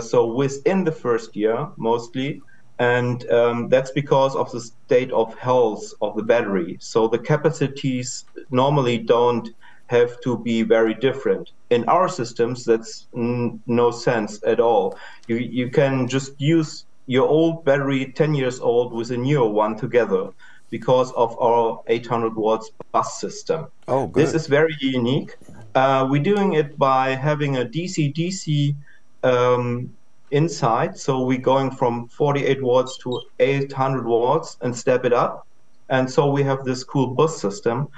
so 0.00 0.26
within 0.26 0.84
the 0.84 0.92
first 0.92 1.34
year 1.34 1.68
mostly 1.76 2.40
and 2.78 3.28
um, 3.30 3.68
that's 3.68 3.90
because 3.92 4.34
of 4.34 4.50
the 4.52 4.60
state 4.60 5.10
of 5.12 5.34
health 5.38 5.84
of 6.00 6.16
the 6.16 6.22
battery 6.22 6.76
so 6.80 7.08
the 7.08 7.18
capacities 7.18 8.24
normally 8.50 8.98
don't 8.98 9.48
have 9.86 10.18
to 10.22 10.38
be 10.38 10.62
very 10.62 10.94
different 10.94 11.50
in 11.70 11.84
our 11.88 12.08
systems 12.08 12.64
that's 12.64 13.08
n- 13.16 13.60
no 13.66 13.90
sense 13.90 14.40
at 14.46 14.60
all 14.60 14.96
you, 15.28 15.36
you 15.36 15.70
can 15.70 16.08
just 16.08 16.32
use 16.38 16.84
your 17.06 17.28
old 17.28 17.64
battery 17.64 18.12
10 18.16 18.34
years 18.34 18.60
old 18.60 18.92
with 18.92 19.10
a 19.10 19.16
newer 19.16 19.48
one 19.48 19.76
together 19.76 20.30
because 20.70 21.12
of 21.12 21.38
our 21.38 21.80
800 21.86 22.34
watts 22.34 22.70
bus 22.92 23.20
system. 23.20 23.66
Oh, 23.88 24.06
good. 24.06 24.22
This 24.22 24.34
is 24.34 24.46
very 24.46 24.74
unique. 24.80 25.36
Uh, 25.74 26.06
we're 26.10 26.22
doing 26.22 26.54
it 26.54 26.78
by 26.78 27.10
having 27.10 27.56
a 27.56 27.64
DC 27.64 28.14
DC 28.14 28.74
um, 29.22 29.92
inside. 30.30 30.98
So 30.98 31.24
we're 31.24 31.38
going 31.38 31.70
from 31.70 32.08
48 32.08 32.62
watts 32.62 32.98
to 32.98 33.20
800 33.38 34.04
watts 34.04 34.56
and 34.60 34.76
step 34.76 35.04
it 35.04 35.12
up. 35.12 35.46
And 35.88 36.10
so 36.10 36.30
we 36.30 36.42
have 36.42 36.64
this 36.64 36.84
cool 36.84 37.08
bus 37.08 37.40
system. 37.40 37.88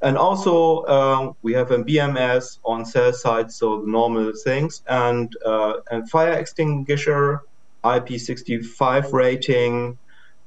And 0.00 0.18
also, 0.18 0.78
uh, 0.80 1.32
we 1.42 1.52
have 1.52 1.70
a 1.70 1.78
BMS 1.78 2.58
on 2.64 2.84
cell 2.84 3.12
side, 3.12 3.52
so 3.52 3.82
normal 3.86 4.32
things, 4.42 4.82
and, 4.88 5.32
uh, 5.46 5.74
and 5.92 6.10
fire 6.10 6.32
extinguisher, 6.32 7.42
IP65 7.84 9.12
rating, 9.12 9.96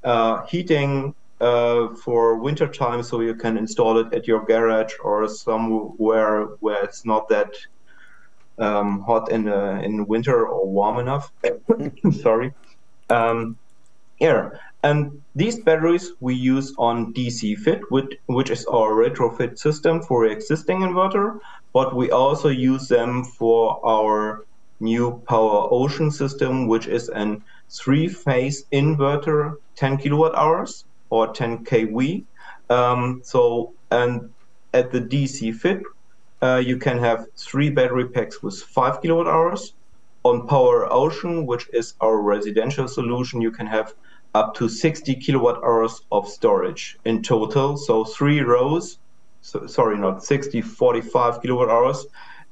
uh, 0.03 0.45
heating 0.45 1.15
uh, 1.39 1.87
for 1.95 2.35
winter 2.37 2.67
time, 2.67 3.01
so 3.01 3.21
you 3.21 3.33
can 3.35 3.57
install 3.57 3.97
it 3.97 4.13
at 4.13 4.27
your 4.27 4.43
garage 4.45 4.93
or 5.03 5.27
somewhere 5.27 6.45
where 6.59 6.83
it's 6.83 7.05
not 7.05 7.29
that 7.29 7.53
um, 8.57 9.01
hot 9.01 9.31
in 9.31 9.45
the, 9.45 9.81
in 9.83 10.05
winter 10.07 10.47
or 10.47 10.67
warm 10.67 10.99
enough. 10.99 11.31
Sorry. 12.21 12.53
Um, 13.09 13.57
yeah, 14.19 14.49
and 14.83 15.21
these 15.35 15.59
batteries 15.59 16.11
we 16.19 16.35
use 16.35 16.73
on 16.77 17.13
DC 17.13 17.57
Fit, 17.57 17.81
which, 17.89 18.13
which 18.27 18.49
is 18.49 18.65
our 18.67 18.91
retrofit 18.93 19.57
system 19.57 20.01
for 20.01 20.25
existing 20.25 20.79
inverter, 20.79 21.39
but 21.73 21.95
we 21.95 22.11
also 22.11 22.49
use 22.49 22.87
them 22.87 23.23
for 23.23 23.79
our 23.85 24.45
new 24.79 25.21
Power 25.27 25.67
Ocean 25.71 26.11
system, 26.11 26.67
which 26.67 26.87
is 26.87 27.09
an 27.09 27.43
three-phase 27.69 28.65
inverter, 28.71 29.55
10 29.75 29.97
kilowatt 29.97 30.35
hours 30.35 30.85
or 31.09 31.33
10 31.33 31.65
kV. 31.65 32.23
Um, 32.69 33.21
so, 33.23 33.73
and 33.91 34.29
at 34.73 34.91
the 34.91 35.01
DC 35.01 35.55
Fit, 35.55 35.81
uh, 36.41 36.61
you 36.63 36.77
can 36.77 36.99
have 36.99 37.27
three 37.35 37.69
battery 37.69 38.07
packs 38.09 38.41
with 38.43 38.61
five 38.61 39.01
kilowatt 39.01 39.27
hours. 39.27 39.73
On 40.23 40.47
Power 40.47 40.91
Ocean, 40.91 41.45
which 41.45 41.69
is 41.71 41.93
our 42.01 42.19
residential 42.19 42.87
solution, 42.87 43.41
you 43.41 43.51
can 43.51 43.67
have 43.67 43.93
up 44.33 44.53
to 44.55 44.67
60 44.67 45.15
kilowatt 45.15 45.63
hours 45.63 46.01
of 46.11 46.27
storage 46.27 46.97
in 47.05 47.21
total. 47.21 47.77
So 47.77 48.03
three 48.03 48.41
rows, 48.41 48.97
so, 49.41 49.67
sorry, 49.67 49.97
not 49.97 50.23
60, 50.23 50.61
45 50.61 51.41
kilowatt 51.41 51.69
hours. 51.69 52.05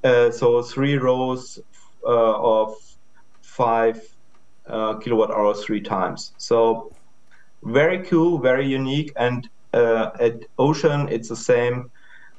Uh, 0.03 0.31
so 0.31 0.61
three 0.61 0.97
rows 0.97 1.59
uh, 2.05 2.59
of 2.59 2.75
five 3.41 4.01
uh, 4.67 4.95
kilowatt 4.95 5.31
hours 5.31 5.63
three 5.63 5.81
times. 5.81 6.33
So 6.37 6.91
very 7.63 8.03
cool, 8.03 8.39
very 8.39 8.67
unique. 8.67 9.11
And 9.15 9.49
uh, 9.73 10.11
at 10.19 10.45
Ocean, 10.59 11.09
it's 11.09 11.29
the 11.29 11.35
same. 11.35 11.89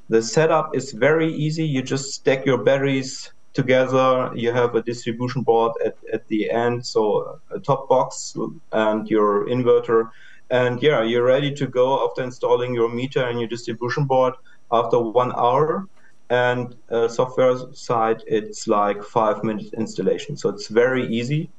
The 0.09 0.21
setup 0.21 0.75
is 0.75 0.91
very 0.91 1.33
easy. 1.33 1.65
You 1.65 1.81
just 1.81 2.13
stack 2.13 2.45
your 2.45 2.59
batteries 2.59 3.31
together. 3.53 4.31
You 4.35 4.51
have 4.51 4.75
a 4.75 4.83
distribution 4.83 5.41
board 5.41 5.71
at, 5.83 5.95
at 6.13 6.27
the 6.27 6.51
end, 6.51 6.85
so 6.85 7.39
a 7.49 7.59
top 7.59 7.89
box 7.89 8.35
and 8.71 9.09
your 9.09 9.47
inverter. 9.47 10.11
And 10.51 10.81
yeah, 10.83 11.01
you're 11.01 11.23
ready 11.23 11.53
to 11.55 11.65
go 11.65 12.05
after 12.05 12.21
installing 12.21 12.75
your 12.75 12.89
meter 12.89 13.25
and 13.25 13.39
your 13.39 13.49
distribution 13.49 14.05
board 14.05 14.35
after 14.71 14.99
one 14.99 15.31
hour. 15.35 15.87
And 16.29 16.75
uh, 16.89 17.07
software 17.07 17.55
side, 17.73 18.23
it's 18.27 18.67
like 18.67 19.03
five 19.03 19.43
minute 19.43 19.73
installation. 19.73 20.37
So 20.37 20.49
it's 20.49 20.67
very 20.67 21.07
easy. 21.07 21.49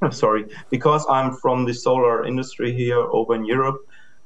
Sorry, 0.10 0.46
because 0.70 1.06
I'm 1.08 1.34
from 1.36 1.64
the 1.66 1.74
solar 1.74 2.26
industry 2.26 2.74
here 2.74 2.98
over 2.98 3.34
in 3.34 3.44
Europe. 3.44 3.80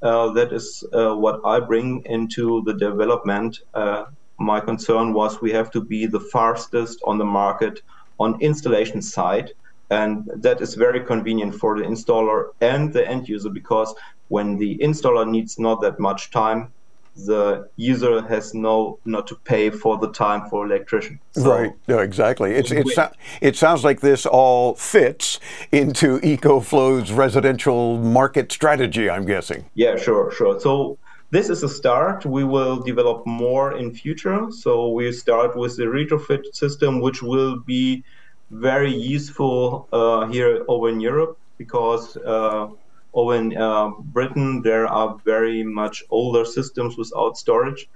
Uh, 0.05 0.30
that 0.32 0.52
is 0.52 0.84
uh, 0.92 1.14
what 1.16 1.40
I 1.44 1.59
bring 1.61 2.02
into 2.05 2.62
the 2.66 2.74
development 2.74 3.59
uh, 3.72 4.05
my 4.38 4.61
concern 4.61 5.12
was 5.12 5.40
we 5.40 5.52
have 5.52 5.70
to 5.70 5.80
be 5.80 6.07
the 6.07 6.20
fastest 6.20 6.98
on 7.05 7.18
the 7.18 7.24
market 7.24 7.80
on 8.18 8.40
installation 8.40 9.00
side. 9.02 9.50
And 9.90 10.28
that 10.36 10.61
is 10.61 10.74
very 10.74 11.00
convenient 11.00 11.55
for 11.55 11.78
the 11.78 11.84
installer 11.84 12.46
and 12.61 12.92
the 12.92 13.07
end 13.07 13.28
user 13.28 13.50
because 13.50 13.94
when 14.28 14.57
the 14.57 14.78
installer 14.78 15.28
needs 15.28 15.59
not 15.59 15.80
that 15.82 16.00
much 16.00 16.30
time, 16.30 16.72
the 17.17 17.69
user 17.77 18.23
has 18.23 18.55
no 18.55 18.99
not 19.05 19.27
to 19.29 19.37
pay 19.37 19.71
for 19.71 19.99
the 19.99 20.11
time 20.12 20.49
for 20.49 20.67
electrician. 20.67 21.21
So 21.33 21.51
right. 21.51 21.73
No, 21.87 21.99
exactly. 21.99 22.53
It's, 22.53 22.71
it's, 22.71 22.99
it 23.41 23.57
sounds 23.57 23.85
like 23.85 24.01
this 24.01 24.27
all 24.27 24.75
fits 24.75 25.39
into 25.71 26.19
EcoFlow's 26.21 27.12
residential 27.12 27.99
market 27.99 28.51
strategy. 28.51 29.09
I'm 29.09 29.27
guessing. 29.27 29.71
Yeah, 29.75 29.97
sure, 29.97 30.33
sure. 30.33 30.59
So 30.61 30.99
this 31.31 31.51
is 31.51 31.62
a 31.62 31.69
start. 31.69 32.27
We 32.27 32.45
will 32.45 32.77
develop 32.77 33.27
more 33.27 33.77
in 33.77 33.95
future. 33.95 34.47
So 34.51 34.91
we 34.91 35.12
start 35.12 35.57
with 35.57 35.77
the 35.77 35.85
retrofit 35.85 36.55
system, 36.55 37.01
which 37.01 37.23
will 37.23 37.61
be 37.61 38.05
very 38.51 38.95
useful 38.95 39.89
uh, 39.93 40.27
here 40.27 40.65
over 40.69 40.89
in 40.89 41.01
Europe 41.01 41.39
because 41.59 42.17
uh, 42.19 42.69
over 43.15 43.37
in 43.37 43.57
uh, 43.57 43.91
Britain 44.17 44.62
there 44.62 44.87
are 44.87 45.17
very 45.25 45.62
much 45.62 46.03
older 46.11 46.45
systems 46.45 46.97
without 46.97 47.37
storage, 47.37 47.89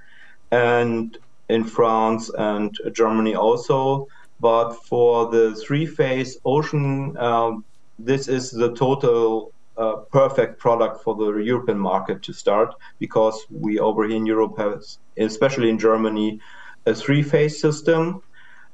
and 0.51 1.19
in 1.49 1.64
France 1.64 2.31
and 2.39 2.77
Germany 2.93 3.35
also. 3.35 4.07
But 4.41 4.75
for 4.75 5.31
the 5.31 5.55
three-phase 5.57 6.39
ocean, 6.45 7.16
uh, 7.19 7.53
this 7.99 8.29
is 8.29 8.53
the 8.53 8.73
total 8.75 9.53
a 9.79 9.97
perfect 10.11 10.59
product 10.59 11.05
for 11.05 11.14
the 11.14 11.37
European 11.37 11.79
market 11.79 12.21
to 12.25 12.33
start 12.33 12.75
because 12.99 13.47
we 13.49 13.79
over 13.79 14.09
here 14.09 14.16
in 14.16 14.27
Europe 14.27 14.59
have, 14.59 14.83
especially 15.16 15.71
in 15.71 15.79
Germany, 15.79 16.41
a 16.87 16.95
three-phase 16.95 17.61
system. 17.61 18.21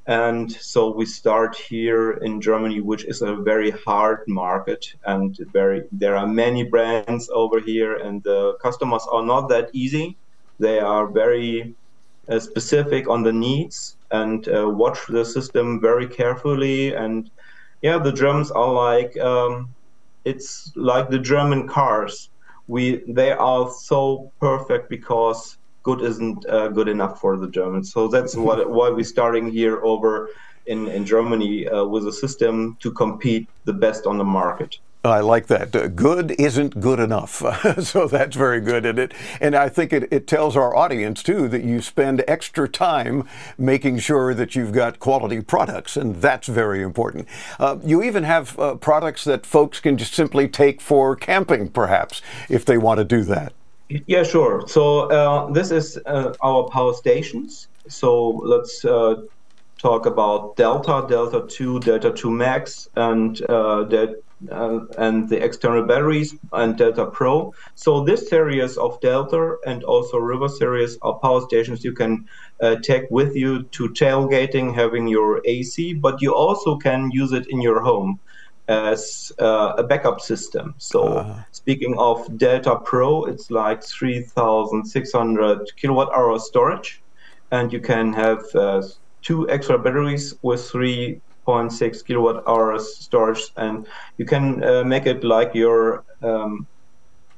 And 0.07 0.53
so 0.53 0.91
we 0.91 1.07
start 1.07 1.57
here 1.57 2.13
in 2.13 2.41
Germany, 2.41 2.81
which 2.81 3.05
is 3.05 3.23
a 3.23 3.37
very 3.37 3.71
hard 3.71 4.21
market, 4.29 4.95
and 5.07 5.37
very 5.53 5.85
there 5.93 6.17
are 6.17 6.27
many 6.27 6.63
brands 6.63 7.31
over 7.33 7.59
here, 7.59 7.97
and 7.97 8.23
the 8.23 8.55
customers 8.61 9.07
are 9.11 9.23
not 9.25 9.49
that 9.49 9.71
easy. 9.73 10.17
They 10.59 10.79
are 10.79 11.07
very 11.07 11.75
uh, 12.29 12.39
specific 12.39 13.09
on 13.09 13.23
the 13.23 13.33
needs 13.33 13.97
and 14.11 14.47
uh, 14.49 14.69
watch 14.69 15.07
the 15.09 15.25
system 15.25 15.81
very 15.81 16.07
carefully. 16.07 16.95
And 16.95 17.31
yeah, 17.83 17.99
the 17.99 18.13
Germans 18.13 18.51
are 18.51 18.73
like 18.73 19.17
um, 19.19 19.75
it's 20.25 20.73
like 20.77 21.09
the 21.09 21.19
German 21.19 21.67
cars. 21.67 22.29
We 22.69 23.03
they 23.09 23.33
are 23.33 23.71
so 23.71 24.31
perfect 24.41 24.89
because 24.89 25.57
good 25.85 26.01
isn't 26.01 26.45
uh, 26.49 26.68
good 26.68 26.89
enough 26.89 27.20
for 27.20 27.37
the 27.37 27.49
Germans. 27.49 27.93
So 27.93 28.09
that's 28.09 28.35
what, 28.35 28.68
why 28.76 28.91
we're 28.91 29.05
starting 29.05 29.47
here 29.51 29.85
over 29.85 30.30
in 30.66 30.89
in 30.89 31.05
Germany 31.05 31.68
uh, 31.68 31.85
with 31.85 32.07
a 32.09 32.12
system 32.12 32.76
to 32.80 32.91
compete 32.91 33.49
the 33.64 33.72
best 33.72 34.07
on 34.07 34.18
the 34.18 34.24
market. 34.24 34.78
I 35.05 35.20
like 35.20 35.49
that. 35.49 35.76
Uh, 35.76 35.89
good 35.89 36.30
isn't 36.39 36.80
good 36.80 36.99
enough. 36.99 37.43
so 37.82 38.09
that's 38.09 38.35
very 38.35 38.61
good. 38.62 38.87
And, 38.87 38.99
it, 38.99 39.12
and 39.39 39.55
I 39.55 39.68
think 39.68 39.93
it, 39.93 40.11
it 40.11 40.26
tells 40.26 40.57
our 40.57 40.74
audience, 40.74 41.22
too, 41.22 41.47
that 41.49 41.62
you 41.62 41.82
spend 41.82 42.24
extra 42.26 42.66
time 42.66 43.28
making 43.59 43.99
sure 43.99 44.32
that 44.32 44.57
you've 44.57 44.72
got 44.72 45.01
quality 45.01 45.43
products, 45.43 45.99
and 45.99 46.16
that's 46.22 46.49
very 46.49 46.82
important. 46.82 47.28
Uh, 47.61 47.76
you 47.85 48.03
even 48.03 48.24
have 48.24 48.59
uh, 48.59 48.76
products 48.76 49.24
that 49.24 49.45
folks 49.45 49.78
can 49.78 49.99
just 49.99 50.14
simply 50.14 50.49
take 50.49 50.80
for 50.80 51.14
camping, 51.14 51.68
perhaps, 51.68 52.22
if 52.49 52.64
they 52.64 52.78
want 52.78 52.97
to 52.97 53.05
do 53.05 53.24
that. 53.24 53.53
Yeah, 53.89 54.22
sure. 54.22 54.64
So 54.66 55.11
uh, 55.11 55.53
this 55.53 55.70
is 55.70 55.99
uh, 56.07 56.32
our 56.43 56.68
power 56.70 56.95
stations. 56.95 57.68
So 57.89 58.41
let's 58.45 58.85
uh, 58.85 59.16
talk 59.82 60.07
about 60.07 60.57
Delta, 60.57 61.07
Delta 61.09 61.47
2, 61.49 61.80
Delta 61.80 62.12
2 62.12 62.30
Max, 62.30 62.89
and 62.97 63.37
that 63.39 64.16
uh, 64.53 64.80
and 64.99 65.28
the 65.28 65.43
external 65.43 65.87
batteries 65.87 66.35
and 66.53 66.76
Delta 66.76 67.07
Pro. 67.11 67.53
So 67.76 68.05
this 68.05 68.28
series 68.28 68.76
of 68.76 69.01
Delta 69.01 69.57
and 69.66 69.85
also 69.85 70.18
River 70.18 70.49
series 70.49 70.99
are 71.03 71.18
power 71.22 71.41
stations 71.43 71.85
you 71.85 71.95
can 71.95 72.24
uh, 72.62 72.76
take 72.82 73.05
with 73.11 73.37
you 73.37 73.64
to 73.72 73.89
tailgating, 73.91 74.74
having 74.74 75.09
your 75.09 75.41
AC, 75.47 75.95
but 75.95 76.20
you 76.22 76.35
also 76.35 76.76
can 76.76 77.11
use 77.12 77.32
it 77.32 77.47
in 77.49 77.62
your 77.62 77.82
home 77.82 78.20
as 78.69 79.33
uh, 79.39 79.75
a 79.77 79.83
backup 79.83 80.21
system. 80.21 80.75
So 80.79 81.03
uh-huh. 81.03 81.43
speaking 81.53 81.97
of 81.99 82.39
Delta 82.39 82.77
Pro, 82.77 83.25
it's 83.25 83.51
like 83.51 83.83
3,600 83.83 85.77
kilowatt 85.77 86.12
hour 86.15 86.39
storage, 86.39 87.03
and 87.51 87.73
you 87.73 87.81
can 87.81 88.12
have 88.12 88.43
uh, 88.55 88.83
two 89.23 89.49
extra 89.51 89.79
batteries 89.79 90.35
with 90.43 90.61
3.6 90.61 92.05
kilowatt 92.07 92.43
hours 92.47 92.97
storage, 92.97 93.51
and 93.57 93.87
you 94.17 94.25
can 94.25 94.62
uh, 94.65 94.85
make 94.85 95.07
it 95.07 95.25
like 95.25 95.55
your 95.55 96.05
um, 96.23 96.67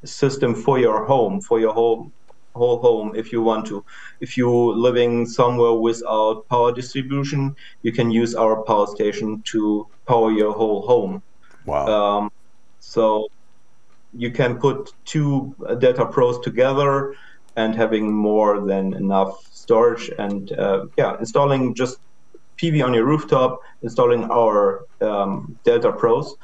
system 0.04 0.54
for 0.54 0.78
your 0.78 1.04
home, 1.04 1.40
for 1.40 1.58
your 1.58 1.72
whole 1.72 2.10
whole 2.56 2.78
home 2.78 3.14
if 3.14 3.32
you 3.32 3.42
want 3.42 3.66
to. 3.66 3.84
If 4.20 4.36
you're 4.36 4.74
living 4.74 5.26
somewhere 5.26 5.74
without 5.74 6.48
power 6.48 6.72
distribution, 6.72 7.54
you 7.82 7.92
can 7.92 8.10
use 8.10 8.34
our 8.34 8.62
power 8.62 8.86
station 8.86 9.42
to 9.52 9.86
power 10.06 10.32
your 10.32 10.52
whole 10.52 10.82
home. 10.82 11.22
Wow. 11.66 11.86
Um, 11.86 12.32
so 12.80 13.28
you 14.12 14.30
can 14.30 14.56
put 14.56 14.92
two 15.04 15.54
Delta 15.78 16.06
Pros 16.06 16.40
together 16.40 17.14
and 17.56 17.74
having 17.74 18.12
more 18.12 18.60
than 18.66 18.94
enough 18.94 19.46
storage 19.50 20.10
and 20.18 20.52
uh, 20.52 20.86
yeah, 20.96 21.18
installing 21.18 21.74
just 21.74 21.98
PV 22.58 22.84
on 22.84 22.94
your 22.94 23.04
rooftop, 23.04 23.60
installing 23.82 24.24
our 24.30 24.86
um, 25.00 25.58
Delta 25.64 25.92
Pros. 25.92 26.36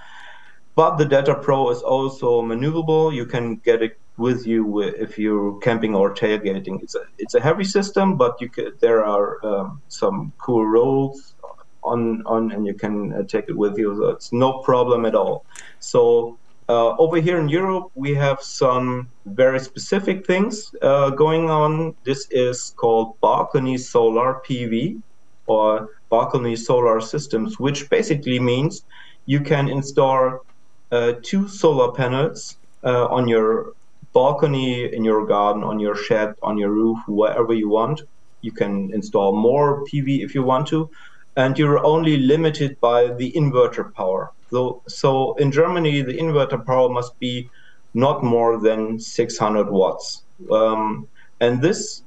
But 0.75 0.97
the 0.97 1.05
Delta 1.05 1.35
Pro 1.35 1.71
is 1.71 1.83
also 1.83 2.43
maneuverable. 2.43 3.15
You 3.15 3.27
can 3.27 3.57
get 3.57 3.83
it 3.83 3.99
with 4.17 4.47
you 4.47 4.81
if 4.81 5.19
you're 5.19 5.59
camping 5.61 5.95
or 5.95 6.15
tailgating. 6.15 6.83
It's 6.83 6.95
a 6.95 7.05
it's 7.19 7.35
a 7.35 7.41
heavy 7.41 7.65
system, 7.65 8.17
but 8.17 8.41
you 8.41 8.49
can, 8.49 8.73
there 8.81 9.05
are 9.05 9.45
um, 9.45 9.83
some 9.89 10.33
cool 10.39 10.67
rolls 10.67 11.35
on 11.83 12.23
on, 12.27 12.53
and 12.53 12.67
you 12.67 12.75
can 12.75 13.13
uh, 13.13 13.23
take 13.25 13.49
it 13.49 13.57
with 13.57 13.79
you. 13.79 13.97
So 13.97 14.09
it's 14.11 14.33
no 14.33 14.59
problem 14.61 15.05
at 15.07 15.15
all. 15.15 15.45
So. 15.81 16.39
Uh, 16.69 16.95
over 16.97 17.21
here 17.21 17.39
in 17.41 17.49
Europe, 17.49 17.91
we 17.97 18.15
have 18.15 18.41
some 18.41 19.09
very 19.27 19.59
specific 19.59 20.25
things 20.25 20.73
uh, 20.81 21.11
going 21.11 21.51
on. 21.51 21.95
This 22.05 22.29
is 22.31 22.73
called 22.77 23.21
balcony 23.21 23.77
solar 23.77 24.41
PV 24.47 25.03
or 25.47 25.91
balcony 26.09 26.55
solar 26.55 27.01
systems, 27.01 27.59
which 27.59 27.91
basically 27.91 28.39
means 28.39 28.85
you 29.27 29.41
can 29.41 29.69
install 29.69 30.47
uh, 30.93 31.15
two 31.23 31.49
solar 31.49 31.91
panels 31.93 32.57
uh, 32.85 33.07
on 33.07 33.27
your 33.29 33.75
balcony, 34.13 34.93
in 34.95 35.05
your 35.05 35.27
garden, 35.27 35.63
on 35.63 35.79
your 35.79 35.95
shed, 35.95 36.35
on 36.43 36.59
your 36.59 36.71
roof, 36.71 36.99
wherever 37.07 37.53
you 37.55 37.69
want. 37.69 38.03
You 38.43 38.53
can 38.53 38.91
install 38.93 39.35
more 39.35 39.85
PV 39.85 40.25
if 40.25 40.35
you 40.35 40.43
want 40.43 40.67
to, 40.69 40.91
and 41.37 41.59
you're 41.59 41.85
only 41.85 42.17
limited 42.19 42.79
by 42.81 43.09
the 43.09 43.33
inverter 43.33 43.93
power. 43.95 44.33
So, 44.51 44.83
so 44.87 45.35
in 45.35 45.51
Germany, 45.51 46.03
the 46.03 46.19
inverter 46.19 46.65
power 46.65 46.89
must 46.89 47.19
be 47.19 47.49
not 47.95 48.23
more 48.23 48.61
than 48.61 48.99
600 48.99 49.71
watts. 49.71 50.25
Um, 50.51 51.09
and 51.41 51.63
this 51.63 52.03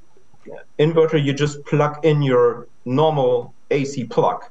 inverter, 0.78 1.22
you 1.22 1.32
just 1.32 1.64
plug 1.64 2.04
in 2.04 2.22
your 2.22 2.68
normal 2.84 3.54
AC 3.70 4.04
plug. 4.04 4.44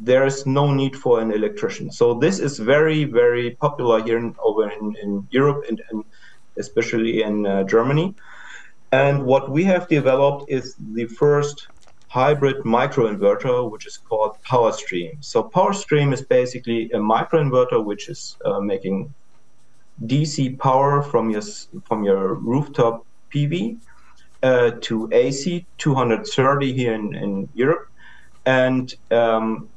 There 0.00 0.26
is 0.26 0.46
no 0.46 0.72
need 0.72 0.96
for 0.96 1.20
an 1.20 1.32
electrician. 1.32 1.90
So 1.90 2.14
this 2.14 2.38
is 2.38 2.58
very, 2.58 3.04
very 3.04 3.52
popular 3.52 4.02
here 4.02 4.18
in, 4.18 4.34
over 4.42 4.70
in, 4.70 4.96
in 5.02 5.26
Europe 5.30 5.64
and, 5.68 5.80
and 5.90 6.04
especially 6.58 7.22
in 7.22 7.46
uh, 7.46 7.64
Germany. 7.64 8.14
And 8.92 9.24
what 9.24 9.50
we 9.50 9.64
have 9.64 9.88
developed 9.88 10.50
is 10.50 10.74
the 10.92 11.06
first 11.06 11.68
hybrid 12.08 12.56
microinverter, 12.64 13.70
which 13.70 13.86
is 13.86 13.98
called 13.98 14.36
PowerStream. 14.42 15.22
So 15.22 15.42
PowerStream 15.42 16.12
is 16.12 16.22
basically 16.22 16.90
a 16.92 16.98
microinverter 16.98 17.84
which 17.84 18.08
is 18.08 18.36
uh, 18.44 18.60
making 18.60 19.12
DC 20.06 20.58
power 20.58 21.02
from 21.02 21.30
your 21.30 21.42
from 21.84 22.04
your 22.04 22.34
rooftop 22.34 23.04
PV 23.32 23.78
uh, 24.42 24.70
to 24.82 25.08
AC 25.12 25.66
230 25.78 26.72
here 26.72 26.94
in, 26.94 27.14
in 27.14 27.48
Europe, 27.54 27.88
and 28.46 28.94
um, 29.10 29.68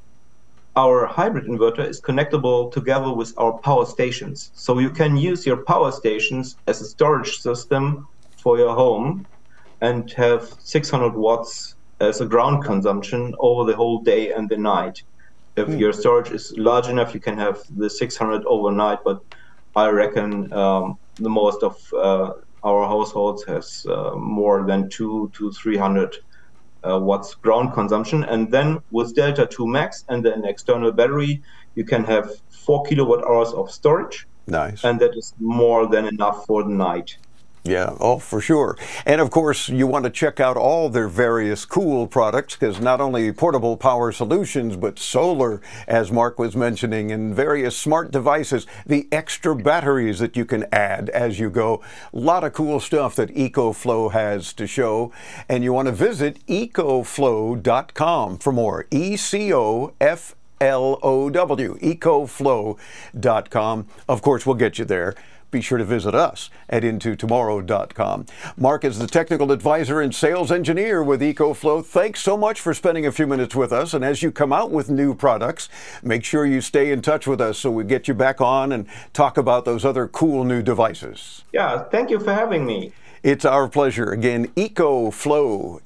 our 0.76 1.06
hybrid 1.06 1.46
inverter 1.46 1.88
is 1.88 2.00
connectable 2.00 2.72
together 2.72 3.12
with 3.14 3.34
our 3.38 3.54
power 3.60 3.86
stations. 3.86 4.52
So 4.54 4.80
you 4.80 4.90
can 4.90 5.18
use 5.18 5.46
your 5.46 5.58
power 5.58 5.92
stations 5.92 6.56
as 6.68 6.82
a 6.82 6.86
storage 6.86 7.40
system 7.40 8.08
for 8.38 8.58
your 8.58 8.74
home 8.74 9.28
and 9.82 10.10
have 10.12 10.56
600 10.60 11.14
watts 11.14 11.76
as 12.00 12.22
a 12.22 12.26
ground 12.26 12.64
consumption 12.64 13.36
over 13.40 13.70
the 13.70 13.76
whole 13.76 14.02
day 14.02 14.32
and 14.32 14.50
the 14.50 14.58
night. 14.58 15.04
If 15.58 15.68
mm. 15.68 15.80
your 15.80 15.92
storage 15.92 16.32
is 16.32 16.54
large 16.58 16.88
enough, 16.88 17.14
you 17.14 17.20
can 17.20 17.38
have 17.38 17.62
the 17.78 17.90
600 17.90 18.46
overnight, 18.46 19.00
but 19.04 19.22
I 19.76 19.90
reckon 19.90 20.52
um, 20.54 20.98
the 21.16 21.30
most 21.30 21.64
of 21.64 21.94
uh, 21.94 22.34
our 22.64 22.88
households 22.88 23.44
has 23.46 23.86
uh, 23.90 24.16
more 24.16 24.66
than 24.66 24.90
two 24.90 25.32
to 25.34 25.52
300 25.52 26.18
uh, 26.88 27.00
watts 27.00 27.36
ground 27.36 27.74
consumption. 27.74 28.24
And 28.24 28.52
then 28.52 28.80
with 28.92 29.16
Delta 29.16 29.46
2 29.46 29.68
Max 29.68 30.06
and 30.10 30.26
an 30.26 30.46
external 30.46 30.92
battery, 30.92 31.42
you 31.76 31.84
can 31.84 32.04
have 32.06 32.32
four 32.50 32.84
kilowatt 32.84 33.24
hours 33.24 33.54
of 33.54 33.72
storage. 33.72 34.28
Nice. 34.48 34.84
And 34.84 35.00
that 35.00 35.16
is 35.16 35.34
more 35.40 35.88
than 35.88 36.06
enough 36.06 36.46
for 36.46 36.64
the 36.64 36.70
night. 36.70 37.18
Yeah, 37.64 37.96
oh, 38.00 38.18
for 38.18 38.42
sure. 38.42 38.76
And 39.06 39.22
of 39.22 39.30
course, 39.30 39.70
you 39.70 39.86
want 39.86 40.06
to 40.06 40.10
check 40.10 40.40
out 40.40 40.58
all 40.58 40.90
their 40.90 41.08
various 41.08 41.64
cool 41.64 42.08
products 42.08 42.56
because 42.56 42.80
not 42.80 43.00
only 43.00 43.32
portable 43.32 43.78
power 43.78 44.12
solutions, 44.12 44.76
but 44.76 44.98
solar, 44.98 45.62
as 45.88 46.12
Mark 46.12 46.40
was 46.40 46.56
mentioning, 46.56 47.12
and 47.12 47.36
various 47.36 47.78
smart 47.78 48.10
devices, 48.12 48.66
the 48.88 49.08
extra 49.12 49.56
batteries 49.56 50.18
that 50.18 50.36
you 50.36 50.44
can 50.44 50.66
add 50.72 51.10
as 51.12 51.40
you 51.40 51.52
go. 51.52 51.84
A 52.12 52.18
lot 52.18 52.44
of 52.44 52.54
cool 52.54 52.80
stuff 52.80 53.16
that 53.18 53.30
EcoFlow 53.36 54.12
has 54.12 54.54
to 54.54 54.66
show. 54.66 55.12
And 55.48 55.64
you 55.64 55.72
want 55.72 55.86
to 55.86 55.92
visit 55.92 56.44
ecoflow.com 56.48 58.38
for 58.40 58.52
more. 58.52 58.88
E 58.90 59.16
C 59.16 59.54
O 59.54 59.94
F 60.02 60.36
L 60.60 60.98
O 61.04 61.30
W, 61.30 61.78
ecoflow.com. 61.78 62.78
Of 64.10 64.22
course, 64.24 64.48
we'll 64.48 64.56
get 64.56 64.80
you 64.80 64.86
there 64.86 65.14
be 65.52 65.62
sure 65.62 65.78
to 65.78 65.84
visit 65.84 66.16
us 66.16 66.50
at 66.70 66.84
intotomorrow.com. 66.84 68.26
Mark 68.58 68.84
is 68.84 68.98
the 68.98 69.08
technical 69.08 69.52
advisor 69.52 70.02
and 70.02 70.16
sales 70.16 70.52
engineer 70.52 71.04
with 71.04 71.22
EcoFlow. 71.22 71.86
Thanks 71.86 72.22
so 72.22 72.36
much 72.38 72.60
for 72.60 72.74
spending 72.74 73.06
a 73.06 73.12
few 73.12 73.28
minutes 73.28 73.56
with 73.56 73.72
us. 73.72 73.94
And 73.94 74.04
as 74.04 74.24
you 74.24 74.32
come 74.32 74.54
out 74.54 74.72
with 74.72 74.90
new 74.90 75.14
products, 75.14 75.70
make 76.02 76.24
sure 76.24 76.46
you 76.46 76.62
stay 76.62 76.92
in 76.92 77.02
touch 77.02 77.28
with 77.28 77.42
us 77.42 77.58
so 77.58 77.70
we 77.70 77.84
get 77.84 78.08
you 78.08 78.14
back 78.14 78.42
on 78.42 78.72
and 78.72 78.88
talk 79.14 79.38
about 79.38 79.66
those 79.66 79.86
other 79.86 80.08
cool 80.08 80.44
new 80.44 80.62
devices. 80.62 81.44
Yeah, 81.52 81.84
thank 81.84 82.10
you 82.10 82.20
for 82.20 82.34
having 82.34 82.66
me. 82.66 82.94
It's 83.24 83.46
our 83.46 83.68
pleasure. 83.68 84.12
Again, 84.12 84.48
ecoflow.com. 84.56 85.80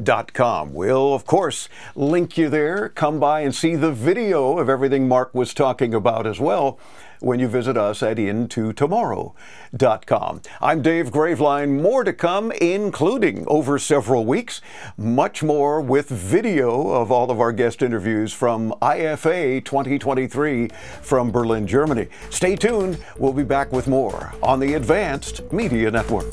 We'll, 0.73 1.13
of 1.13 1.25
course, 1.25 1.67
link 1.93 2.37
you 2.37 2.47
there. 2.47 2.87
Come 2.87 3.19
by 3.19 3.41
and 3.41 3.53
see 3.53 3.75
the 3.75 3.91
video 3.91 4.57
of 4.57 4.69
everything 4.69 5.09
Mark 5.09 5.35
was 5.35 5.53
talking 5.53 5.93
about 5.93 6.25
as 6.25 6.39
well 6.39 6.79
when 7.19 7.39
you 7.39 7.47
visit 7.47 7.77
us 7.77 8.01
at 8.03 8.17
intotomorrow.com. 8.17 10.41
I'm 10.61 10.81
Dave 10.81 11.11
Graveline. 11.11 11.81
More 11.81 12.03
to 12.03 12.11
come, 12.13 12.51
including 12.53 13.45
over 13.47 13.79
several 13.79 14.25
weeks, 14.25 14.61
much 14.97 15.43
more 15.43 15.81
with 15.81 16.09
video 16.09 16.89
of 16.89 17.11
all 17.11 17.31
of 17.31 17.39
our 17.39 17.51
guest 17.51 17.81
interviews 17.81 18.31
from 18.33 18.73
IFA 18.81 19.65
2023 19.65 20.69
from 21.01 21.31
Berlin, 21.31 21.65
Germany. 21.67 22.07
Stay 22.29 22.55
tuned. 22.55 23.03
We'll 23.17 23.33
be 23.33 23.43
back 23.43 23.71
with 23.71 23.87
more 23.87 24.33
on 24.41 24.59
the 24.59 24.75
Advanced 24.75 25.51
Media 25.51 25.91
Network. 25.91 26.31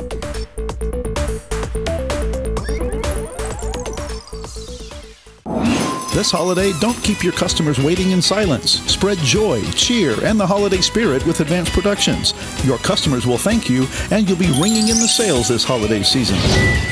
This 6.12 6.30
holiday, 6.30 6.74
don't 6.78 7.02
keep 7.02 7.24
your 7.24 7.32
customers 7.32 7.80
waiting 7.80 8.10
in 8.10 8.20
silence. 8.20 8.82
Spread 8.82 9.16
joy, 9.20 9.62
cheer, 9.70 10.14
and 10.22 10.38
the 10.38 10.46
holiday 10.46 10.82
spirit 10.82 11.24
with 11.24 11.40
Advanced 11.40 11.72
Productions. 11.72 12.34
Your 12.66 12.76
customers 12.76 13.26
will 13.26 13.38
thank 13.38 13.70
you, 13.70 13.86
and 14.10 14.28
you'll 14.28 14.38
be 14.38 14.52
ringing 14.60 14.88
in 14.88 14.98
the 14.98 15.08
sales 15.08 15.48
this 15.48 15.64
holiday 15.64 16.02
season. 16.02 16.36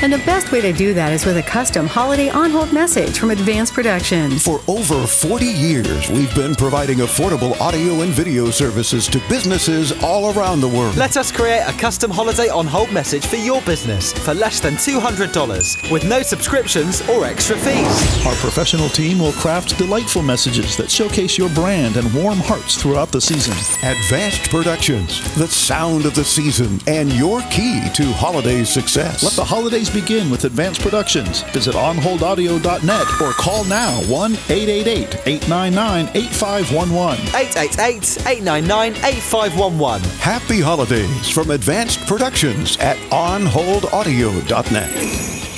And 0.01 0.11
the 0.11 0.17
best 0.25 0.51
way 0.51 0.59
to 0.61 0.73
do 0.73 0.95
that 0.95 1.13
is 1.13 1.23
with 1.23 1.37
a 1.37 1.43
custom 1.43 1.85
holiday 1.85 2.29
on 2.29 2.49
hold 2.49 2.73
message 2.73 3.19
from 3.19 3.29
Advanced 3.29 3.73
Productions. 3.73 4.43
For 4.43 4.59
over 4.67 5.05
40 5.05 5.45
years, 5.45 6.09
we've 6.09 6.33
been 6.33 6.55
providing 6.55 6.97
affordable 6.97 7.55
audio 7.61 8.01
and 8.01 8.11
video 8.11 8.49
services 8.49 9.07
to 9.09 9.21
businesses 9.29 9.91
all 10.01 10.35
around 10.35 10.61
the 10.61 10.67
world. 10.67 10.97
Let 10.97 11.15
us 11.15 11.31
create 11.31 11.61
a 11.67 11.73
custom 11.73 12.09
holiday 12.09 12.49
on 12.49 12.65
hold 12.65 12.91
message 12.91 13.27
for 13.27 13.35
your 13.35 13.61
business 13.61 14.13
for 14.13 14.33
less 14.33 14.59
than 14.59 14.73
$200 14.73 15.91
with 15.91 16.05
no 16.05 16.23
subscriptions 16.23 17.07
or 17.07 17.23
extra 17.23 17.55
fees. 17.55 18.25
Our 18.25 18.33
professional 18.37 18.89
team 18.89 19.10
will 19.19 19.33
craft 19.33 19.77
delightful 19.77 20.21
messages 20.21 20.77
that 20.77 20.89
showcase 20.89 21.37
your 21.37 21.49
brand 21.49 21.97
and 21.97 22.13
warm 22.13 22.37
hearts 22.39 22.81
throughout 22.81 23.11
the 23.11 23.19
season. 23.19 23.53
Advanced 23.89 24.49
Productions, 24.49 25.19
the 25.35 25.47
sound 25.47 26.05
of 26.05 26.15
the 26.15 26.23
season, 26.23 26.79
and 26.87 27.11
your 27.13 27.41
key 27.49 27.81
to 27.95 28.05
holiday 28.13 28.63
success. 28.63 29.23
Let 29.23 29.33
the 29.33 29.43
holidays 29.43 29.89
begin 29.89 30.29
with 30.29 30.45
Advanced 30.45 30.79
Productions. 30.81 31.41
Visit 31.51 31.75
onholdaudio.net 31.75 33.21
or 33.21 33.33
call 33.33 33.65
now 33.65 33.99
1 34.03 34.31
888 34.49 35.27
899 35.27 36.09
8511. 36.15 37.25
888 37.35 38.27
899 38.27 38.91
8511. 39.03 40.09
Happy 40.19 40.61
holidays 40.61 41.29
from 41.29 41.51
Advanced 41.51 41.99
Productions 42.07 42.77
at 42.77 42.95
onholdaudio.net. 43.11 45.50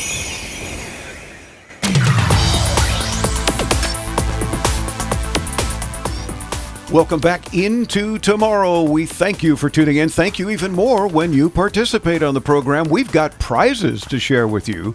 Welcome 6.93 7.21
back 7.21 7.55
into 7.55 8.19
tomorrow. 8.19 8.83
We 8.83 9.07
thank 9.07 9.41
you 9.41 9.55
for 9.55 9.67
tuning 9.67 9.97
in. 9.97 10.09
Thank 10.09 10.37
you 10.37 10.51
even 10.51 10.73
more 10.73 11.07
when 11.07 11.33
you 11.33 11.49
participate 11.49 12.21
on 12.21 12.35
the 12.35 12.39
program. 12.39 12.87
We've 12.87 13.11
got 13.11 13.39
prizes 13.39 14.01
to 14.01 14.19
share 14.19 14.47
with 14.47 14.69
you 14.69 14.93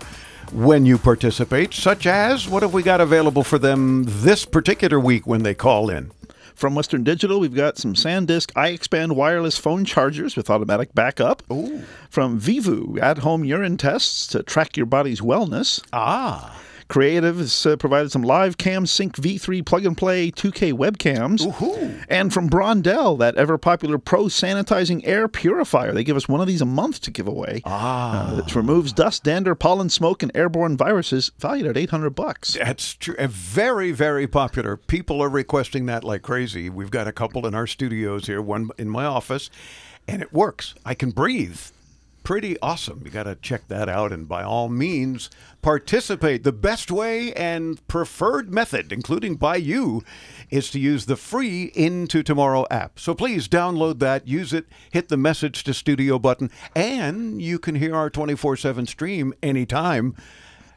when 0.52 0.86
you 0.86 0.96
participate, 0.96 1.74
such 1.74 2.06
as 2.06 2.48
what 2.48 2.62
have 2.62 2.72
we 2.72 2.84
got 2.84 3.00
available 3.00 3.42
for 3.42 3.58
them 3.58 4.04
this 4.06 4.44
particular 4.44 5.00
week 5.00 5.26
when 5.26 5.42
they 5.42 5.54
call 5.54 5.90
in? 5.90 6.12
From 6.54 6.76
Western 6.76 7.02
Digital, 7.02 7.40
we've 7.40 7.52
got 7.52 7.78
some 7.78 7.94
SanDisk 7.94 8.52
iXpand 8.52 9.16
wireless 9.16 9.58
phone 9.58 9.84
chargers 9.84 10.36
with 10.36 10.50
automatic 10.50 10.94
backup. 10.94 11.42
Ooh. 11.50 11.82
From 12.10 12.38
Vivoo, 12.38 12.96
at 13.00 13.18
home 13.18 13.44
urine 13.44 13.76
tests 13.76 14.28
to 14.28 14.44
track 14.44 14.76
your 14.76 14.86
body's 14.86 15.20
wellness. 15.20 15.82
Ah. 15.92 16.60
Creative 16.88 17.36
has 17.36 17.66
uh, 17.66 17.76
provided 17.76 18.10
some 18.10 18.22
live 18.22 18.56
cam 18.56 18.86
sync 18.86 19.16
V3 19.16 19.64
plug 19.64 19.84
and 19.84 19.96
play 19.96 20.30
2K 20.30 20.72
webcams. 20.72 21.44
And 22.08 22.32
from 22.32 22.48
Brondell, 22.48 23.18
that 23.18 23.36
ever 23.36 23.58
popular 23.58 23.98
pro 23.98 24.24
sanitizing 24.24 25.02
air 25.04 25.28
purifier. 25.28 25.92
They 25.92 26.02
give 26.02 26.16
us 26.16 26.28
one 26.28 26.40
of 26.40 26.46
these 26.46 26.62
a 26.62 26.66
month 26.66 27.02
to 27.02 27.10
give 27.10 27.28
away. 27.28 27.60
Ah. 27.66 28.32
Uh, 28.32 28.38
it 28.38 28.54
removes 28.54 28.92
dust, 28.92 29.22
dander, 29.22 29.54
pollen, 29.54 29.90
smoke, 29.90 30.22
and 30.22 30.32
airborne 30.34 30.78
viruses, 30.78 31.30
valued 31.38 31.66
at 31.66 31.76
800 31.76 32.10
bucks. 32.10 32.54
That's 32.54 32.94
true. 32.94 33.16
Very, 33.18 33.92
very 33.92 34.26
popular. 34.26 34.76
People 34.78 35.22
are 35.22 35.28
requesting 35.28 35.86
that 35.86 36.04
like 36.04 36.22
crazy. 36.22 36.70
We've 36.70 36.90
got 36.90 37.06
a 37.06 37.12
couple 37.12 37.46
in 37.46 37.54
our 37.54 37.66
studios 37.66 38.26
here, 38.26 38.40
one 38.40 38.70
in 38.78 38.88
my 38.88 39.04
office, 39.04 39.50
and 40.06 40.22
it 40.22 40.32
works. 40.32 40.74
I 40.86 40.94
can 40.94 41.10
breathe. 41.10 41.60
Pretty 42.28 42.60
awesome. 42.60 43.00
You 43.06 43.10
got 43.10 43.22
to 43.22 43.36
check 43.36 43.68
that 43.68 43.88
out, 43.88 44.12
and 44.12 44.28
by 44.28 44.42
all 44.42 44.68
means, 44.68 45.30
participate. 45.62 46.44
The 46.44 46.52
best 46.52 46.90
way 46.90 47.32
and 47.32 47.80
preferred 47.88 48.52
method, 48.52 48.92
including 48.92 49.36
by 49.36 49.56
you, 49.56 50.04
is 50.50 50.70
to 50.72 50.78
use 50.78 51.06
the 51.06 51.16
free 51.16 51.72
Into 51.74 52.22
Tomorrow 52.22 52.66
app. 52.70 53.00
So 53.00 53.14
please 53.14 53.48
download 53.48 53.98
that, 54.00 54.28
use 54.28 54.52
it, 54.52 54.66
hit 54.90 55.08
the 55.08 55.16
message 55.16 55.64
to 55.64 55.72
studio 55.72 56.18
button, 56.18 56.50
and 56.76 57.40
you 57.40 57.58
can 57.58 57.76
hear 57.76 57.96
our 57.96 58.10
24 58.10 58.58
7 58.58 58.84
stream 58.84 59.32
anytime. 59.42 60.14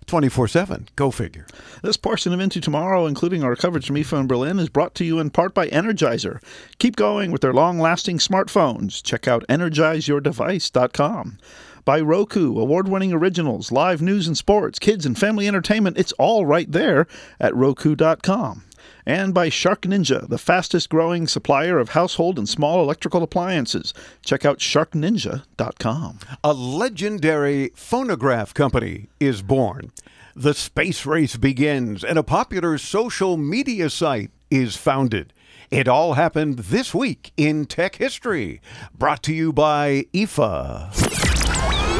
24 0.07 0.47
7. 0.47 0.87
Go 0.95 1.11
figure. 1.11 1.45
This 1.83 1.97
portion 1.97 2.33
of 2.33 2.39
Into 2.39 2.61
Tomorrow, 2.61 3.05
including 3.05 3.43
our 3.43 3.55
coverage 3.55 3.87
from 3.87 3.95
IFA 3.95 4.21
in 4.21 4.27
Berlin, 4.27 4.59
is 4.59 4.69
brought 4.69 4.95
to 4.95 5.05
you 5.05 5.19
in 5.19 5.29
part 5.29 5.53
by 5.53 5.67
Energizer. 5.69 6.41
Keep 6.79 6.95
going 6.95 7.31
with 7.31 7.41
their 7.41 7.53
long 7.53 7.79
lasting 7.79 8.17
smartphones. 8.17 9.01
Check 9.03 9.27
out 9.27 9.45
energizeyourdevice.com. 9.47 11.37
By 11.83 11.99
Roku, 11.99 12.59
award 12.59 12.87
winning 12.87 13.11
originals, 13.11 13.71
live 13.71 14.01
news 14.01 14.27
and 14.27 14.37
sports, 14.37 14.77
kids 14.77 15.05
and 15.05 15.17
family 15.17 15.47
entertainment. 15.47 15.97
It's 15.97 16.11
all 16.13 16.45
right 16.45 16.71
there 16.71 17.07
at 17.39 17.55
Roku.com. 17.55 18.63
And 19.11 19.33
by 19.33 19.49
Shark 19.49 19.81
Ninja, 19.81 20.25
the 20.29 20.37
fastest 20.37 20.87
growing 20.87 21.27
supplier 21.27 21.79
of 21.79 21.89
household 21.89 22.37
and 22.37 22.47
small 22.47 22.81
electrical 22.81 23.23
appliances. 23.23 23.93
Check 24.23 24.45
out 24.45 24.59
sharkninja.com. 24.59 26.19
A 26.45 26.53
legendary 26.53 27.73
phonograph 27.75 28.53
company 28.53 29.09
is 29.19 29.41
born. 29.41 29.91
The 30.33 30.53
space 30.53 31.05
race 31.05 31.35
begins, 31.35 32.05
and 32.05 32.17
a 32.17 32.23
popular 32.23 32.77
social 32.77 33.35
media 33.35 33.89
site 33.89 34.31
is 34.49 34.77
founded. 34.77 35.33
It 35.69 35.89
all 35.89 36.13
happened 36.13 36.59
this 36.59 36.93
week 36.93 37.33
in 37.35 37.65
tech 37.65 37.97
history. 37.97 38.61
Brought 38.97 39.23
to 39.23 39.33
you 39.33 39.51
by 39.51 40.05
IFA. 40.13 40.89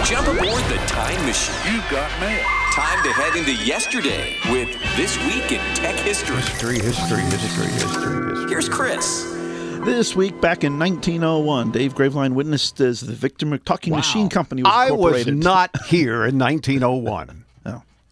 Jump 0.05 0.29
aboard 0.29 0.63
the 0.63 0.77
time 0.87 1.25
machine. 1.25 1.73
You 1.73 1.81
got 1.91 2.21
mail. 2.21 2.60
Time 2.71 3.03
to 3.03 3.11
head 3.11 3.35
into 3.35 3.53
yesterday 3.53 4.37
with 4.49 4.69
This 4.95 5.17
Week 5.25 5.51
in 5.51 5.59
Tech 5.75 5.93
History. 5.99 6.37
History, 6.37 6.79
history, 6.79 7.19
history, 7.19 7.65
history, 7.65 8.29
history. 8.29 8.49
Here's 8.49 8.69
Chris. 8.69 9.25
This 9.83 10.15
week, 10.15 10.39
back 10.39 10.63
in 10.63 10.79
1901, 10.79 11.71
Dave 11.71 11.93
Graveline 11.95 12.31
witnessed 12.33 12.79
as 12.79 13.01
the 13.01 13.11
Victor 13.11 13.57
Talking 13.57 13.93
Machine 13.93 14.29
Company 14.29 14.63
was 14.63 14.71
I 14.73 14.91
was 14.91 15.27
incorporated. 15.27 15.35
not 15.43 15.85
here 15.87 16.25
in 16.25 16.39
1901. 16.39 17.40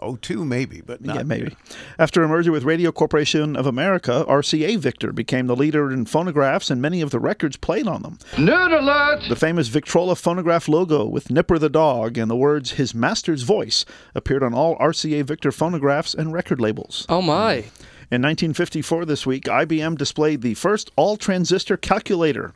Oh. 0.01 0.15
02 0.15 0.45
maybe, 0.45 0.81
but 0.81 1.03
not 1.03 1.15
yeah, 1.17 1.23
maybe. 1.23 1.55
After 1.97 2.23
a 2.23 2.27
merger 2.27 2.51
with 2.51 2.63
Radio 2.63 2.91
Corporation 2.91 3.55
of 3.55 3.65
America, 3.65 4.25
RCA 4.27 4.77
Victor 4.77 5.11
became 5.11 5.47
the 5.47 5.55
leader 5.55 5.91
in 5.91 6.05
phonographs 6.05 6.69
and 6.69 6.81
many 6.81 7.01
of 7.01 7.11
the 7.11 7.19
records 7.19 7.57
played 7.57 7.87
on 7.87 8.01
them. 8.01 8.17
Nerd 8.33 8.77
alert! 8.77 9.23
The 9.29 9.35
famous 9.35 9.67
Victrola 9.67 10.15
phonograph 10.15 10.67
logo 10.67 11.05
with 11.05 11.29
Nipper 11.29 11.59
the 11.59 11.69
dog 11.69 12.17
and 12.17 12.29
the 12.29 12.35
words 12.35 12.71
His 12.71 12.93
Master's 12.93 13.43
Voice 13.43 13.85
appeared 14.15 14.43
on 14.43 14.53
all 14.53 14.77
RCA 14.77 15.23
Victor 15.23 15.51
phonographs 15.51 16.13
and 16.13 16.33
record 16.33 16.59
labels. 16.59 17.05
Oh 17.09 17.21
my. 17.21 17.65
In 18.11 18.23
1954, 18.23 19.05
this 19.05 19.27
week, 19.27 19.43
IBM 19.43 19.95
displayed 19.95 20.41
the 20.41 20.55
first 20.55 20.89
all 20.95 21.15
transistor 21.15 21.77
calculator. 21.77 22.55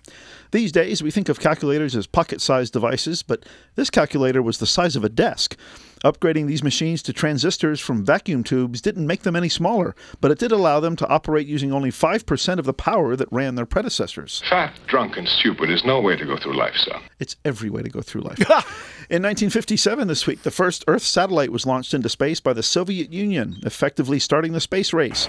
These 0.49 0.71
days, 0.71 1.03
we 1.03 1.11
think 1.11 1.29
of 1.29 1.39
calculators 1.39 1.95
as 1.95 2.07
pocket 2.07 2.41
sized 2.41 2.73
devices, 2.73 3.21
but 3.21 3.45
this 3.75 3.91
calculator 3.91 4.41
was 4.41 4.57
the 4.57 4.65
size 4.65 4.95
of 4.95 5.03
a 5.03 5.09
desk. 5.09 5.55
Upgrading 6.03 6.47
these 6.47 6.63
machines 6.63 7.01
to 7.03 7.13
transistors 7.13 7.79
from 7.79 8.03
vacuum 8.03 8.43
tubes 8.43 8.81
didn't 8.81 9.07
make 9.07 9.21
them 9.21 9.37
any 9.37 9.47
smaller, 9.47 9.95
but 10.19 10.31
it 10.31 10.37
did 10.37 10.51
allow 10.51 10.81
them 10.81 10.97
to 10.97 11.07
operate 11.07 11.47
using 11.47 11.71
only 11.71 11.91
5% 11.91 12.59
of 12.59 12.65
the 12.65 12.73
power 12.73 13.15
that 13.15 13.31
ran 13.31 13.55
their 13.55 13.65
predecessors. 13.65 14.43
Fat, 14.49 14.73
drunk, 14.85 15.15
and 15.15 15.29
stupid 15.29 15.69
is 15.69 15.85
no 15.85 16.01
way 16.01 16.17
to 16.17 16.25
go 16.25 16.35
through 16.35 16.57
life, 16.57 16.75
son. 16.75 17.01
It's 17.19 17.37
every 17.45 17.69
way 17.69 17.83
to 17.83 17.89
go 17.89 18.01
through 18.01 18.21
life. 18.21 18.37
In 19.09 19.23
1957, 19.23 20.09
this 20.09 20.27
week, 20.27 20.43
the 20.43 20.51
first 20.51 20.83
Earth 20.87 21.03
satellite 21.03 21.53
was 21.53 21.65
launched 21.65 21.93
into 21.93 22.09
space 22.09 22.41
by 22.41 22.51
the 22.51 22.63
Soviet 22.63 23.13
Union, 23.13 23.61
effectively 23.63 24.19
starting 24.19 24.51
the 24.51 24.59
space 24.59 24.91
race. 24.91 25.25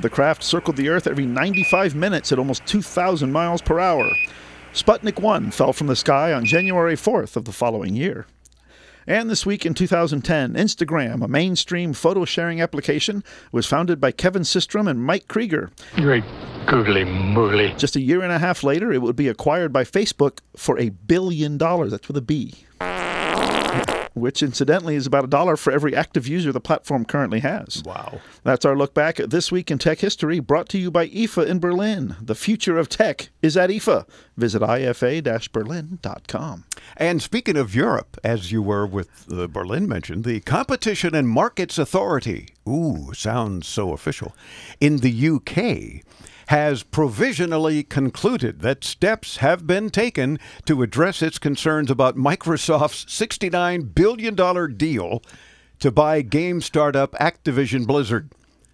The 0.00 0.10
craft 0.10 0.44
circled 0.44 0.76
the 0.76 0.90
Earth 0.90 1.06
every 1.06 1.24
95 1.24 1.94
minutes 1.94 2.30
at 2.30 2.38
almost 2.38 2.66
2,000 2.66 3.32
miles 3.32 3.62
per 3.62 3.80
hour. 3.80 4.10
Sputnik 4.74 5.18
1 5.18 5.50
fell 5.50 5.72
from 5.72 5.86
the 5.86 5.96
sky 5.96 6.32
on 6.34 6.44
January 6.44 6.94
4th 6.94 7.36
of 7.36 7.46
the 7.46 7.52
following 7.52 7.96
year. 7.96 8.26
And 9.08 9.30
this 9.30 9.46
week 9.46 9.64
in 9.64 9.72
2010, 9.72 10.52
Instagram, 10.52 11.24
a 11.24 11.28
mainstream 11.28 11.94
photo 11.94 12.26
sharing 12.26 12.60
application, 12.60 13.24
was 13.50 13.64
founded 13.64 14.02
by 14.02 14.12
Kevin 14.12 14.42
Systrom 14.42 14.86
and 14.86 15.02
Mike 15.02 15.28
Krieger. 15.28 15.70
Great 15.94 16.24
googly 16.66 17.04
moogly. 17.04 17.76
Just 17.78 17.96
a 17.96 18.00
year 18.00 18.20
and 18.20 18.30
a 18.30 18.38
half 18.38 18.62
later, 18.62 18.92
it 18.92 19.00
would 19.00 19.16
be 19.16 19.28
acquired 19.28 19.72
by 19.72 19.84
Facebook 19.84 20.40
for 20.58 20.78
a 20.78 20.90
billion 20.90 21.56
dollars. 21.56 21.92
That's 21.92 22.06
with 22.06 22.18
a 22.18 22.20
B. 22.20 22.52
Which, 24.14 24.42
incidentally, 24.42 24.96
is 24.96 25.06
about 25.06 25.24
a 25.24 25.28
dollar 25.28 25.56
for 25.56 25.72
every 25.72 25.94
active 25.94 26.26
user 26.26 26.52
the 26.52 26.60
platform 26.60 27.04
currently 27.04 27.40
has. 27.40 27.82
Wow. 27.84 28.20
That's 28.42 28.64
our 28.64 28.76
look 28.76 28.94
back 28.94 29.20
at 29.20 29.30
This 29.30 29.52
Week 29.52 29.70
in 29.70 29.78
Tech 29.78 29.98
History, 30.00 30.40
brought 30.40 30.68
to 30.70 30.78
you 30.78 30.90
by 30.90 31.08
IFA 31.08 31.46
in 31.46 31.60
Berlin. 31.60 32.16
The 32.20 32.34
future 32.34 32.78
of 32.78 32.88
tech 32.88 33.30
is 33.42 33.56
at 33.56 33.70
IFA. 33.70 34.06
Visit 34.36 34.62
ifa 34.62 35.52
berlin.com. 35.52 36.64
And 36.96 37.22
speaking 37.22 37.56
of 37.56 37.74
Europe, 37.74 38.16
as 38.24 38.52
you 38.52 38.62
were 38.62 38.86
with 38.86 39.26
the 39.26 39.48
Berlin 39.48 39.88
mentioned, 39.88 40.24
the 40.24 40.40
Competition 40.40 41.14
and 41.14 41.28
Markets 41.28 41.78
Authority, 41.78 42.48
ooh, 42.68 43.12
sounds 43.14 43.66
so 43.66 43.92
official, 43.92 44.34
in 44.80 44.98
the 44.98 45.28
UK 45.28 46.04
has 46.48 46.82
provisionally 46.82 47.82
concluded 47.82 48.60
that 48.60 48.82
steps 48.82 49.36
have 49.36 49.66
been 49.66 49.90
taken 49.90 50.38
to 50.64 50.82
address 50.82 51.20
its 51.20 51.38
concerns 51.38 51.90
about 51.90 52.16
Microsoft's 52.16 53.04
$69 53.04 53.94
billion 53.94 54.34
deal 54.76 55.22
to 55.78 55.90
buy 55.90 56.22
game 56.22 56.62
startup 56.62 57.12
Activision 57.12 57.86
Blizzard. 57.86 58.30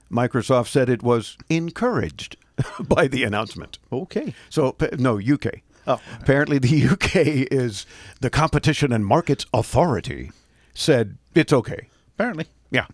Microsoft 0.09 0.69
said 0.69 0.89
it 0.89 1.03
was 1.03 1.37
encouraged 1.51 2.37
by 2.81 3.09
the 3.09 3.25
announcement. 3.25 3.81
Okay. 3.93 4.35
So, 4.51 4.77
no, 4.97 5.19
UK. 5.19 5.61
Oh. 5.89 6.01
Apparently, 6.21 6.59
the 6.59 6.89
UK 6.93 7.17
is 7.51 7.87
the 8.21 8.31
Competition 8.31 8.93
and 8.93 9.05
Markets 9.05 9.47
Authority 9.53 10.31
said 10.75 11.19
it's 11.35 11.53
okay. 11.53 11.89
Apparently. 12.15 12.47
Yeah. 12.71 12.87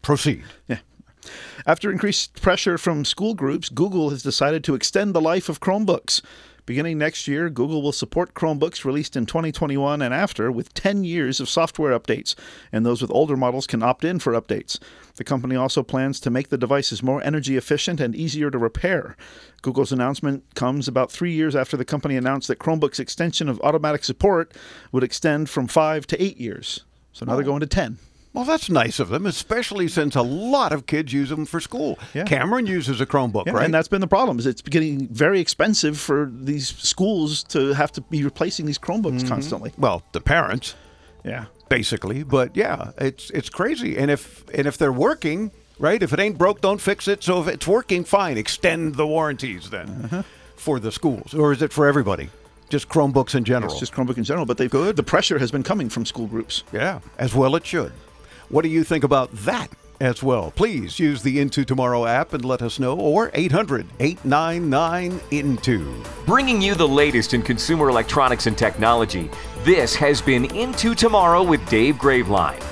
Proceed. 0.00 0.44
Yeah. 0.68 0.78
After 1.66 1.90
increased 1.90 2.40
pressure 2.40 2.78
from 2.78 3.04
school 3.04 3.34
groups, 3.34 3.68
Google 3.68 4.10
has 4.10 4.22
decided 4.22 4.64
to 4.64 4.74
extend 4.74 5.14
the 5.14 5.20
life 5.20 5.48
of 5.48 5.60
Chromebooks. 5.60 6.22
Beginning 6.64 6.96
next 6.96 7.26
year, 7.26 7.50
Google 7.50 7.82
will 7.82 7.92
support 7.92 8.34
Chromebooks 8.34 8.84
released 8.84 9.16
in 9.16 9.26
2021 9.26 10.00
and 10.00 10.14
after 10.14 10.50
with 10.52 10.72
10 10.74 11.02
years 11.02 11.40
of 11.40 11.48
software 11.48 11.98
updates, 11.98 12.36
and 12.70 12.86
those 12.86 13.02
with 13.02 13.10
older 13.10 13.36
models 13.36 13.66
can 13.66 13.82
opt 13.82 14.04
in 14.04 14.20
for 14.20 14.32
updates. 14.32 14.78
The 15.16 15.24
company 15.24 15.56
also 15.56 15.82
plans 15.82 16.20
to 16.20 16.30
make 16.30 16.50
the 16.50 16.58
devices 16.58 17.02
more 17.02 17.22
energy 17.24 17.56
efficient 17.56 18.00
and 18.00 18.14
easier 18.14 18.48
to 18.48 18.58
repair. 18.58 19.16
Google's 19.60 19.90
announcement 19.90 20.44
comes 20.54 20.86
about 20.86 21.10
three 21.10 21.32
years 21.32 21.56
after 21.56 21.76
the 21.76 21.84
company 21.84 22.16
announced 22.16 22.46
that 22.46 22.60
Chromebook's 22.60 23.00
extension 23.00 23.48
of 23.48 23.60
automatic 23.62 24.04
support 24.04 24.54
would 24.92 25.02
extend 25.02 25.50
from 25.50 25.66
five 25.66 26.06
to 26.06 26.22
eight 26.22 26.38
years. 26.38 26.84
So 27.12 27.26
now 27.26 27.34
they're 27.34 27.44
going 27.44 27.60
to 27.60 27.66
10. 27.66 27.98
Well, 28.34 28.44
that's 28.44 28.70
nice 28.70 28.98
of 28.98 29.10
them, 29.10 29.26
especially 29.26 29.88
since 29.88 30.16
a 30.16 30.22
lot 30.22 30.72
of 30.72 30.86
kids 30.86 31.12
use 31.12 31.28
them 31.28 31.44
for 31.44 31.60
school. 31.60 31.98
Yeah. 32.14 32.24
Cameron 32.24 32.66
uses 32.66 32.98
a 33.00 33.06
Chromebook, 33.06 33.44
Yeah, 33.46 33.52
right? 33.52 33.64
And 33.66 33.74
that's 33.74 33.88
been 33.88 34.00
the 34.00 34.06
problem. 34.06 34.38
Is 34.38 34.46
it's 34.46 34.62
getting 34.62 35.06
very 35.08 35.38
expensive 35.40 35.98
for 35.98 36.30
these 36.32 36.68
schools 36.68 37.42
to 37.44 37.74
have 37.74 37.92
to 37.92 38.00
be 38.00 38.24
replacing 38.24 38.64
these 38.64 38.78
Chromebooks 38.78 39.20
Mhm. 39.22 39.28
constantly. 39.28 39.72
Well, 39.76 40.02
the 40.12 40.20
parents, 40.22 40.74
Yeah. 41.24 41.44
basically. 41.68 42.22
But 42.22 42.56
yeah, 42.56 42.92
it's 42.96 43.28
it's 43.30 43.50
crazy. 43.50 43.98
And 43.98 44.10
if 44.10 44.44
and 44.54 44.66
if 44.66 44.78
they're 44.78 44.92
working, 44.92 45.50
right? 45.78 46.02
If 46.02 46.14
it 46.14 46.18
ain't 46.18 46.38
broke, 46.38 46.62
don't 46.62 46.80
fix 46.80 47.06
it. 47.08 47.22
So 47.22 47.40
if 47.42 47.48
it's 47.48 47.66
working, 47.66 48.02
fine. 48.02 48.38
Extend 48.38 48.94
the 48.94 49.06
warranties 49.06 49.68
then 49.68 49.88
Uh-huh. 50.04 50.22
for 50.56 50.80
the 50.80 50.90
schools, 50.90 51.34
or 51.34 51.52
is 51.52 51.60
it 51.60 51.70
for 51.72 51.86
everybody? 51.86 52.30
Just 52.70 52.88
Chromebooks 52.88 53.34
in 53.34 53.44
general. 53.44 53.70
It's 53.72 53.80
just 53.80 53.92
Chromebook 53.92 54.16
in 54.16 54.24
general, 54.24 54.46
but 54.46 54.56
they 54.56 54.68
good. 54.68 54.96
The 54.96 55.02
pressure 55.02 55.38
has 55.38 55.50
been 55.50 55.62
coming 55.62 55.90
from 55.90 56.06
school 56.06 56.26
groups. 56.26 56.62
Yeah, 56.72 57.00
as 57.18 57.34
well 57.34 57.54
it 57.56 57.66
should. 57.66 57.92
What 58.52 58.64
do 58.64 58.68
you 58.68 58.84
think 58.84 59.02
about 59.02 59.32
that 59.32 59.68
as 59.98 60.22
well? 60.22 60.50
Please 60.50 60.98
use 60.98 61.22
the 61.22 61.40
Into 61.40 61.64
Tomorrow 61.64 62.04
app 62.04 62.34
and 62.34 62.44
let 62.44 62.60
us 62.60 62.78
know, 62.78 63.00
or 63.00 63.30
800 63.32 63.86
899 63.98 65.18
Into. 65.30 66.04
Bringing 66.26 66.60
you 66.60 66.74
the 66.74 66.86
latest 66.86 67.32
in 67.32 67.40
consumer 67.40 67.88
electronics 67.88 68.46
and 68.46 68.58
technology, 68.58 69.30
this 69.64 69.94
has 69.94 70.20
been 70.20 70.54
Into 70.54 70.94
Tomorrow 70.94 71.42
with 71.42 71.66
Dave 71.70 71.94
Graveline. 71.94 72.71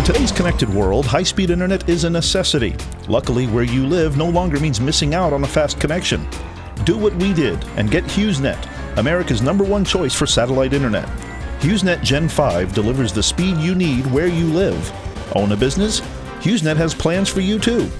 In 0.00 0.04
today's 0.04 0.32
connected 0.32 0.68
world, 0.68 1.04
high 1.04 1.22
speed 1.22 1.50
internet 1.50 1.88
is 1.88 2.04
a 2.04 2.10
necessity. 2.10 2.74
Luckily, 3.08 3.46
where 3.46 3.64
you 3.64 3.86
live 3.86 4.16
no 4.16 4.28
longer 4.28 4.58
means 4.58 4.80
missing 4.80 5.14
out 5.14 5.32
on 5.32 5.44
a 5.44 5.46
fast 5.46 5.78
connection. 5.80 6.26
Do 6.84 6.96
what 6.96 7.14
we 7.16 7.34
did 7.34 7.62
and 7.76 7.90
get 7.90 8.04
HughesNet, 8.04 8.96
America's 8.98 9.42
number 9.42 9.62
one 9.62 9.84
choice 9.84 10.14
for 10.14 10.26
satellite 10.26 10.72
internet. 10.72 11.06
HughesNet 11.60 12.02
Gen 12.02 12.28
5 12.28 12.72
delivers 12.72 13.12
the 13.12 13.22
speed 13.22 13.56
you 13.58 13.74
need 13.74 14.06
where 14.06 14.26
you 14.26 14.46
live. 14.46 14.90
Own 15.36 15.52
a 15.52 15.56
business? 15.56 16.00
HughesNet 16.40 16.76
has 16.76 16.94
plans 16.94 17.28
for 17.28 17.40
you 17.40 17.58
too. 17.58 17.90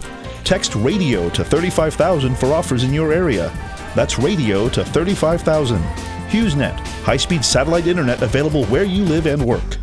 Text 0.44 0.74
radio 0.76 1.28
to 1.30 1.44
35,000 1.44 2.34
for 2.38 2.52
offers 2.52 2.84
in 2.84 2.94
your 2.94 3.12
area. 3.12 3.52
That's 3.94 4.18
radio 4.18 4.68
to 4.70 4.84
35,000. 4.84 5.82
HughesNet, 6.30 6.78
high 7.02 7.18
speed 7.18 7.44
satellite 7.44 7.86
internet 7.86 8.22
available 8.22 8.64
where 8.66 8.84
you 8.84 9.04
live 9.04 9.26
and 9.26 9.44
work. 9.44 9.79